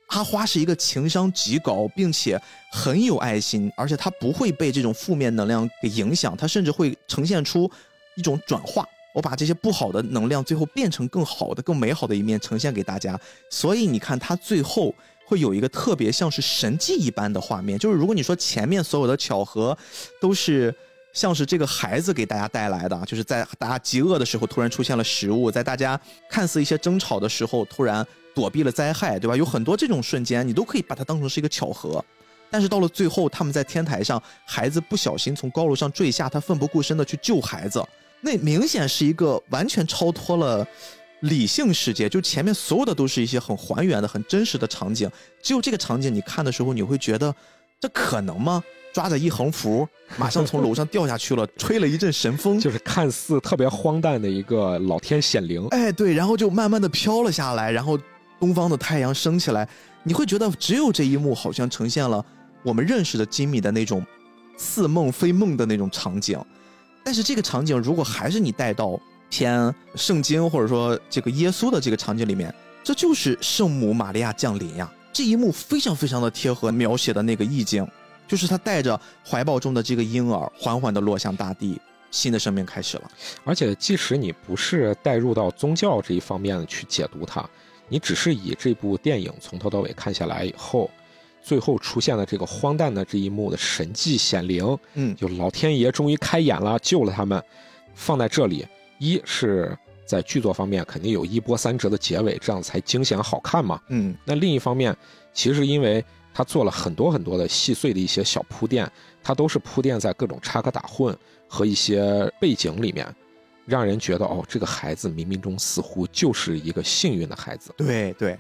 [0.08, 2.40] 阿花是一个情商极高，并且
[2.72, 7.70] 很有爱心，而且他不会被这种负面能量给影响，他甚至会呈现出
[8.16, 8.84] 一种转化。
[9.14, 13.18] 我把这些不好的能量最后变成更好的、更美好的一面呈现给大家。
[13.50, 14.94] 所以你看，他最后
[15.26, 17.78] 会有一个特别像是神迹一般的画面。
[17.78, 19.76] 就是如果你说前面所有的巧合
[20.20, 20.74] 都是。
[21.12, 29.36] 像是这个孩子给大家带来的，就是在大家饥饿的时候突然出现了食物，在大家看似一些争吵的时候突然躲避了灾害，对吧？
[29.36, 32.02] 有很多这种瞬间，你都可以把它当成是一个巧合。
[32.50, 37.82] 但是到了最后，他们在天台上，孩子不小心从高楼上坠下，他奋不顾身的去救孩子，
[38.20, 40.66] 那明显是一个完全超脱了
[41.20, 42.08] 理性世界。
[42.08, 45.10] 就前面所有的都是一些很还原的、很真实的场景，
[45.42, 47.34] 只有这个场景你看的时候，你会觉得
[47.80, 48.62] 这可能吗？
[48.92, 49.88] 抓着一横幅，
[50.18, 55.66] 马上从楼上掉下去了，吹了一阵神风，就是看似特别荒诞的一个老天显灵。
[55.70, 57.98] 哎，对，然后就慢慢的飘了下来，然后
[58.38, 59.68] 东方的太阳升起来，
[60.02, 62.24] 你会觉得只有这一幕好像呈现了。
[62.62, 64.04] 我们认识的吉米的那种
[64.56, 66.38] 似梦非梦的那种场景，
[67.02, 69.00] 但是这个场景如果还是你带到
[69.30, 72.54] 偏圣经或者说这个耶稣的这个场景里面，
[72.84, 74.92] 这就是圣母玛利亚降临呀！
[75.12, 77.86] 这一幕非常非常的贴合描写的那个意境，
[78.32, 78.98] 就是他带着
[79.28, 81.78] 怀抱中的这个婴儿缓缓地落向大地，
[82.10, 83.10] 新的生命开始了。
[83.44, 87.46] 而且即使你不是带入到宗教这一方面去解读它，
[87.90, 90.90] 你只是以这部电影从头到尾看下来以后。
[91.42, 97.42] 最后出现了这个荒诞的这一幕的神迹显灵，嗯，就老天爷终于开眼了，救了他们。
[97.94, 98.66] 放在这里，
[98.98, 99.76] 一是
[100.06, 104.16] 在剧作方面肯定有一波三折的结尾，这样才惊险好看嘛，嗯。
[104.24, 104.96] 那另一方面，
[105.34, 106.02] 其实因为
[106.34, 108.90] 他做了很多很多的细碎的一些小铺垫，
[109.22, 111.14] 他都是铺垫在各种插科打诨
[111.46, 113.06] 和一些背景里面，
[113.66, 117.72] 让人觉得哦，这个孩子冥冥中似乎就是一个幸运的孩子。
[117.76, 118.38] 对对。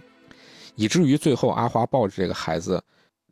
[0.74, 2.82] 以至于最后阿花抱着这个孩子，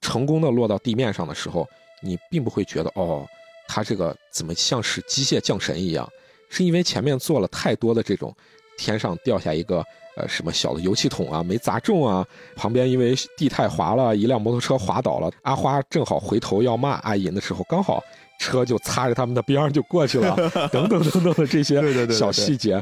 [0.01, 1.66] 成功的落到地面上的时候，
[2.03, 3.27] 你并不会觉得哦，
[3.66, 6.07] 他这个怎么像是机械降神一样？
[6.51, 8.35] 是因为前面做了太多的这种，
[8.77, 9.82] 天上掉下一个
[10.16, 12.27] 呃什么小的油漆桶啊，没砸中啊，
[12.57, 18.03] 旁边因为地太滑了，一辆摩托车滑倒了，阿花正好回头要骂阿银的时候，刚好
[18.39, 20.35] 车就擦着他们的边儿就过去了，
[20.73, 22.74] 等等等等的这些小细节，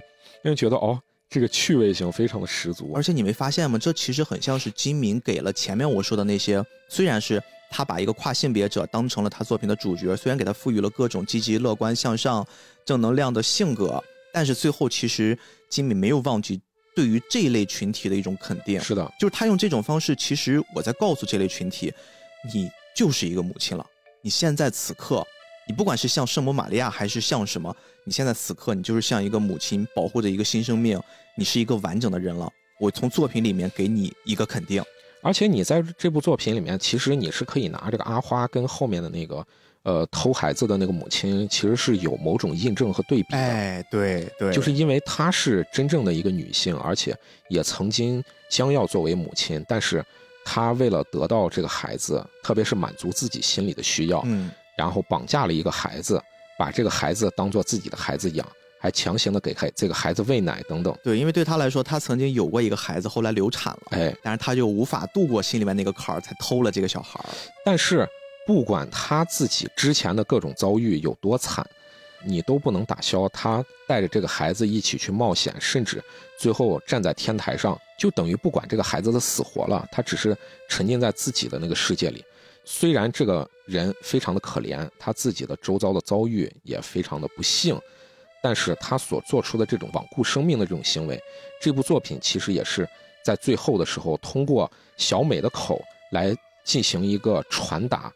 [0.44, 1.00] 因为觉得哦。
[1.30, 3.78] 这个趣味性非常的十足，而且你没发现吗？
[3.78, 7.38] 这其实很像是金敏给了前面我说的那些，虽然是
[7.70, 12.46] 他把一个跨性别者当成了他作品的主角，虽然给他赋予了各种积极、乐观、向上、
[12.86, 14.02] 正能量的性格，
[14.32, 15.38] 但是最后其实
[15.68, 16.58] 金敏没有忘记
[16.98, 18.80] 对于这一类群体的一种肯定。
[18.80, 21.94] 是的，就是他用这种方式，其实我在告诉这类群体，
[22.52, 23.86] 你就是一个母亲了，
[24.20, 25.24] 你现在此刻。
[25.68, 27.72] 你不管是像圣母玛利亚，还是像什么，
[28.04, 31.00] 你现在此刻你就是像一个母亲保护着一个新生命，
[31.36, 32.50] 你是一个完整的人了。
[32.80, 34.82] 我从作品里面给你一个肯定，
[35.22, 39.46] 而且你在这部作品里面，其实你是可以拿这个阿花跟后面的那个，
[39.88, 43.38] 呃，偷孩子的那个母亲，其实是有某种印证和对比的。
[43.38, 47.16] 哎，对对，就是因为她是真正的一个女性，而且
[47.48, 50.04] 也曾经将要作为母亲，但是
[50.44, 54.50] 她为了得到这个孩子，特别是满足自己心里的需要，嗯。
[54.76, 56.20] 然后绑架了一个孩子，
[56.58, 58.46] 把这个孩子当做自己的孩子养，
[58.78, 60.94] 还强行的给孩这个孩子喂奶等等。
[61.02, 67.32] 对，因为对她来说，她曾经有过一个孩子，后来流产了，哎，但是她就无法度过心里面那个坎儿，才偷了这个小孩儿。
[67.64, 68.06] 但是
[68.48, 71.68] 不管他自己之前的各种遭遇有多惨，
[72.24, 76.02] 你都不能打消他带着这个孩子一起去冒险，甚至
[76.38, 80.34] 最后站在天台上，就等于不管这个孩子的死活了，他只是
[80.66, 82.24] 沉浸在自己的那个世界里。
[82.64, 87.78] 虽然这个人非常的可怜，他自己的周遭的遭遇也非常的不幸，
[88.42, 91.20] 但是他所做出的这种罔顾生命的这种行为，
[91.60, 92.88] 这部作品其实也是
[93.22, 95.78] 在最后的时候通过小美的口
[96.12, 96.34] 来
[96.64, 98.10] 进行一个传达。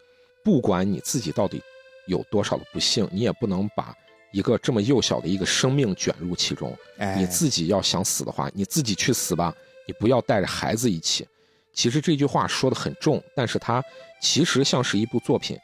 [0.45, 1.63] 不管你自己到底
[2.07, 3.95] 有多少的不幸，你也不能把
[4.33, 6.77] 一个这么幼小的一个生命卷入其中。
[7.17, 9.55] 你自己要想死的话，你自己去死吧，
[9.87, 11.27] 你不要带着孩子一起。
[11.73, 13.83] 其实这句话说的很重，但是它
[14.21, 15.57] 其实像是一部作品。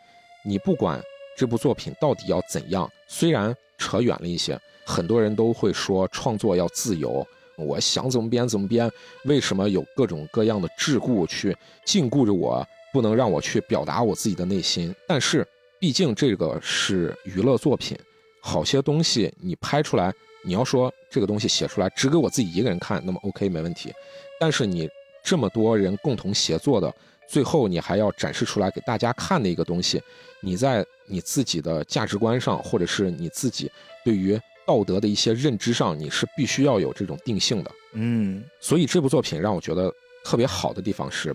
[0.45, 1.03] 你不管
[1.37, 7.27] 这部作品到底要怎样，虽然扯远了一些，很多人都会说创作要自由，
[7.57, 8.91] 我想怎么编怎么编。
[9.25, 14.95] 为什么有各种各样的桎梏去禁锢着我，不能让我去表达我自己的内心？
[15.07, 15.47] 但是
[15.79, 17.97] 毕竟这个是娱乐作品，
[18.41, 20.13] 好些东西你拍出来，
[20.45, 23.93] 你要说这个东西写出来只给我自己一个人看，那么 OK 没问题。
[24.41, 24.89] 但是你。
[25.21, 26.95] 这么多人共同协作的，
[27.29, 30.01] 最后你还要展示出来给大家看的一个东西，
[30.41, 33.71] 你在你自己的价值观上，或者是你自己
[34.03, 37.71] 对于道德的一些认知上，你是必须要有这种定性的。
[37.93, 39.93] 嗯，所以这部作品让我觉得
[40.25, 41.35] 特别好的地方是，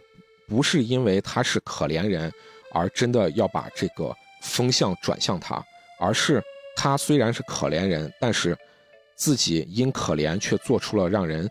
[0.53, 2.31] 不是因为他是可怜人
[2.71, 5.63] 而真的要把这个风向转向他，
[5.99, 6.39] 而是
[6.75, 8.55] 他虽然是可怜人，但是
[9.15, 11.49] 自己因可怜却做出了让人。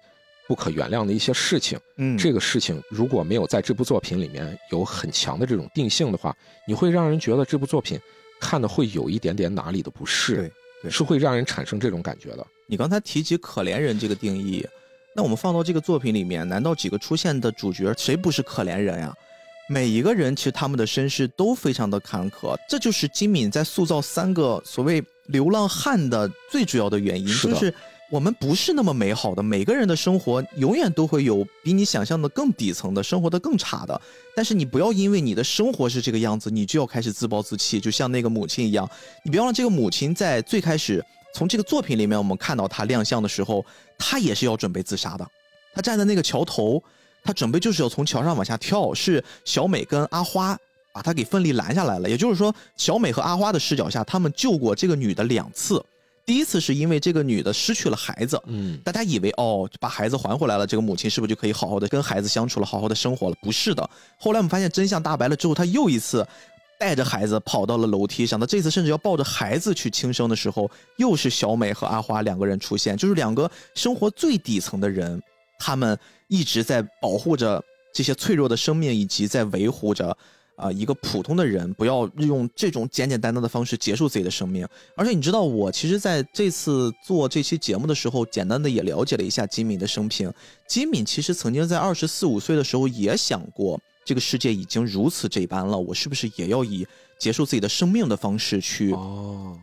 [0.49, 7.99] 不可原谅的一些事情，嗯，这个事情如果没有在这部作品里面有很强的这种定性的话，你会让人觉得这部作品
[8.39, 10.53] 看的会有一点点哪里的不适，
[10.83, 12.47] 对，是会让人产生这种感觉的。
[12.67, 14.67] 你刚才提及可怜人这个定义，
[15.15, 19.13] 那我们放到这个作品里面，难道几个出现的主角谁不是可怜人呀？
[19.69, 27.73] 每一个人其实他们的身世都非常的坎坷，这就是金敏在塑造三个所谓流浪汉的最主要的原因，就是
[28.11, 33.99] 我们不是那么美好的，每个人的生活永远都会有比你想象的更底层的生活的更差的。
[34.35, 38.87] 但是你不要因为你的生活是这个样子，你就要开始自暴自弃，就像那个母亲一样，
[39.25, 41.03] 你别忘了这个母亲在最开始
[41.35, 43.65] 从这个作品里面我们看到他亮相的时候，
[43.99, 45.27] 他也是要准备自杀的，
[45.75, 46.83] 他站在那个桥头。
[47.25, 50.59] 他准备就是要从桥上往下跳，是小美跟阿花
[50.93, 52.11] 把他给奋力拦下来了。
[52.11, 55.81] 也就是说，小美和阿花的视角下，他们救过这个女的两次。
[56.27, 63.37] 第一次是因为这个女的失去了孩子，嗯，大家以为哦，把孩子还回来了，这个母亲是不是就可以好好的跟孩子相处了，好好的生活了？
[63.41, 63.89] 不是的。
[64.19, 66.27] 后来我们发现真相大白了之后，他又一次
[66.83, 68.41] 带着孩子跑到了楼梯上。
[68.41, 75.23] 他这次甚至要抱着孩子去轻生的时候，又是小美和阿花两个人出现，就是两个生活最底层的人。
[75.61, 75.97] 他们
[76.27, 77.63] 一直在保护着
[77.95, 80.17] 这些脆弱的生命，以及在维护着
[80.57, 84.67] 啊一个普通的人不要用这种简简单单的方式结束自己的生命。
[84.97, 90.33] 而且你知道，我其实在这次做这期节目的时候，简单的也了解了一下金敏的生平。
[90.67, 96.87] 金敏其实曾经在二十四五岁的时候也想过，这个世界已经如此这般了，我是不是也要以
[97.19, 98.93] 结束自己的生命的方式去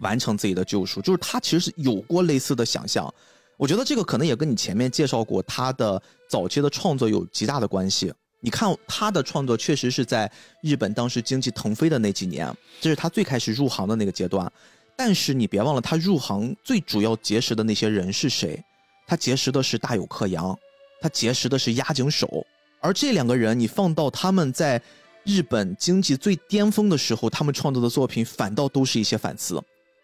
[0.01, 1.01] 完成自己的救赎？
[1.01, 3.13] 就是他其实是有过类似的想象。
[3.57, 8.13] 我觉得这个可能也跟你前面介绍过他的早期的创作有极大的关系。
[8.39, 10.31] 你看他的创作确实是在
[10.63, 14.49] 日本当时经济腾飞的那几年，这是他最开始入行的那个阶段。
[14.95, 18.63] 但是你别忘了，他入行最主要结识的那些人是谁？
[19.05, 20.57] 他结识的是大有克洋，
[21.01, 22.45] 他结识的是押井守。
[22.79, 24.81] 而这两个人，你放到他们在
[25.23, 29.61] 日本经济最巅峰的时候，他们创作的作品反倒都是一些反思，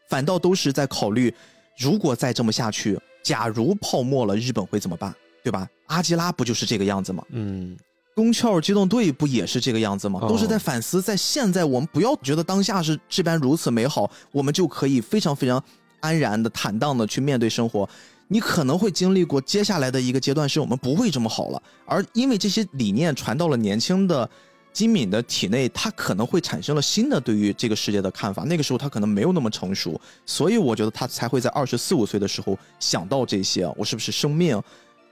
[0.09, 1.33] 反倒都是在考虑，
[1.77, 2.99] 如果再这么下去。
[3.23, 5.11] 假如泡沫了，日本会怎么办？
[5.43, 5.67] 对吧？
[5.87, 7.23] 阿基拉不就是这个样子吗？
[7.29, 7.75] 嗯，
[8.13, 10.19] 宫壳机动队不也是这个样子吗？
[10.27, 15.63] 都是在反思，在现在我们不要觉得当下是这般如此美好，我们就可以非常非常
[16.01, 17.89] 安然的、坦荡的去面对生活。
[18.27, 21.61] 你可能会经历过接下来的一个阶段，是我们不会这么好了。
[21.85, 24.29] 而因为这些理念传到了年轻的。
[24.75, 28.43] 金敏的体内，他可能会产生了新的对于这个世界的看法。
[28.43, 33.65] 那个时候他可能没有那么成熟，所以我觉得他才会在二十四五岁的时候想到这些。
[33.77, 34.61] 我是不是生命，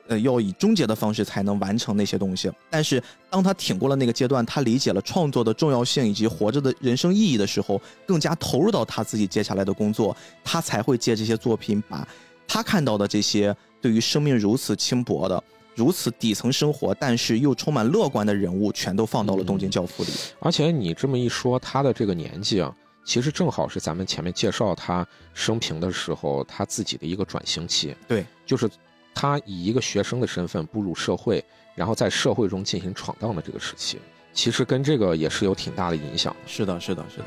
[0.09, 2.51] 呃，要以终结的方式才能完成那些东西？
[2.69, 10.13] 但是当他挺过了那个阶段，他理解了创作的重要性以及活着的人生意义的时候，更加投入到他自己接下来的工作，
[10.43, 12.05] 他才会借这些作品，把
[12.47, 15.43] 他看到的这些对于生命如此轻薄的。
[15.75, 20.13] 如此底层生活，但是又充满乐观的人物，全都放到了《东京教父》里。
[20.39, 22.71] 而且你这么一说，他的这个年纪啊，
[23.03, 25.03] 其实正好是咱们前面介绍他
[25.33, 27.95] 生平的时候，他自己的一个转型期。
[28.07, 28.69] 对，就是
[29.15, 31.43] 他以一个学生的身份步入社会，
[31.73, 33.97] 然后在社会中进行闯荡的这个时期，
[34.31, 36.35] 其实跟这个也是有挺大的影响。
[36.45, 37.25] 是的，是的，是的。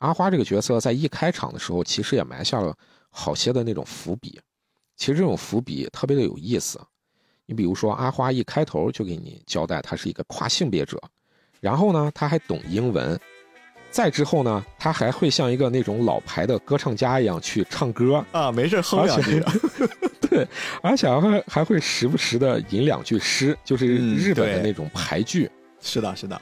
[0.00, 2.76] 阿花这个角色在一开场的时候，其实也埋下了。
[3.12, 4.40] 好些的那种伏笔，
[4.96, 6.80] 其实这种伏笔特别的有意思。
[7.44, 10.96] 你比如说，阿花一开头就给你交代他是一个跨性别者，
[11.58, 13.18] 然后呢，他还懂英文，
[13.90, 19.42] 再之后呢，他还会像一个那种老牌的歌唱家一样去唱歌啊，没事哼两句。
[20.30, 20.46] 对，
[20.80, 25.50] 而且还还会时不时的吟两句诗，就是日本的那种牌句。
[25.80, 26.40] 是的，是的。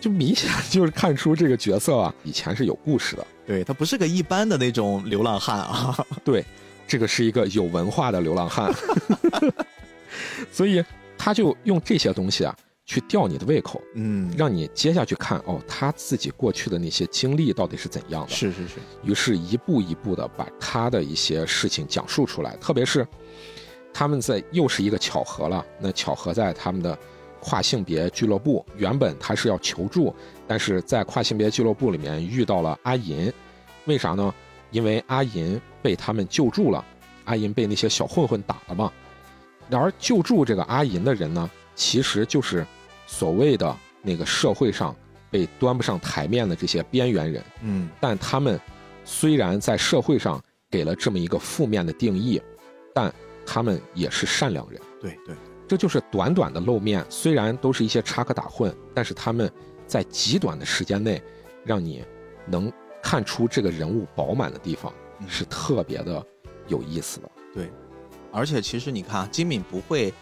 [0.00, 3.26] 就明显就是看出这个角色啊，以前是有故事的。
[3.46, 5.96] 对他不是个一般的那种流浪汉啊。
[6.24, 6.44] 对，
[6.86, 8.72] 这个是一个有文化的流浪汉。
[10.50, 10.84] 所以
[11.18, 12.54] 他就用这些东西啊，
[12.86, 18.30] 去吊你的胃口，嗯，让你接下去看哦，他自己过去的那些经历到底是怎样的。
[18.30, 18.74] 是是是。
[19.02, 23.06] 于是，一步一步的把他的一些事情讲述出来，特别是
[23.92, 25.64] 他们在又是一个巧合了。
[25.80, 26.98] 那巧合在他们的。
[27.44, 30.14] 跨性别俱乐部原本他是要求助，
[30.46, 33.30] 但是在跨性别俱乐部里面遇到了阿银，
[33.86, 34.32] 为啥呢？
[34.70, 36.82] 因为阿银被他们救助了，
[37.24, 38.92] 阿银被那些小混混打了嘛。
[39.68, 42.64] 然而救助这个阿银的人呢，其实就是
[43.06, 44.94] 所谓的那个社会上
[45.28, 47.42] 被端不上台面的这些边缘人。
[47.62, 48.58] 嗯，但他们
[49.04, 50.40] 虽然在社会上
[50.70, 52.40] 给了这么一个负面的定义，
[52.94, 53.12] 但
[53.44, 54.80] 他们也是善良人。
[55.00, 55.34] 对对。
[55.72, 59.50] 这就是短短的露面，虽然都是一些插科打诨，但是他们
[59.86, 61.22] 在极短的时间内，
[61.64, 62.04] 让你
[62.44, 62.70] 能
[63.02, 64.92] 看出这个人物饱满的地方，
[65.26, 66.22] 是特别的
[66.68, 67.30] 有意思的。
[67.54, 67.72] 对，
[68.30, 70.12] 而且其实你看，金敏不会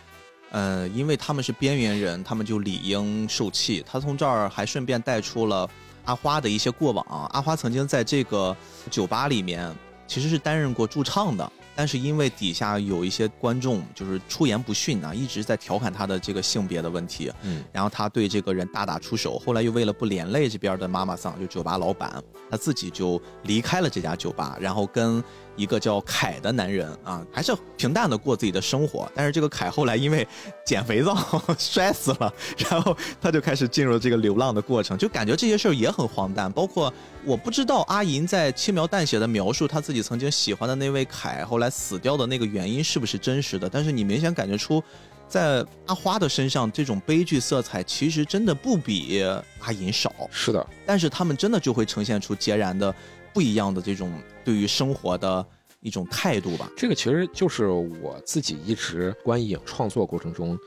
[0.52, 3.84] 呃，因为他们是边缘人，他们就理应受气。
[3.84, 5.68] 他从这儿还顺便带出了
[6.04, 7.04] 阿花的一些过往。
[7.32, 8.56] 阿花曾经在这个
[8.88, 9.68] 酒吧里面
[10.06, 11.52] 其实是担任过驻唱的。
[11.80, 25.24] 但是因为底下有一些观众就是出言不逊啊，一直在调侃他的这个性别的问题，嗯，然后他对这个人大打出手，后来又为了不连累这边的妈妈桑，就酒吧老板，他自己就离开了这家酒吧，然后跟。
[25.60, 29.10] 一个叫凯的男人啊，还是平淡的过自己的生活。
[29.14, 30.26] 但是这个凯后来因为
[30.64, 31.14] 捡肥皂
[31.58, 36.50] 摔死了，然后他就开始进入了这个流浪的过程，就感觉这些事儿也很荒诞。
[36.50, 36.92] 包括
[37.24, 44.82] 我不知道阿银在轻描淡写的描述他自己曾经喜欢的那位凯后来死掉的那个原因是不是真实的，但是你明显感觉出，
[45.28, 49.22] 在阿花的身上这种悲剧色彩其实真的不比
[49.60, 50.10] 阿银少。
[50.30, 52.94] 是的，但是他们真的就会呈现出截然的。
[53.32, 54.12] 不一样的这种
[54.44, 55.44] 对于生活的
[55.80, 60.58] 一种态度吧，这个其实就是我自己一直观影创作过程中，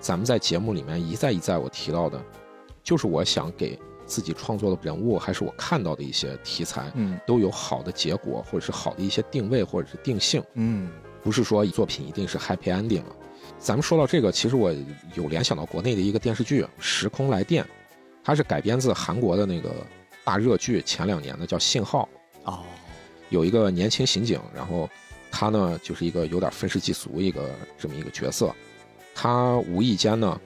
[0.00, 2.22] 咱们在节目里面一再一再我提到的，
[2.82, 10.90] 就是我想给自己创作的人物，还是我看到的一些题材，嗯，都有好的结果，或者是好的一些定位，或者是定性，嗯，
[11.22, 13.16] 不是说作品一定是 happy ending 了。
[13.58, 14.70] 咱们说到这个，其实我
[15.14, 17.64] 有联想到国内的一个电视剧《时空来电》，
[18.22, 19.70] 它是改编自韩国的那个。
[20.28, 22.06] 大热剧前两年的叫《信号》，
[22.50, 22.58] 哦，
[23.30, 24.86] 有一个年轻刑警，然后
[25.30, 27.48] 他呢就是一个有点愤世嫉俗一个
[27.78, 28.54] 这么一个角色，
[29.14, 30.38] 他无意间呢，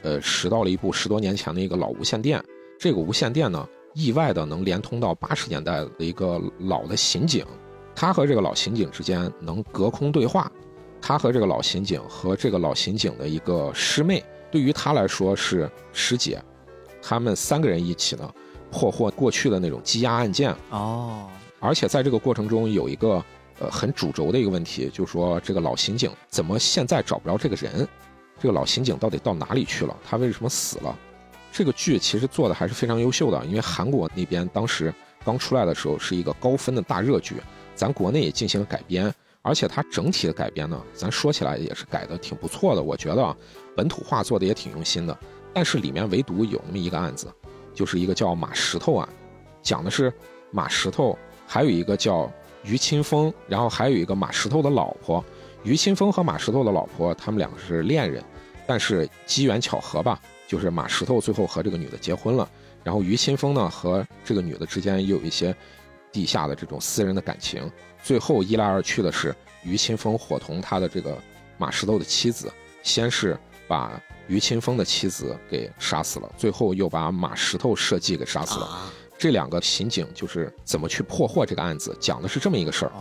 [0.00, 2.42] 呃，拾到了一部十多年前的一个老无线电，
[2.80, 7.44] 这个无线电呢意外的能连通到八十年代的一个老的刑警，
[7.94, 10.50] 他和这个老刑警之间能隔空对话，
[11.02, 16.42] 他和这个老刑警和这个老刑警的一个师妹，对于他来说是师姐，
[17.02, 18.34] 他们三个人一起呢。
[18.70, 21.26] 破获过去的那种积压案件哦，
[21.60, 23.22] 而且在这个过程中有一个
[23.58, 27.86] 呃很主轴的一个问题，就是说这个老刑警怎么现在找不着这个人？
[28.40, 29.96] 这个老刑警到底到哪里去了？
[30.08, 30.96] 他为什么死了？
[31.50, 37.36] 这个剧其实做的还是非常优秀的，因为韩国那边当时刚出来的时候是一个高分的大热剧，
[37.74, 39.12] 咱国内也进行了改编，
[39.42, 43.34] 而且它整体的改编呢，咱说起来也是改的挺不错的，我觉得啊
[43.74, 45.18] 本土化做的也挺用心的，
[45.52, 47.26] 但是里面唯独有那么一个案子。
[47.78, 49.08] 就是一个叫马石头啊，
[49.62, 50.12] 讲的是
[50.50, 52.28] 马石头，还有一个叫
[52.64, 55.24] 于清风，然后还有一个马石头的老婆。
[55.62, 58.20] 于清风和马石头的老婆，他们两个是恋人，
[58.66, 62.50] 但是机缘巧合吧，就是马石头最后和这个女的结婚了，
[62.82, 65.54] 然后于清风呢和这个女的之间又有一些
[66.10, 67.70] 地下的这种私人的感情，
[68.02, 69.32] 最后一来二去的是
[69.62, 71.16] 于清风伙同他的这个
[71.56, 72.52] 马石头的妻子，
[72.82, 73.38] 先是
[73.68, 74.02] 把。
[74.28, 78.92] 于清风的妻子给杀死了，最后又把马石头设计给杀死了。
[79.18, 82.92] 这两个刑警就是怎么去破获这个案子，讲的是这么一个事儿。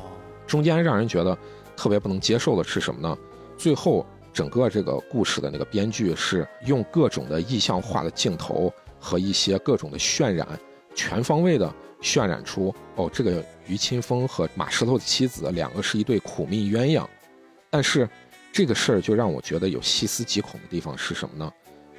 [0.47, 1.37] 中间让人觉得
[1.75, 3.15] 特别不能接受的是什么呢？
[3.57, 10.47] 最后整个这个故事的那个编剧是用各种的意象化的镜头和一些各种的渲染，
[10.95, 11.71] 全方位的
[12.01, 17.05] 渲染出哦，这个于清风和马石头的妻子两个是一对苦命鸳鸯，
[17.69, 18.09] 但是。
[18.51, 21.51] 这个事儿就让我觉得有细思极恐的地方是什么呢？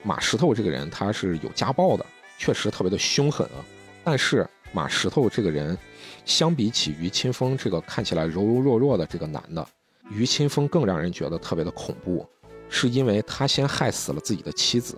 [0.02, 2.06] 马石头这个人他是有家暴的，
[2.38, 3.64] 确实特别的凶狠啊。
[4.04, 5.76] 但是马石头这个人，
[6.24, 9.66] 相比起于清风这个看起来柔柔弱弱的这个男的，
[10.10, 12.26] 于清风更让人觉得特别的恐怖，
[12.68, 14.96] 是因为他先害死了自己的妻子，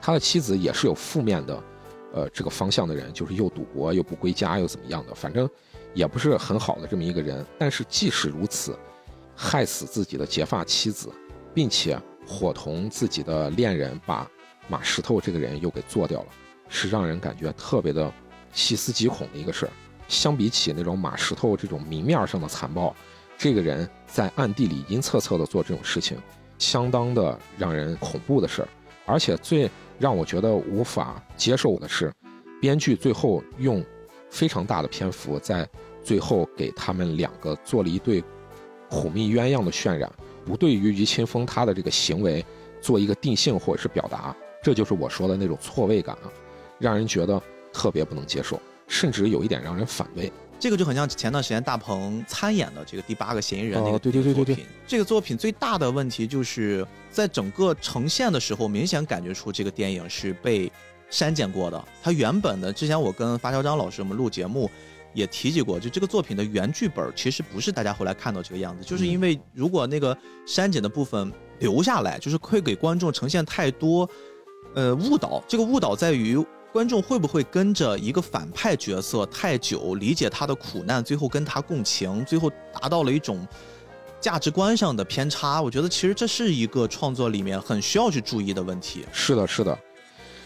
[0.00, 1.62] 他的妻子也是有负面的，
[2.12, 5.48] 呃，这个方向的人，就是又赌博又不归家又怎么样的，反正
[5.94, 7.46] 也不是很好的这么一个人。
[7.58, 8.76] 但是即使如此。
[9.42, 11.10] 害死自己的结发妻子，
[11.54, 14.30] 并且伙同自己的恋人把
[14.68, 16.26] 马石头这个人又给做掉了，
[16.68, 18.12] 是让人感觉特别的
[18.52, 19.72] 细思极恐的一个事儿。
[20.08, 22.94] 相比起那种马石头这种明面上的残暴，
[23.38, 26.18] 这个人在暗地里阴恻恻的做这种事情，
[26.58, 28.68] 相当的让人恐怖的事儿。
[29.06, 32.12] 而且最让我觉得无法接受的是，
[32.60, 33.82] 编剧最后用
[34.28, 35.66] 非常大的篇幅在
[36.04, 38.22] 最后给他们两个做了一对。
[38.90, 40.10] 苦命鸳鸯的渲染，
[40.44, 42.44] 不对于于清风他的这个行为
[42.80, 46.26] 做一个定性或者是表达，这就是我说的那种错位感啊，
[46.78, 47.40] 让人觉得
[47.72, 50.30] 特别不能接受，甚至有一点让人反胃。
[50.58, 60.70] 这个就很像前段时间大鹏参演的这个第八个嫌疑人那个对对对对对，这个作品最大的问题就是在整个呈现的时候，明显感觉出这个电影是被
[61.08, 61.82] 删减过的。
[62.02, 64.70] 它原本的之前我跟发小张老师我们录节目。
[65.12, 70.16] 也提及过，就这个作品的原剧本其实不是大家后来看到这个样子，就是因为如果那个
[70.46, 74.08] 删减的部分留下来，就是会给观众呈现太多，
[74.74, 75.42] 呃误导。
[75.46, 76.38] 这个误导在于
[76.72, 83.46] 观众会不会跟着一个反派角色太久，理解他的苦难，最后跟他共情，最后达到了一种
[84.20, 85.60] 价值观上的偏差。
[85.60, 89.04] 我觉得其实这是一个创作里面很需要去注意的问题。
[89.12, 89.76] 是的，是的。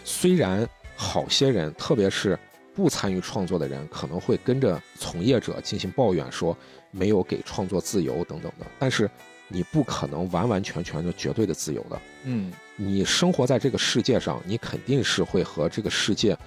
[0.03, 2.37] 虽然好些人，特别是
[2.75, 6.55] 不参与创作的人，可能会跟着从业者进行抱怨，说
[6.91, 9.09] 没有给创作自由等等的，但是
[9.47, 12.01] 你不可能完完全全的绝对的自由的。
[12.25, 16.37] 嗯，你生活在这个世界上，你肯定是会和这个世界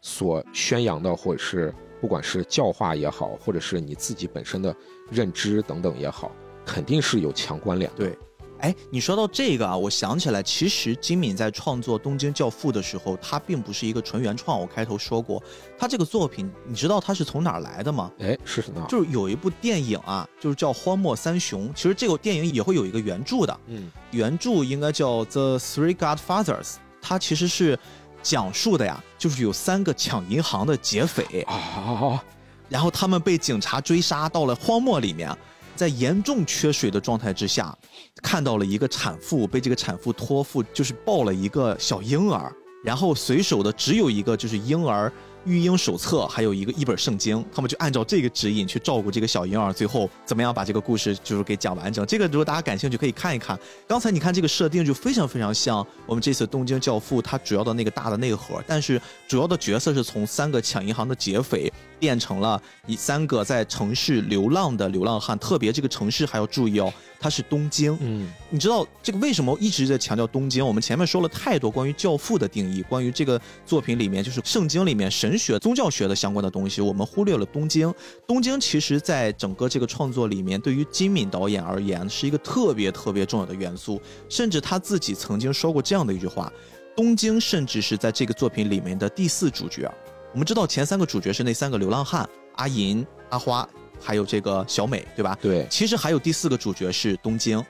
[0.00, 4.74] 所宣扬的，或者是不管是教化也好，或者是你自己本身的
[5.10, 6.32] 认知等等也好，
[6.64, 7.90] 肯定是有强关联。
[7.94, 8.18] 对。
[8.60, 14.58] 哎，你说到这个啊，我想起来，其实金敏在创作《东京教父》的时候，他并不是一个纯原创。
[14.58, 15.42] 我开头说过，
[15.78, 18.10] 他这个作品，你知道他是从哪儿来的吗？
[18.18, 18.84] 哎，是什么？
[18.88, 21.68] 就是有一部电影啊，就是叫《荒漠三雄》。
[21.74, 26.64] 其实这个电影也会有一个原著的，嗯，原著应该叫《The Three Godfathers》。
[27.02, 27.78] 它其实是
[28.22, 32.22] 讲述的呀，就是有三个抢银行的劫匪啊，
[32.68, 35.30] 然后他们被警察追杀到了荒漠里面。
[35.76, 37.76] 在严重缺水的状态之下，
[38.22, 42.50] 看到了一个产妇被这个产妇托付，就是抱了一个小婴儿，
[42.82, 45.12] 然后随手的只有一个就是婴儿。
[45.46, 52.04] 育婴手册还有一个一本圣经，他们就按照这个指引去照顾这个小婴儿，最后怎么样把这个故事就是给讲完整。
[52.04, 53.58] 这个如果大家感兴趣可以看一看。
[53.86, 65.38] 刚才你看这个设定就非常非常像我们这次《东京教父》它主要的那个大的内核，但是主要的角色是从三个抢银行的劫匪变成了以三个在城市流浪的流浪汉。
[65.38, 67.96] 特别这个城市还要注意哦，它是东京。
[68.00, 70.66] 嗯，你知道这个为什么一直在强调东京？
[70.66, 75.36] 我们前面说了太多关于教父的定义，关于这个作品里面就是圣经里面神。
[75.36, 77.94] 学宗教学的相关的东西，我们忽略了东京。
[78.26, 84.00] 东京其实，在整个这个创作里面，对于金敏导演而言，是一个特别特别重要的元素。
[84.30, 86.50] 甚至他自己曾经说过这样的一句话
[86.96, 89.92] ：“东京甚至是在这个作品里面的第四主角。”
[90.32, 93.68] 我们知道前三个主角是那三个流浪汉：阿银、阿花，
[94.00, 95.36] 还有这个小美，对吧？
[95.40, 95.66] 对。
[95.70, 97.64] 其实还有第四个主角是东京。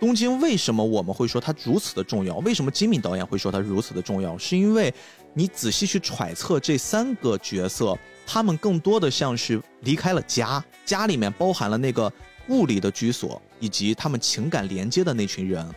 [0.00, 2.36] 东京为什么我们会说它如此的重要？
[2.38, 4.36] 为什么金敏导演会说它如此的重要？
[4.38, 4.92] 是因为。
[5.36, 12.12] 你仔细去揣测这三个角色，他们更多的像是离开了家，家里面包含了那个
[12.46, 15.68] 物理的居所，以及他们情感连接的那群人。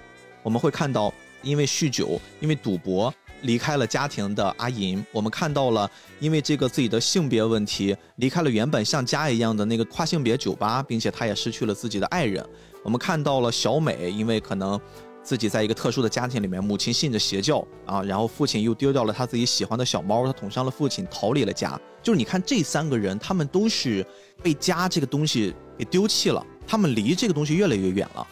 [0.44, 1.12] 我们会看到，
[1.42, 3.12] 因为酗酒、因为赌博
[3.42, 5.90] 离开了家庭的阿银；我们看到了，
[6.20, 12.46] 因为这个自己的性别问题离开了原本像家一样的那个跨性别酒吧，并且他也失去了自己的爱人。
[12.84, 14.80] 我们看到了小美，因为可能。
[15.24, 21.78] 自己在一个特殊的家庭里面，母亲信着邪教啊，然后父亲又丢掉了他自己喜欢的小猫，他捅伤了父亲，逃离了家。
[22.02, 24.06] 就是你看这三个人，他们都是
[24.42, 28.26] 被家这个东西给丢弃了，他们离这个东西越来越远了。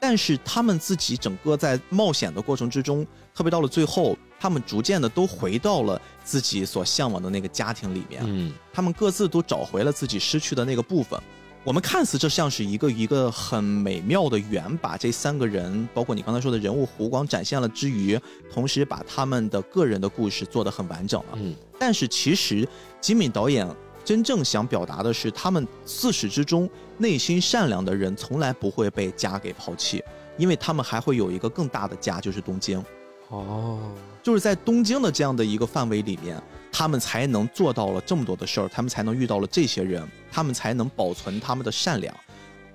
[0.00, 8.22] 但是他们自己整个在冒险的过程之中，特别到了最后，他们逐渐的都回到了自己所向往的那个家庭里面。
[8.24, 11.20] 嗯，他们各自都找回了自己失去的那个部分。
[11.62, 18.18] 我们看似这像是一个一个很美妙的圆，把这三个人，包括你刚才说的人物弧光展现了之余，
[18.50, 21.28] 同时把他们的个人的故事做得很完整了。
[21.34, 22.66] 嗯，但是其实
[22.98, 23.68] 吉敏导演
[24.04, 26.68] 真正想表达的是，他们自始至终
[26.98, 30.02] 内心善良的人，从来不会被家给抛弃，
[30.36, 32.82] 因为他们还会有一个更大的家，就是东京。
[33.28, 36.40] 哦，就是在东京的这样的一个范围里面，
[36.72, 40.02] 他们才能做到了这么多的事儿，他们才能遇到了这些人，
[40.32, 42.12] 他们才能保存他们的善良。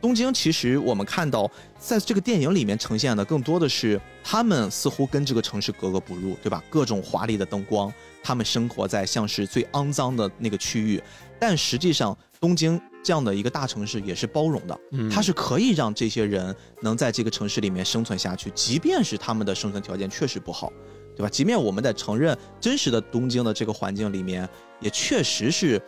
[0.01, 1.49] 东京其实我们看到，
[1.79, 6.63] 在这个电影里面呈现的更多的是他们似乎跟这个城市格格不入，对吧？
[6.69, 7.91] 各种华丽的灯光，
[8.25, 11.01] 他们生活在像是最肮脏的那个区域，
[11.39, 12.81] 但实际上东京。
[13.05, 14.79] 这样的一个大城市也是包容的，
[15.11, 20.73] 它是可以让这些人能在这个城市里面生存下去，即便是他们的生存条件确实不好，
[21.15, 21.29] 对吧？
[21.29, 24.49] 即便我们在承认真实的东京的这个环境里面，
[24.79, 25.79] 也确实是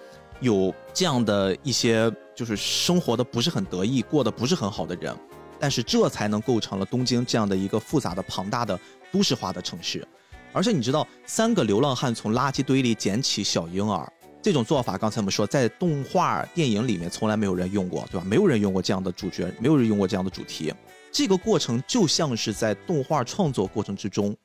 [0.41, 5.11] 有这样的一些就是生活的不是很得意、过得不是很好的人，
[5.59, 8.79] 但是这才能构成了东京这样的一个复杂的、庞大的
[9.11, 10.07] 都市化的城市。
[10.57, 14.11] 而且你知道，三个流浪汉从垃圾堆里捡起小婴儿。
[14.41, 18.25] 这种做法，刚才我们说，在动画电影里面从来没有人用过，对吧？
[18.25, 20.73] 没有人用过这样的主角，没有人用过这样的主题。
[21.11, 24.35] 这个过程就像是在动画创作过程之中，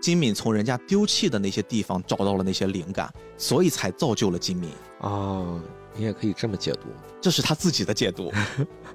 [0.00, 4.68] 金敏从人家丢弃的那些地方找到了那些灵感，所以才造就了金敏
[5.00, 5.62] 啊。
[5.94, 6.88] 你也可以这么解读，
[7.20, 8.32] 这是他自己的解读。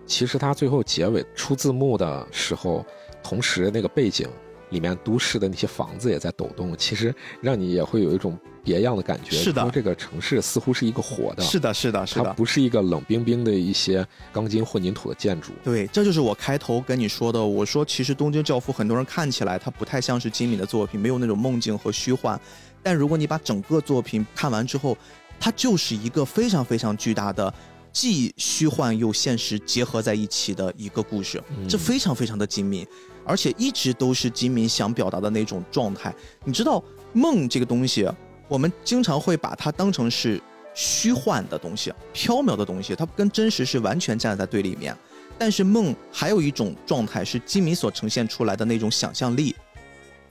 [0.06, 2.84] 其实他最后结尾出字幕的时候，
[3.22, 4.28] 同时那个背景
[4.70, 8.38] 里面都市的那些房子也在抖动，其实让你也会有一种。
[8.64, 15.54] 别样的感觉，是的，这个城市似乎是一个活的，是的，是的，是的，它不是一个冷冰冰的一些钢筋混凝土的建筑。
[15.64, 17.42] 对，这就是我开头跟你说的。
[17.42, 22.38] 我说，其实《东京教父》很多人看起来它不太像是金敏的作品，没有那种梦境和虚幻。
[22.84, 24.98] 但如果你把整个作品看完之后，
[25.40, 27.54] 它就是一个非常非常巨大的
[27.94, 32.86] 既虚幻又现实结合在一起的一个故事，这非常非常的精密，
[33.28, 36.14] 而且一直都是金敏想表达的那种状态。
[36.44, 36.84] 你知道
[37.14, 38.10] 梦这个东西，
[38.48, 40.42] 我们经常会把它当成是
[40.74, 44.96] 虚幻的东西、飘渺的东西，它跟真实是完全站在对立面。
[45.38, 49.56] 但是梦还有一种状态是金敏所呈现出来的那种想象力，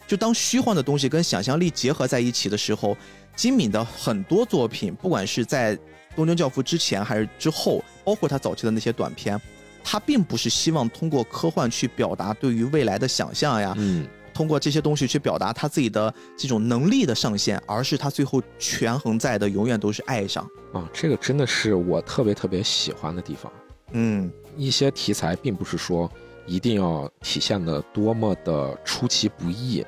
[0.07, 2.97] 就当虚幻的东西跟想象力结合在一起的时候，
[3.37, 5.79] 金敏的很多作品，不管是在。
[6.15, 9.39] 东京教父之前还是之后，包括他早期的那些短片，
[9.89, 14.05] 他并不是希望通过科幻去表达对于未来的想象呀，嗯，
[14.35, 23.53] 通过这些东西去表达他自己的这种能力的上限，而是他最后权衡在的永远都是爱上啊，这个真的是我特别特别喜欢的地方。
[23.93, 26.11] 嗯，一些题材并不是说
[26.47, 29.87] 一定要体现的多么的出其不意，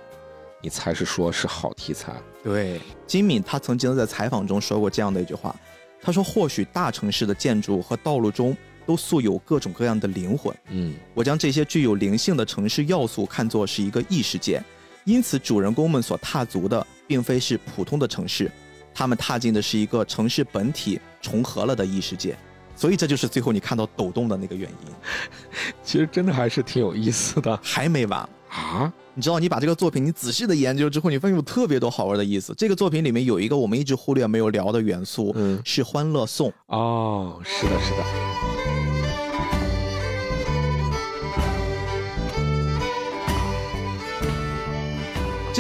[0.63, 2.13] 你才是说是好题材。
[2.45, 5.53] 对，金敏他曾经在采访中说过这样的一句话。
[6.01, 8.57] 他说：“或许大城市的建筑和道路中
[8.89, 10.57] 都素有各种各样的灵魂。
[10.71, 14.63] 嗯，我将这些具有灵性的城市要素看作是一个异世界，
[15.05, 18.51] 因此主人公们所踏足的并非是普通的城市，
[18.95, 22.35] 他们踏进的是一个城市本体重合了的异世界。
[22.75, 24.93] 所以这就是最后你看到抖动的那个原因。
[25.85, 32.55] 其实真的还是挺有意思的，还没完。”啊，你知道，你把这个作品你仔细的研究之后，你发现有特别多好玩的意思。
[32.57, 36.49] 这个作品里面有一个我们一直忽略没有聊的元素，嗯，是《欢乐颂》。
[36.69, 38.48] 哦，是的，是的。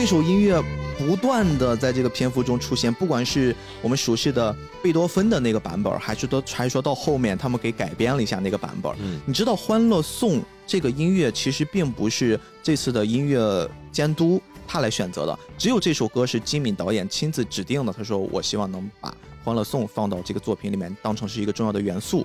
[0.00, 0.62] 这首音乐
[0.96, 3.52] 不断的在这个篇幅中出现，不管是
[3.82, 8.94] 我们熟悉的贝多芬的那个版本，还是都还是说到后面他们给改编了一下那个版本。
[9.00, 10.38] 嗯，你知道《欢乐颂》？
[10.68, 17.92] 这个音乐其实并不是这次的音乐监督他来选择的，只有这首歌是金敏导演亲自指定的。
[17.92, 19.10] 他说：“我希望能把
[19.42, 22.24] 《欢乐颂》放到这个作品里面，当成是一个重要的元素。”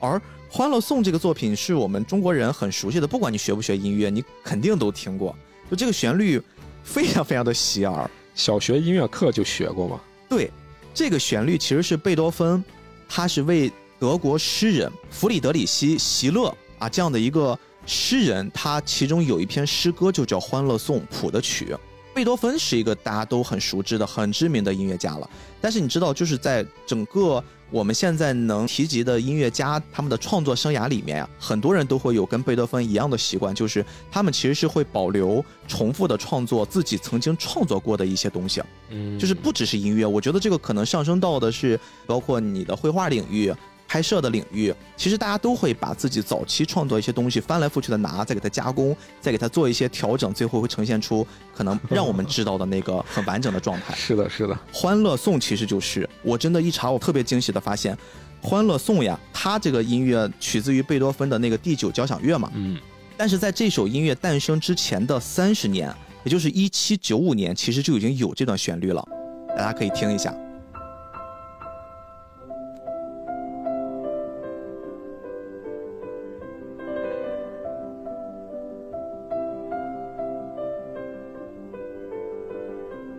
[0.00, 0.16] 而
[0.48, 5.36] 《欢乐颂》这个作品是我们中国人很熟悉的，不管你学不学音乐，你肯定都听过。
[5.70, 6.40] 就这个旋律
[6.84, 10.00] 非常非常的洗耳，小学音乐课就学过吗？
[10.28, 10.50] 对，
[10.92, 12.62] 这个旋律其实是贝多芬，
[13.08, 16.54] 他是为德国诗人弗里德里希·席勒。
[16.78, 21.74] 啊，这样的一个诗人，他其中有一篇诗歌就叫《欢乐颂》谱的曲。
[22.12, 25.30] 贝多芬是一个大家都很熟知的、很知名的音乐家了。
[25.60, 38.62] 但是你知道，就是在整个我们现在能提及的音乐家他们的创作生涯里面啊，很多人都会有跟贝多芬一样的习惯，就是他们其实是会保留、重复的创作自己曾经创作过的一些东西。
[38.90, 43.52] 嗯，就是不只是音乐，我觉得这个可能上升到的是包括你的绘画领域。
[43.86, 53.94] 拍摄的领域，其实大家都会把自己早期创作一些东西翻来覆去的拿，再给它加工，再给它做一些调整，最后会呈现出可能让我们知道的那个很完整的状态。
[53.96, 57.94] 是的，是的，《欢乐颂》其实就是我真的一查，我特别惊喜的发现，
[58.40, 62.50] 《欢乐颂》呀，它这个音乐取自于贝多芬的那个第九交响乐嘛。
[62.54, 62.78] 嗯。
[63.16, 65.94] 但是在这首音乐诞生之前的三十年，
[66.24, 69.06] 也就是一七九五年，其实就已经有这段旋律了，
[69.50, 70.34] 大家可以听一下。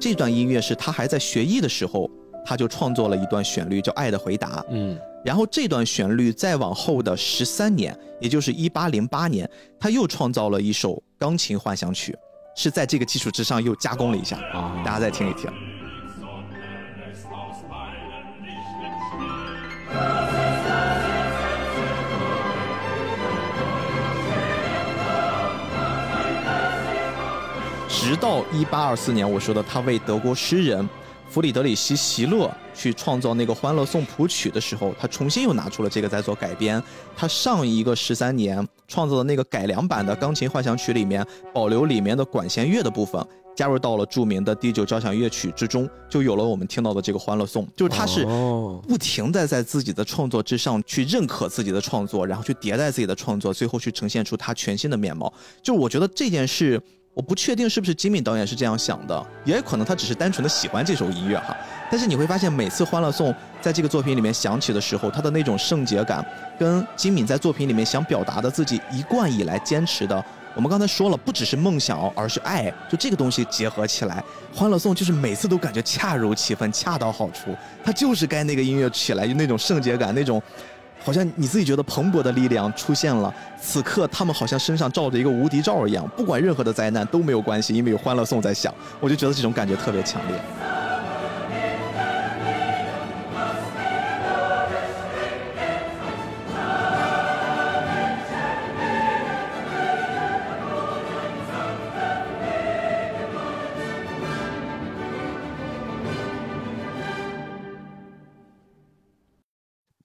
[0.06, 2.07] 这段音乐是他还在学艺的时候，
[2.45, 4.61] 他就创作了一段旋律，叫《爱的回答》。
[4.69, 9.49] 嗯，然后这段旋律再往后的十三年，也就是一八零八年，
[9.80, 12.15] 他又创造了一首钢琴幻想曲，
[12.56, 14.40] 是在这个基础之上又加工了一下。
[14.86, 15.52] 大家再听一听。
[27.88, 30.88] 直到一八二四年，我说的他为德国诗人
[31.30, 36.82] 弗里德里希·席勒去创造那个《欢乐颂》谱曲的时候，他重新又拿出了这个在做改编。
[37.16, 43.26] 他上一个十三年创造的那个改良版的钢琴幻想曲里面，保留里面的管弦乐的部分，
[43.56, 47.66] 加入到了著名的第九交响乐曲之中，就有了我们听到的这个《欢乐颂》。
[47.76, 48.26] 就是他是
[48.88, 55.32] 不停的在自己的创作之上去认可自己的创作，然后去迭代自己的创作，最后去呈现出他全新的面貌。
[55.64, 56.82] 就我觉得这件事。
[57.15, 61.55] 我不确定是不是金敏导演是这样想的，也可能他只是单纯的喜欢这首音乐哈。
[61.89, 63.31] 但是你会发现，每次《欢乐颂》
[63.61, 66.23] 在这个作品里面响起的时候，他的那种圣洁感，
[66.59, 70.21] 跟金敏在作品里面想表达的自己一贯以来坚持的，
[70.55, 74.21] 我们刚才说了，不只是梦想，而是爱，就这个东西结合起来，
[74.57, 77.55] 《欢乐颂》就是每次都感觉恰如其分，恰到好处。
[77.81, 80.41] 它就是该那个音乐起来，就那种圣洁感，那种。
[81.06, 90.36] 好像你自己觉得蓬勃的力量出现了，此刻他们好像身上罩着一个无敌罩一样，不管任何的灾难都没有关系，因为有欢乐颂在响，我就觉得这种感觉特别强烈。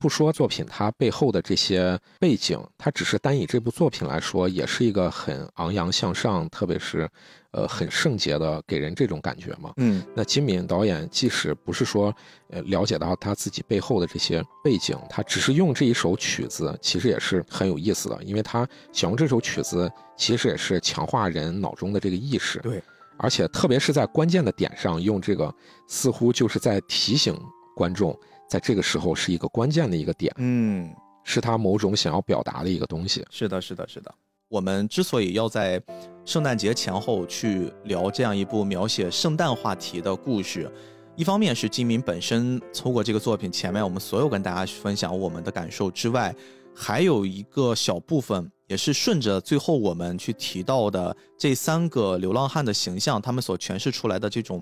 [0.01, 7.07] 不说作品它背后的这些背景，它只是单以这部作品来说，也是一个很昂扬向上，特别是，
[7.51, 9.75] 呃，很圣洁的，给人这种感觉嘛。
[9.77, 12.13] 嗯，那金敏导演即使不是说，
[12.49, 22.59] 呃，了解到他自己背后的这些背景，他只是用这一首曲子，其实也是很有意思的，因为他想用这首曲子，其实也是强化人脑中的这个意识。
[22.61, 22.83] 对，
[23.19, 25.55] 而且特别是在关键的点上用这个，
[25.87, 27.39] 似乎就是在提醒
[27.77, 28.19] 观众。
[28.51, 33.25] 在这个时候是一个关键的一个点，嗯，是他某种想要表达的一个东西。
[33.31, 34.13] 是的，是的，是的。
[34.49, 35.81] 我们之所以要在
[36.25, 40.69] 圣诞节前后去聊这样一部描写圣诞话题的故事，
[41.15, 46.35] 一方面是金敏本身通过这个作品前面我们所有跟大家分享我们的感受之外，
[46.75, 54.61] 还有一个小部分也是顺着最后我们去提到的这三个流浪汉的形象，他们所诠释出来的这种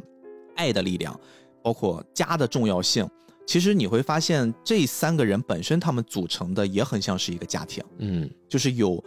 [0.56, 1.18] 爱的力量，
[1.62, 3.08] 包括家的重要性。
[3.48, 9.02] 其实你会发现，这三个人本身他们组成的也很像是一个家庭，嗯，就是有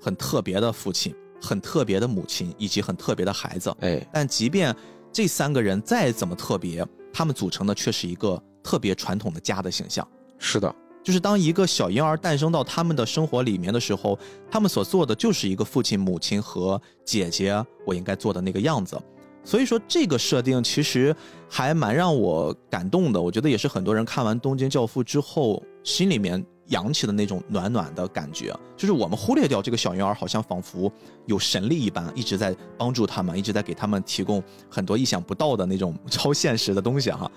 [0.00, 3.70] 很特别的父亲、很特别的母亲以及很特别的孩子。
[3.80, 4.74] 哎，但即便
[5.12, 6.82] 这三个人再怎么特别，
[7.12, 10.08] 他们组成的却是一个特别传统的家的形象。
[10.38, 10.74] 是的，
[11.04, 14.18] 就是当一个小婴儿诞生到他们的生活里面的时候，
[14.50, 18.98] 他们所做的就是一个父亲、母亲和姐姐我应该做的那个样子。
[19.44, 21.14] 所以说，这个设定其实
[21.48, 23.20] 还蛮让我感动的。
[23.20, 28.54] 我觉得也是很多人看完《东京教父》之后，心里面扬起的那种暖暖的感觉。
[28.76, 30.90] 就是我们忽略掉这个小婴儿，好像仿佛
[31.26, 34.40] 有神力一般，一直在帮助他们，一直在给他们提供
[34.70, 37.30] 很多意想不到的那种超现实的东西哈。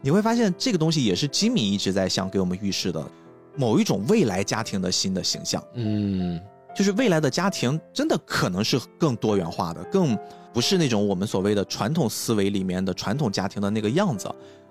[0.00, 3.06] 你会发现，这个东西也是吉米一直在想给我们预示的
[3.54, 5.62] 某一种未来家庭的新的形象。
[5.74, 6.40] 嗯，
[6.74, 10.18] 就是未来的家庭真的可能是更多元化的，更。
[10.52, 14.28] 不是那种我们所谓的传统思维里面的传统家庭的那个样子，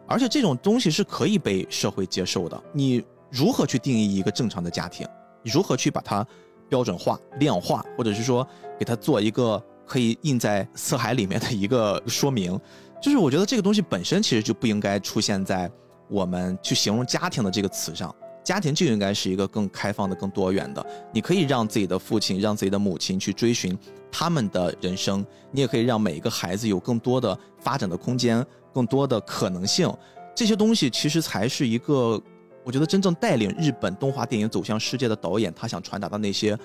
[0.07, 2.61] 而且这种东西是可以被社会接受的。
[2.73, 5.07] 你如何去定义一个正常的家庭？
[5.43, 6.26] 如何去把它
[6.68, 8.45] 标准化、量化，或者是说
[8.77, 12.60] 给它做一个可以印在色海里面的一个说明？
[13.01, 15.72] 就是我觉得这个东西本身其实就不应该出现在
[16.10, 18.14] 我们去形容家庭的这个词上。
[18.43, 20.84] 家庭就应该是一个更开放的、更多元的。
[21.14, 23.77] 你可以让自己的父亲、让自己的母亲去追寻
[24.11, 29.91] 他们的人生，你也可以让每一个孩子有更多的发展的空间、更多的可能性。
[30.36, 32.22] 这些东西其实才是一个，
[32.64, 36.57] 我觉得真正带领日本动画电影走向世界的导演他想传达的那些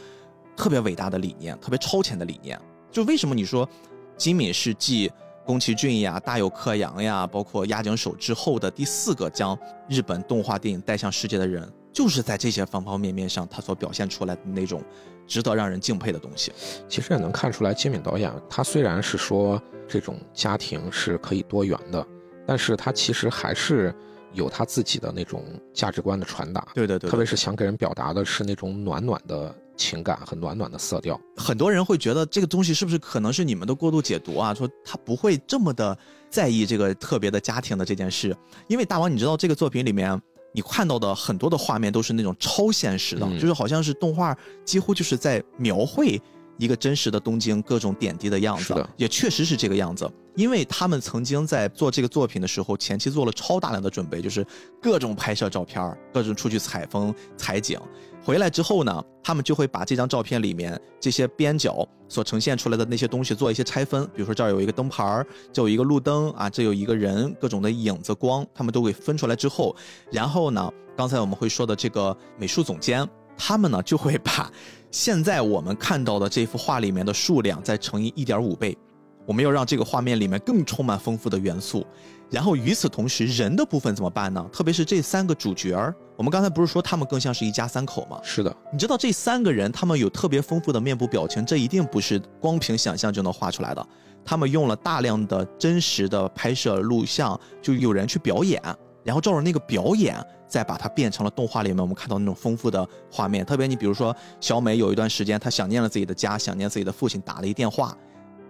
[0.57, 2.61] 特别伟大的理念、特别超前的理念。
[2.91, 3.69] 就为什么你说
[4.16, 5.11] 金敏是继
[5.45, 9.59] 宫崎骏呀、大友克洋呀，包括押井守之后的第四个将
[9.89, 14.83] 日本动画电影带向世界的人，就是在这些方方面面上，他所表现出来的那种
[15.27, 16.53] 值得让人敬佩的东西。
[16.89, 22.07] 其实也能看出来，金敏导演他虽然是说这种家庭是可以多元的，
[22.47, 23.95] 但是他其实还是
[24.33, 26.66] 有他自己的那种价值观的传达。
[26.75, 29.55] 对对对，特别是想给人表达的是那种暖暖的。
[29.77, 34.55] 情感和暖暖的色调，很多人会觉得这个东西是不是可能是你们的过度解读啊？
[34.55, 35.99] 说他不会这么的
[36.31, 38.37] 在意这个特别的家庭的这件事，
[38.69, 40.16] 因为大王，你知道这个作品里面
[40.56, 46.20] 你看到的很多的画面都是那种超现实的，就是好像是动画几乎就是在描绘
[46.59, 50.10] 一个真实的东京各种点滴的样子，也确实是这个样子。
[50.36, 54.44] 因为他们曾经在做这个作品的时候，前期做了超大量的准备，就是
[54.82, 57.78] 各种拍摄照片，各种出去采风采景。
[58.24, 69.76] 回来之后呢，他们就会把这张照片里面这些边角所呈现出来的那些东西做一些拆分，比如说这儿有一个灯牌这有一个路灯啊，这有一个人，各种的影子光，他们都给分出来之后，
[70.10, 73.06] 然后呢，刚才我们会说的这个美术总监，
[73.36, 74.51] 他们呢就会把
[74.95, 78.79] 现在我们看到的这幅画里面的数量再乘以一点五倍。
[79.27, 81.85] 我们要让这个画面里面更充满丰富的元素，
[82.31, 84.49] 然后与此同时，人的部分怎么办呢？
[84.53, 88.21] 特别是这三个主角儿，我们刚才不是说他们更像是一家三口吗？
[88.23, 93.85] 是的，你知道这三个人他们有特别丰富的面部表情，这一定不是光凭想象就能画出来的。
[94.25, 98.62] 他们用了大量的真实的拍摄录像，就有人去表演，
[99.05, 100.16] 然后照着那个表演，
[100.48, 103.44] 再把它变成了动画里面我们看到那种丰富的画面。
[103.44, 107.97] 特别你比如说小美有一段时间，她想念了自己的家，想念自己的父亲，打了一电话。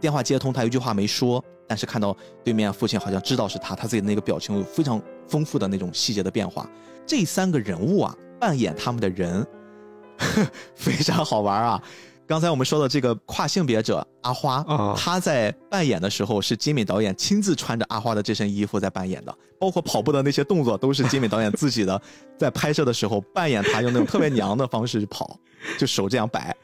[0.00, 6.68] 电话接通，他一句话没说，但是看到对面父亲好像知道是他，他自己的那个表情有非常丰富的那种细节的变化。
[7.06, 9.46] 这三个人物啊，扮演他们的人
[10.76, 11.82] 非常好玩啊。
[12.26, 22.00] 刚才我们说的这个跨性别者阿花啊，他在扮演的时候是金敏导演亲自穿着阿花的这身衣服在扮演的，包括跑步的那些动作都是金敏导演自己的，
[22.38, 25.38] 在拍摄的时候扮演他用那种特别娘的方式跑，
[25.78, 26.56] 就手这样摆。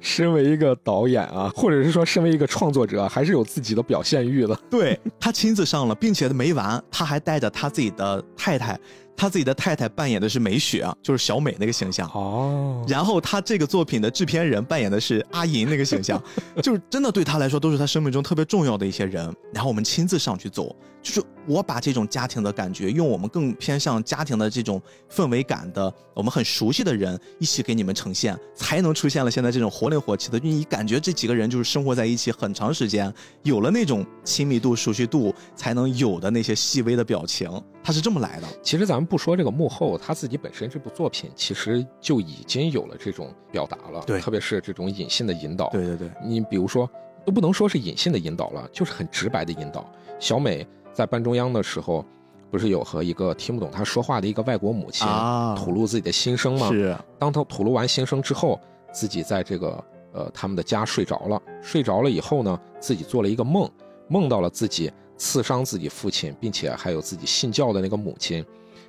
[0.00, 4.54] 身为一个导演啊，或者是说身为一个创作者，还是有自己的表现欲的。
[4.68, 8.78] 对他亲自上了，并且没完，他还带着他自己的太太
[9.16, 12.84] 他自己的太太扮演的是美雪啊，就是小美那个形象哦。
[12.86, 16.22] 然后他这个作品的制片人扮演的是阿银那个形象，
[16.62, 19.34] 就是真的对他来说都是他生命中特别重要的一些人。
[19.52, 20.74] 然后我们亲自上去走，
[21.06, 30.38] 就是我把这种家庭的感觉，用我们更偏向家庭的这种氛围感的，我们很熟悉的人一起给你们呈现，才能出现了现在这种活灵活气的。
[30.40, 33.12] 你感觉这几个人就是生活在一起很长时间，
[33.44, 37.48] 有了那种亲密度、熟悉度，才能有的那些细微的表情。
[37.84, 38.48] 它是这么来的。
[38.60, 44.02] 其实咱们不说这个幕后，他自己本身这部作品其实就已经有了这种表达了。
[44.04, 45.68] 对，特别是这种隐性的引导。
[45.70, 46.90] 对对对，你比如说，
[47.24, 49.88] 都不能说是隐性的引导了，就是很直白的引导。
[50.18, 50.66] 小美
[50.96, 52.02] 在班中央的时候，
[52.50, 55.06] 不是有和一个听不懂他说话的一个外国母亲
[55.54, 56.70] 吐露自己的心声吗？
[56.70, 56.96] 是。
[57.18, 58.58] 当他吐露完心声之后，
[58.94, 61.38] 自己在这个呃他们的家睡着了。
[61.60, 63.70] 睡着了以后呢，自己做了一个梦，
[64.08, 64.90] 梦到了自己。
[65.18, 68.44] 刺伤自己父亲，并且还有自己信教的那个母亲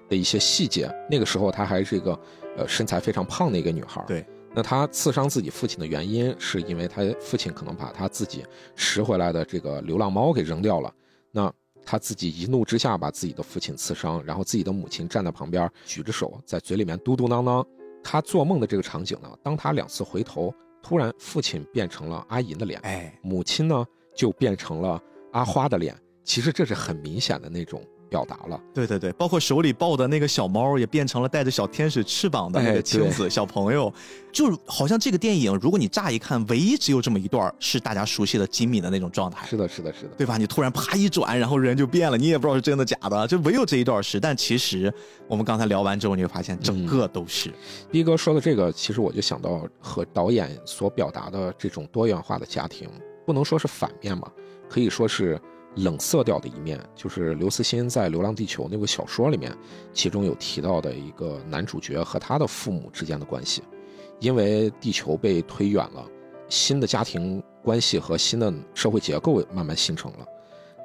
[0.09, 0.89] 的一些细节。
[1.09, 2.19] 那个时候她还是一个
[2.57, 4.03] 呃身材非常胖的一个女孩。
[4.07, 10.93] 对，那她刺伤自己父亲的原因，是因为她父亲可能把她自己拾回来的这个流浪猫给扔掉了。
[11.31, 11.49] 那
[11.89, 17.65] 她自己一怒之下把自己的父亲刺伤，然后自己的母亲站在旁边举着手在嘴里面嘟嘟囔囔。
[18.03, 20.53] 他做梦的这个场景呢，当他两次回头，
[20.83, 25.01] 突然父亲变成了阿银的脸，哎，母亲呢就变成了
[25.31, 25.97] 阿花的脸。
[26.25, 33.93] 其实这是很明显的那种表达了，对对对，包括手里抱的那个小猫也变成了带着小天使翅膀的那个青子小朋友，
[34.31, 40.37] 就好像这个电影，如果你乍一看，唯一只有这么一段是大家熟悉的金敏的那种状态，是的，是的，是的，对吧？
[40.37, 44.19] 你突然啪一转，然后人就变了，你也不知道是真的假的，就唯有这一段是。
[44.19, 44.93] 但其实
[45.27, 47.53] 我们刚才聊完之后，你会发现整个都是。
[47.91, 52.89] 逼哥说的这个，其实我就想到和导演所表达的这种多元化的家庭，
[53.25, 54.31] 不能说是反面吧，
[54.69, 55.39] 可以说是。
[55.77, 59.55] 冷色调的一面，就是刘慈欣在《流浪地球》那部小说里面，
[59.93, 63.63] 其中有提到的一个男主角和他的父母之间的关系，
[64.19, 66.05] 因为地球被推远了，
[66.49, 70.25] 新的家庭关系和新的社会结构慢慢形成了，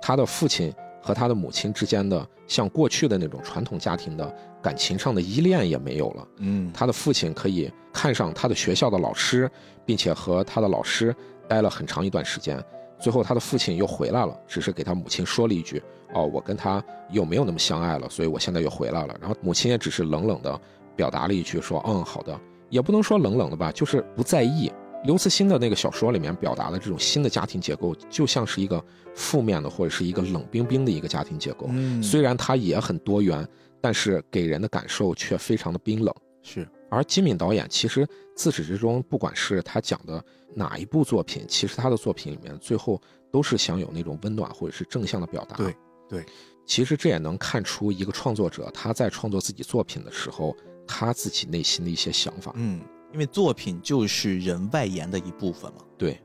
[0.00, 6.28] 他的父亲和他的母亲之间的像过去的那种传统家庭的感情上的依恋也没有了。
[6.38, 9.50] 嗯，他的父亲可以看上他的学校的老师，
[9.86, 11.14] 并且和他的老师
[11.48, 12.62] 待了很长一段时间。
[13.02, 15.82] 最后，他的父亲又回来了，只是给他母亲说了一句
[16.14, 20.60] ：“哦，我跟他又没有那么相爱了，所以我现在又回来了。”然后母亲也只是冷冷的
[20.94, 24.72] 表达了一句：“说，嗯，好的。”也不能说冷冷的吧，就是不在意。
[25.04, 28.82] 刘慈欣的那个小说里面表达的这种新的家庭结构，就像是一个
[29.14, 31.66] 负面的或者是一个冷冰冰的一个家庭结构。
[31.70, 33.46] 嗯虽然它也很多元，
[33.80, 36.14] 但是给人的感受却非常的冰冷。
[36.42, 36.66] 是。
[36.92, 38.06] 而金敏导演其实
[38.36, 40.22] 自始至终，不管是他讲的
[40.54, 43.00] 哪一部作品，其实他的作品里面最后
[43.30, 45.56] 都是想有那种温暖或者是正向的表达。
[45.56, 45.74] 对
[46.06, 46.26] 对，
[46.66, 50.54] 其实这也能看出一个创作者他在创作自己作品的时候，
[50.86, 52.52] 他自己内心的一些想法。
[52.56, 52.82] 嗯，
[53.14, 55.78] 因为作品就是人外延的一部分嘛。
[55.96, 56.20] 对。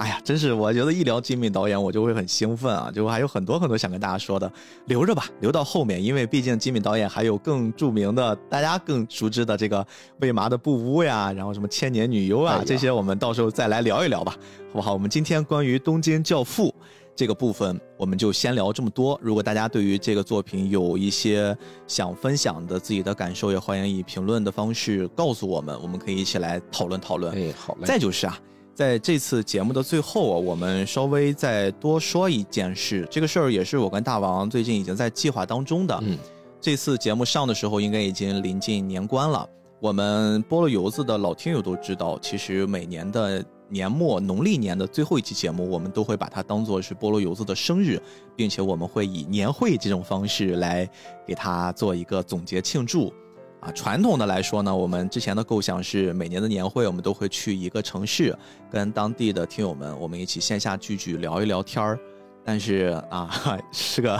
[0.00, 2.90] 哎呀，真是我觉得一聊金敏导演，我就会很兴奋啊！
[2.90, 4.50] 就还有很多很多想跟大家说的，
[4.86, 9.86] 留着吧，留到后面，因为毕竟金敏导演还有更著名的、大家更熟知的这个
[10.20, 14.34] 为麻的《布屋》呀，然后什么《千年女优》啊，这些我们到时候再来聊一聊吧，
[14.68, 14.94] 好不好？
[14.94, 16.68] 我们今天关于《东京教父》
[17.14, 19.20] 这个部分，我们就先聊这么多。
[19.22, 21.54] 如果大家对于这个作品有一些
[21.86, 27.34] 想分享的自己的感受，也欢迎以评论的方式告诉我们，我们可以一起来讨论讨论。
[27.34, 27.82] 哎，好嘞。
[27.84, 28.40] 再就是啊。
[28.80, 33.06] 在这次节目的最后啊，我们稍微再多说一件事。
[33.10, 35.98] 这个事儿也是我跟大王最近已经在计划当中的。
[36.00, 36.16] 嗯，
[36.62, 39.46] 这次节目上的时候，应该已经临近年关了。
[39.80, 48.00] 我们菠萝油子的老听友都知道，其实每年的年末农历年的最后一期节目，我们都会把它当做是菠萝油子的生日，
[48.34, 50.88] 并且我们会以年会这种方式来
[51.26, 53.12] 给他做一个总结庆祝。
[53.60, 58.36] 啊，传统的来说呢，我们之前的构想是每年的年会，我们都会去一个城市，
[58.70, 61.98] 跟当地的听友们，我们一起线下聚聚，聊一聊天儿。
[62.42, 63.30] 但是啊，
[63.70, 64.18] 是个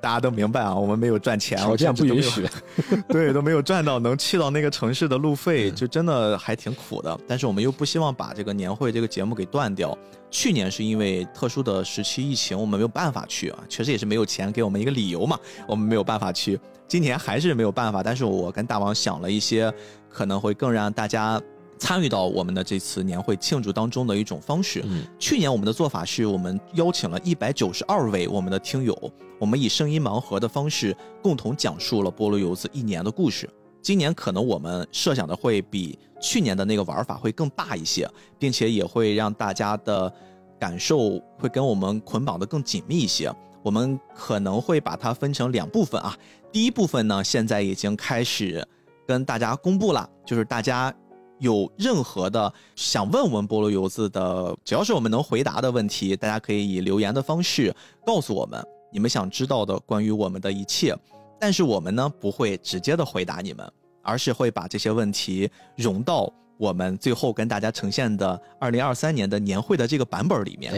[0.00, 2.46] 大家都明白啊，我们没有赚钱，条件不允许，
[3.10, 7.18] 对，都没有赚到能去到那个城市的路费，就真的还挺苦的。
[7.26, 9.96] 但是我们又不希望把这个年会这个节目给断掉。
[10.30, 15.36] 去年是因为特殊的时期疫情，我们没有办法去啊，确实也是没有钱，给我们一个理由嘛，
[15.66, 16.58] 我们没有办法去。
[16.88, 19.72] 今年还是没有办法，但是我跟大王想了一些
[20.08, 21.40] 可能会更让大家
[21.78, 24.82] 参与到我们的这次年会庆祝当中的一种方式。
[25.18, 28.96] 去年我们的做法是我们邀请了一百九十二位我们的听友，
[29.38, 33.48] 我们以声音盲盒的方式共同讲述了菠萝油子一年的故事。
[33.82, 38.08] 今年可能我们设想的会比去年的那个玩法会更大一些，
[38.38, 40.12] 并且也会让大家的
[40.58, 43.30] 感受会跟我们捆绑的更紧密一些。
[43.62, 46.16] 我们可能会把它分成两部分啊。
[46.50, 48.66] 第一部分呢，现在已经开始
[49.06, 50.94] 跟大家公布了，就是大家
[51.38, 57.74] 有任何的想问我们菠萝油子的，只要是我们能回答的问题，大家可以以留言的方式
[58.06, 60.96] 告诉我们你们想知道的关于我们的一切。
[61.38, 63.70] 但是我们呢，不会直接的回答你们，
[64.02, 70.72] 而是会把这些问题融到我们最后跟大家呈现的二零二三年的年会的这个版本里面。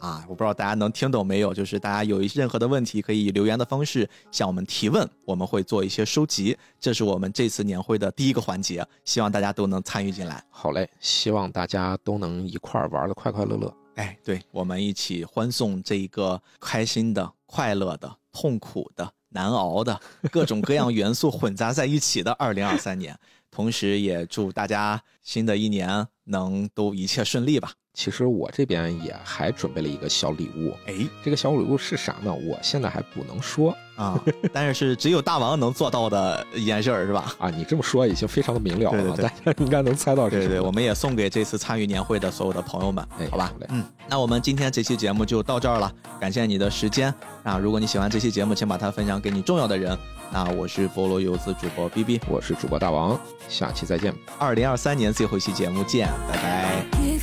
[0.00, 1.52] 啊，我不知道大家能听懂没有？
[1.52, 6.56] 就是大家有任何的问题，可以以留言的方式向我们提问，我们会做一些收集。
[6.80, 10.42] 这是我们这次年会的第一个环节，希望大家都能参与进来。
[10.50, 13.72] 好嘞，希望大家都能一块儿玩的快快乐乐。
[13.96, 20.00] 哎，对，我们一起欢送这一个开心的、快乐的、痛苦的、难熬的
[20.32, 23.14] 各种各样元素混杂在一起的二零二三年。
[23.50, 27.72] 同时，也祝大家新的一年能都一切顺利吧。
[28.00, 32.32] 其实我这边也还准备了一个小礼物，哎，这个小礼物是啥呢？
[32.32, 34.18] 我现在还不能说啊，
[34.54, 37.34] 但是是只有大王能做到的一件事儿，是吧？
[37.38, 40.30] 啊，你这么说已经非常的明了了，大家应该能猜到。
[40.30, 43.52] 对对，我们也送给这次参与年会的所有的朋友们，好吧？
[43.68, 47.12] 嗯，那我们今天这期节目就到这儿了，感谢你的时间
[47.42, 47.58] 啊！
[47.58, 49.94] 如果你喜欢这期节目，请把它分享给你重要的人。
[50.32, 57.19] 那我是菠萝游子主播 B B，我是主播大王，下期再见，二零二三年最后一期节目见，拜拜。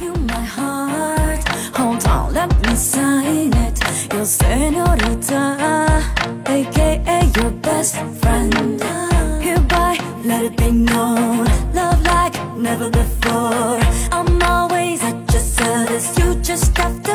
[2.80, 4.14] It.
[4.14, 6.04] Your senorita,
[6.46, 8.80] aka your best friend.
[9.42, 11.46] Hereby, let it be known.
[11.74, 13.80] Love like never before.
[14.12, 16.20] I'm always at your service.
[16.20, 17.07] You just have